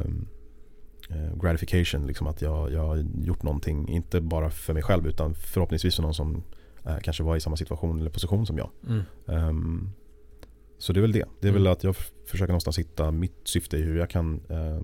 eh, 1.10 1.36
gratification, 1.42 2.08
liksom 2.08 2.28
att 2.28 2.42
jag, 2.42 2.72
jag 2.72 2.88
har 2.88 3.06
gjort 3.24 3.44
någonting, 3.44 3.90
inte 3.90 4.22
bara 4.22 4.50
för 4.50 4.74
mig 4.74 4.84
själv 4.84 5.08
utan 5.08 5.36
förhoppningsvis 5.36 5.96
för 5.96 6.04
någon 6.04 6.14
som 6.14 6.44
eh, 6.86 6.98
kanske 7.04 7.24
var 7.24 7.36
i 7.36 7.40
samma 7.40 7.58
situation 7.58 8.00
eller 8.00 8.10
position 8.10 8.46
som 8.46 8.58
jag. 8.58 8.70
Mm. 8.88 9.04
Um, 9.26 9.90
så 10.78 10.94
det 10.94 11.00
är 11.00 11.02
väl 11.02 11.12
det. 11.12 11.26
Det 11.40 11.48
är 11.48 11.52
mm. 11.52 11.64
väl 11.64 11.72
att 11.72 11.84
jag 11.84 11.96
försöker 12.26 12.52
någonstans 12.52 12.80
hitta 12.80 13.12
mitt 13.12 13.42
syfte 13.44 13.78
i 13.78 13.82
hur 13.82 13.98
jag 13.98 14.10
kan 14.10 14.42
eh, 14.50 14.80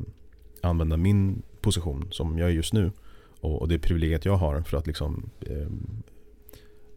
använda 0.62 0.98
min 0.98 1.42
position 1.62 2.08
som 2.12 2.38
jag 2.38 2.50
är 2.50 2.54
just 2.54 2.74
nu 2.74 2.92
och, 3.42 3.62
och 3.62 3.68
det 3.68 3.80
privilegiet 3.80 4.26
jag 4.26 4.36
har 4.36 4.62
för 4.62 4.78
att 4.78 4.88
liksom 4.88 5.30
eh, 5.40 5.68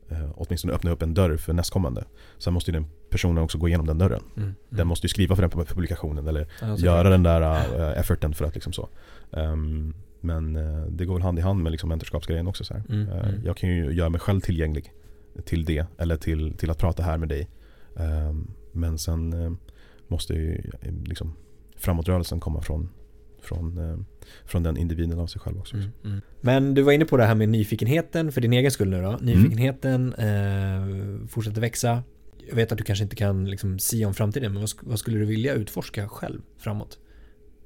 eh, 0.08 0.30
åtminstone 0.34 0.72
öppna 0.74 0.90
upp 0.90 1.02
en 1.02 1.14
dörr 1.14 1.36
för 1.36 1.52
nästkommande. 1.52 2.04
Sen 2.38 2.52
måste 2.52 2.70
ju 2.70 2.72
den 2.72 2.86
personen 3.10 3.44
också 3.44 3.58
gå 3.58 3.68
igenom 3.68 3.86
den 3.86 3.98
dörren. 3.98 4.22
Mm, 4.36 4.48
mm. 4.48 4.54
Den 4.68 4.86
måste 4.86 5.04
ju 5.04 5.08
skriva 5.08 5.36
för 5.36 5.42
den 5.42 5.50
publikationen 5.50 6.26
eller 6.26 6.46
ja, 6.60 6.76
göra 6.76 7.10
den 7.10 7.22
där 7.22 7.40
uh, 7.80 7.98
efforten 7.98 8.34
för 8.34 8.44
att 8.44 8.54
liksom 8.54 8.72
så. 8.72 8.88
Um, 9.30 9.94
men 10.20 10.56
uh, 10.56 10.86
det 10.86 11.04
går 11.04 11.14
väl 11.14 11.22
hand 11.22 11.38
i 11.38 11.42
hand 11.42 11.62
med 11.62 11.72
liksom 11.72 11.88
mentorskapsgrejen 11.88 12.46
också. 12.46 12.64
Så 12.64 12.74
mm, 12.74 13.08
uh, 13.08 13.44
jag 13.44 13.56
kan 13.56 13.70
ju 13.70 13.92
göra 13.92 14.08
mig 14.08 14.20
själv 14.20 14.40
tillgänglig 14.40 14.92
till 15.44 15.64
det 15.64 15.86
eller 15.98 16.16
till, 16.16 16.56
till 16.56 16.70
att 16.70 16.78
prata 16.78 17.02
här 17.02 17.18
med 17.18 17.28
dig. 17.28 17.48
Um, 17.94 18.50
men 18.74 18.98
sen 18.98 19.32
uh, 19.32 19.52
måste 20.08 20.34
ju 20.34 20.62
liksom 21.04 21.36
framåtrörelsen 21.76 22.40
komma 22.40 22.62
från 22.62 22.88
från, 23.44 23.78
eh, 23.78 23.96
från 24.44 24.62
den 24.62 24.76
individen 24.76 25.18
av 25.18 25.26
sig 25.26 25.40
själv 25.40 25.58
också. 25.58 25.76
Mm, 25.76 25.90
mm. 26.04 26.20
Men 26.40 26.74
du 26.74 26.82
var 26.82 26.92
inne 26.92 27.04
på 27.04 27.16
det 27.16 27.24
här 27.24 27.34
med 27.34 27.48
nyfikenheten 27.48 28.32
för 28.32 28.40
din 28.40 28.52
egen 28.52 28.70
skull 28.70 28.88
nu 28.88 29.02
då. 29.02 29.08
Mm. 29.08 29.24
Nyfikenheten 29.24 30.14
mm. 30.14 31.20
eh, 31.22 31.26
fortsätter 31.28 31.60
växa. 31.60 32.02
Jag 32.48 32.56
vet 32.56 32.72
att 32.72 32.78
du 32.78 32.84
kanske 32.84 33.02
inte 33.02 33.16
kan 33.16 33.50
liksom 33.50 33.78
sia 33.78 34.06
om 34.06 34.14
framtiden, 34.14 34.52
men 34.52 34.60
vad, 34.60 34.70
vad, 34.80 34.98
skulle 34.98 35.18
du 35.18 35.24
vilja 35.24 35.54
utforska 35.54 36.08
själv 36.08 36.40
framåt? 36.58 36.98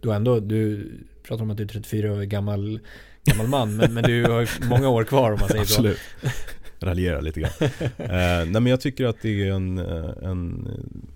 Du 0.01 0.13
ändå, 0.13 0.41
du 0.41 0.91
pratar 1.23 1.43
om 1.43 1.51
att 1.51 1.57
du 1.57 1.63
är 1.63 1.69
34 1.69 2.13
år 2.13 2.23
gammal, 2.23 2.81
gammal 3.25 3.49
man, 3.49 3.77
men, 3.77 3.95
men 3.95 4.05
du 4.05 4.25
har 4.25 4.69
många 4.69 4.89
år 4.89 5.05
kvar 5.05 5.33
om 5.33 5.41
man 5.41 5.49
säger 5.49 5.63
Absolut. 5.63 5.99
så 6.23 6.29
raljera 6.81 7.21
lite 7.21 7.41
grann. 7.41 7.51
eh, 7.61 7.69
nej 7.99 8.47
men 8.47 8.67
jag 8.67 8.81
tycker 8.81 9.05
att 9.07 9.23
det 9.23 9.49
är 9.49 9.53
en, 9.53 9.79
eh, 9.79 10.11
en 10.23 10.69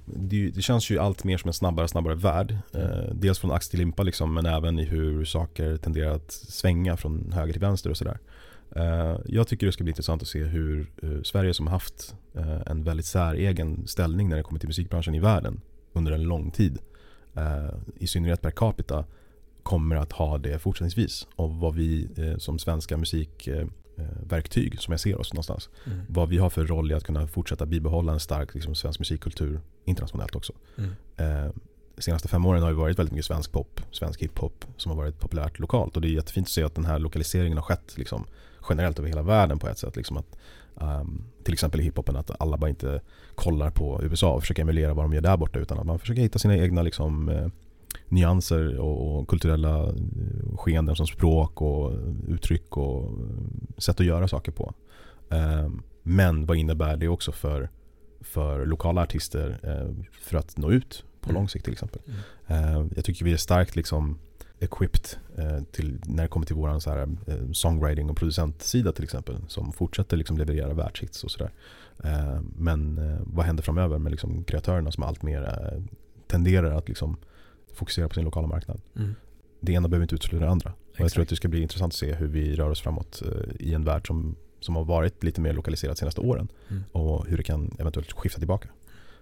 det, 0.04 0.50
det, 0.50 0.62
känns 0.62 0.90
ju 0.90 0.98
allt 0.98 1.24
mer 1.24 1.38
som 1.38 1.48
en 1.48 1.54
snabbare 1.54 1.88
snabbare 1.88 2.14
värld. 2.14 2.56
Eh, 2.74 3.14
dels 3.14 3.38
från 3.38 3.52
ax 3.52 3.68
till 3.68 3.78
limpa 3.78 4.02
liksom, 4.02 4.34
men 4.34 4.46
även 4.46 4.78
i 4.78 4.84
hur 4.84 5.24
saker 5.24 5.76
tenderar 5.76 6.10
att 6.10 6.32
svänga 6.32 6.96
från 6.96 7.32
höger 7.32 7.52
till 7.52 7.60
vänster 7.60 7.90
och 7.90 7.96
sådär. 7.96 8.18
Eh, 8.76 9.16
jag 9.26 9.48
tycker 9.48 9.66
det 9.66 9.72
ska 9.72 9.84
bli 9.84 9.90
intressant 9.90 10.22
att 10.22 10.28
se 10.28 10.44
hur 10.44 10.90
eh, 11.02 11.22
Sverige 11.22 11.54
som 11.54 11.66
haft 11.66 12.14
eh, 12.34 12.60
en 12.66 12.84
väldigt 12.84 13.06
säregen 13.06 13.86
ställning 13.86 14.28
när 14.28 14.36
det 14.36 14.42
kommer 14.42 14.60
till 14.60 14.68
musikbranschen 14.68 15.14
i 15.14 15.20
världen 15.20 15.60
under 15.92 16.12
en 16.12 16.22
lång 16.22 16.50
tid, 16.50 16.78
i 17.96 18.06
synnerhet 18.06 18.42
per 18.42 18.50
capita, 18.50 19.04
kommer 19.62 19.96
att 19.96 20.12
ha 20.12 20.38
det 20.38 20.58
fortsättningsvis. 20.58 21.26
Och 21.36 21.50
vad 21.54 21.74
vi 21.74 22.08
som 22.38 22.58
svenska 22.58 22.96
musik 22.96 23.48
Eh, 23.48 23.66
verktyg 24.28 24.80
som 24.80 24.92
jag 24.92 25.00
ser 25.00 25.20
oss 25.20 25.32
någonstans. 25.32 25.68
Mm. 25.84 26.00
Vad 26.08 26.28
vi 26.28 26.38
har 26.38 26.50
för 26.50 26.66
roll 26.66 26.90
i 26.90 26.94
att 26.94 27.04
kunna 27.04 27.26
fortsätta 27.26 27.66
bibehålla 27.66 28.12
en 28.12 28.20
stark 28.20 28.54
liksom, 28.54 28.74
svensk 28.74 28.98
musikkultur 28.98 29.60
internationellt 29.84 30.36
också. 30.36 30.52
Mm. 30.76 30.90
Eh, 31.16 31.52
de 31.96 32.02
senaste 32.02 32.28
fem 32.28 32.46
åren 32.46 32.62
har 32.62 32.70
det 32.70 32.76
varit 32.76 32.98
väldigt 32.98 33.12
mycket 33.12 33.26
svensk 33.26 33.52
pop, 33.52 33.80
svensk 33.90 34.22
hiphop 34.22 34.64
som 34.76 34.90
har 34.90 34.96
varit 34.96 35.20
populärt 35.20 35.58
lokalt. 35.58 35.96
Och 35.96 36.02
det 36.02 36.08
är 36.08 36.12
jättefint 36.12 36.46
att 36.46 36.50
se 36.50 36.62
att 36.62 36.74
den 36.74 36.84
här 36.84 36.98
lokaliseringen 36.98 37.58
har 37.58 37.64
skett 37.64 37.98
liksom, 37.98 38.24
generellt 38.68 38.98
över 38.98 39.08
hela 39.08 39.22
världen 39.22 39.58
på 39.58 39.68
ett 39.68 39.78
sätt. 39.78 39.96
Liksom 39.96 40.16
att, 40.16 40.36
um, 40.74 41.24
till 41.44 41.52
exempel 41.52 41.80
i 41.80 41.84
hiphopen 41.84 42.16
att 42.16 42.40
alla 42.40 42.56
bara 42.56 42.70
inte 42.70 43.00
kollar 43.34 43.70
på 43.70 44.00
USA 44.02 44.32
och 44.32 44.40
försöker 44.40 44.62
emulera 44.62 44.94
vad 44.94 45.04
de 45.04 45.12
gör 45.12 45.20
där 45.20 45.36
borta 45.36 45.58
utan 45.58 45.78
att 45.78 45.86
man 45.86 45.98
försöker 45.98 46.22
hitta 46.22 46.38
sina 46.38 46.56
egna 46.56 46.82
liksom, 46.82 47.28
eh, 47.28 47.48
nyanser 48.08 48.78
och, 48.78 49.20
och 49.20 49.28
kulturella 49.28 49.88
eh, 49.88 50.56
skeenden 50.56 50.96
som 50.96 51.06
språk 51.06 51.62
och 51.62 51.92
uttryck 52.28 52.76
och 52.76 53.10
sätt 53.78 54.00
att 54.00 54.06
göra 54.06 54.28
saker 54.28 54.52
på. 54.52 54.74
Eh, 55.30 55.68
men 56.02 56.46
vad 56.46 56.56
innebär 56.56 56.96
det 56.96 57.08
också 57.08 57.32
för, 57.32 57.70
för 58.20 58.66
lokala 58.66 59.02
artister 59.02 59.60
eh, 59.62 60.04
för 60.20 60.38
att 60.38 60.56
nå 60.56 60.70
ut 60.70 61.04
på 61.20 61.30
mm. 61.30 61.40
lång 61.40 61.48
sikt 61.48 61.64
till 61.64 61.72
exempel. 61.72 62.02
Mm. 62.46 62.90
Jag 62.96 63.04
tycker 63.04 63.24
vi 63.24 63.32
är 63.32 63.36
starkt 63.36 63.76
liksom 63.76 64.18
equipped 64.60 65.06
till, 65.72 66.00
när 66.06 66.22
det 66.22 66.28
kommer 66.28 66.46
till 66.46 66.80
så 66.80 66.90
här, 66.90 67.08
songwriting 67.52 68.10
och 68.10 68.16
producentsida 68.16 68.92
till 68.92 69.04
exempel 69.04 69.36
som 69.48 69.72
fortsätter 69.72 70.16
liksom 70.16 70.38
leverera 70.38 70.74
världshits 70.74 71.24
och 71.24 71.30
sådär. 71.30 71.50
Men 72.56 73.00
vad 73.26 73.46
händer 73.46 73.62
framöver 73.62 73.98
med 73.98 74.10
liksom 74.12 74.44
kreatörerna 74.44 74.92
som 74.92 75.02
allt 75.02 75.22
mer 75.22 75.82
tenderar 76.26 76.70
att 76.70 76.88
liksom 76.88 77.16
fokusera 77.74 78.08
på 78.08 78.14
sin 78.14 78.24
lokala 78.24 78.46
marknad. 78.46 78.80
Mm. 78.96 79.14
Det 79.60 79.72
ena 79.72 79.88
behöver 79.88 80.04
inte 80.04 80.14
utesluta 80.14 80.44
det 80.44 80.50
andra. 80.50 80.72
Jag 80.96 81.10
tror 81.12 81.22
att 81.22 81.28
det 81.28 81.36
ska 81.36 81.48
bli 81.48 81.62
intressant 81.62 81.92
att 81.92 81.98
se 81.98 82.14
hur 82.14 82.26
vi 82.26 82.54
rör 82.54 82.70
oss 82.70 82.80
framåt 82.80 83.22
eh, 83.22 83.66
i 83.66 83.74
en 83.74 83.84
värld 83.84 84.06
som, 84.06 84.36
som 84.60 84.76
har 84.76 84.84
varit 84.84 85.24
lite 85.24 85.40
mer 85.40 85.52
lokaliserad 85.52 85.94
de 85.94 85.98
senaste 85.98 86.20
åren. 86.20 86.48
Mm. 86.68 86.82
Och 86.92 87.26
hur 87.26 87.36
det 87.36 87.42
kan 87.42 87.76
eventuellt 87.78 88.12
skifta 88.12 88.38
tillbaka. 88.38 88.68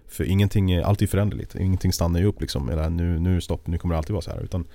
För 0.07 0.23
ingenting 0.23 0.71
är 0.71 0.81
alltid 0.81 1.09
föränderligt. 1.09 1.55
Ingenting 1.55 1.93
stannar 1.93 2.19
ju 2.19 2.25
upp 2.25 2.41
liksom. 2.41 2.69
Eller 2.69 2.89
nu, 2.89 3.19
nu 3.19 3.41
stopp, 3.41 3.67
nu 3.67 3.77
kommer 3.77 3.95
det 3.95 3.97
alltid 3.97 4.13
vara 4.13 4.21
så 4.21 4.31
här. 4.31 4.39
Utan, 4.39 4.67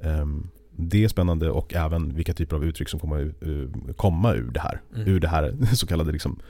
um, 0.00 0.50
det 0.76 1.04
är 1.04 1.08
spännande 1.08 1.50
och 1.50 1.74
även 1.74 2.14
vilka 2.14 2.34
typer 2.34 2.56
av 2.56 2.64
uttryck 2.64 2.88
som 2.88 3.00
kommer 3.00 3.34
uh, 3.46 3.68
komma 3.96 4.34
ur 4.34 4.50
det 4.50 4.60
här. 4.60 4.80
Mm. 4.94 5.08
Ur 5.08 5.20
det 5.20 5.28
här 5.28 5.56
så 5.74 5.86
kallade 5.86 6.12
liksom, 6.12 6.40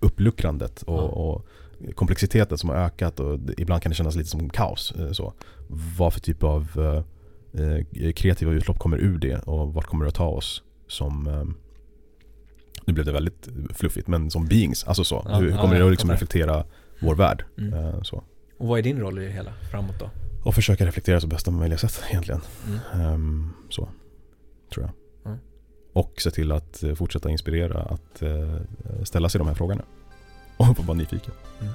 uppluckrandet. 0.00 0.82
Och, 0.82 0.96
ja. 0.96 1.02
och 1.02 1.46
komplexiteten 1.94 2.58
som 2.58 2.68
har 2.68 2.76
ökat 2.76 3.20
och 3.20 3.38
ibland 3.56 3.82
kan 3.82 3.90
det 3.90 3.96
kännas 3.96 4.16
lite 4.16 4.30
som 4.30 4.50
kaos. 4.50 4.94
Eh, 4.98 5.12
så. 5.12 5.32
Vad 5.68 6.12
för 6.12 6.20
typ 6.20 6.42
av 6.42 6.68
eh, 6.76 7.62
eh, 7.62 8.12
kreativa 8.12 8.52
utlopp 8.52 8.78
kommer 8.78 8.98
ur 8.98 9.18
det 9.18 9.38
och 9.38 9.74
vart 9.74 9.86
kommer 9.86 10.04
det 10.04 10.08
att 10.08 10.14
ta 10.14 10.28
oss 10.28 10.62
som 10.88 11.26
eh, 11.26 11.44
nu 12.86 12.92
blev 12.92 13.06
det 13.06 13.12
väldigt 13.12 13.48
fluffigt, 13.74 14.08
men 14.08 14.30
som 14.30 14.46
beings. 14.46 14.84
Alltså 14.84 15.04
så. 15.04 15.26
Ja, 15.28 15.38
Hur 15.38 15.50
kommer 15.50 15.74
ja, 15.74 15.80
det 15.80 15.84
att 15.84 15.90
liksom 15.90 16.10
reflektera 16.10 16.64
vår 17.00 17.14
värld? 17.14 17.44
Mm. 17.58 17.74
Eh, 17.74 18.02
så. 18.02 18.24
Och 18.58 18.68
vad 18.68 18.78
är 18.78 18.82
din 18.82 19.00
roll 19.00 19.18
i 19.18 19.24
det 19.24 19.30
hela 19.30 19.52
framåt 19.70 19.98
då? 19.98 20.10
Och 20.44 20.54
försöka 20.54 20.86
reflektera 20.86 21.20
så 21.20 21.26
bästa 21.26 21.50
möjliga 21.50 21.78
sätt 21.78 22.02
egentligen. 22.10 22.40
Mm. 22.66 23.12
Um, 23.12 23.52
så, 23.70 23.88
tror 24.74 24.84
jag. 24.84 24.92
Mm. 25.32 25.38
Och 25.92 26.20
se 26.20 26.30
till 26.30 26.52
att 26.52 26.84
fortsätta 26.96 27.30
inspirera 27.30 27.82
att 27.82 28.22
uh, 28.22 28.56
ställa 29.04 29.28
sig 29.28 29.38
de 29.38 29.48
här 29.48 29.54
frågorna. 29.54 29.82
Och 30.56 30.84
vara 30.84 30.96
nyfiken. 30.98 31.32
Mm. 31.60 31.72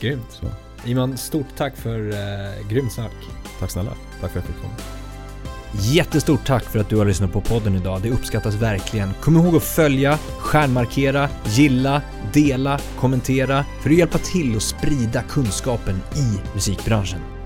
Grymt. 0.00 0.30
Så. 0.30 0.46
Iman, 0.86 1.16
stort 1.16 1.56
tack 1.56 1.76
för 1.76 2.10
eh, 2.10 2.68
grymt 2.68 2.92
snack. 2.92 3.12
Tack 3.60 3.70
snälla. 3.70 3.92
Tack 4.20 4.30
för 4.30 4.38
att 4.38 4.46
fick 4.46 4.56
komma. 4.56 4.74
Jättestort 5.72 6.46
tack 6.46 6.64
för 6.64 6.78
att 6.78 6.88
du 6.88 6.96
har 6.96 7.04
lyssnat 7.04 7.32
på 7.32 7.40
podden 7.40 7.74
idag. 7.74 8.02
Det 8.02 8.10
uppskattas 8.10 8.54
verkligen. 8.54 9.12
Kom 9.20 9.36
ihåg 9.36 9.56
att 9.56 9.62
följa, 9.62 10.18
stjärnmarkera, 10.38 11.28
gilla, 11.44 12.02
dela, 12.32 12.78
kommentera 12.98 13.64
för 13.82 13.90
att 13.90 13.96
hjälpa 13.96 14.18
till 14.18 14.56
att 14.56 14.62
sprida 14.62 15.22
kunskapen 15.22 15.96
i 16.16 16.54
musikbranschen. 16.54 17.29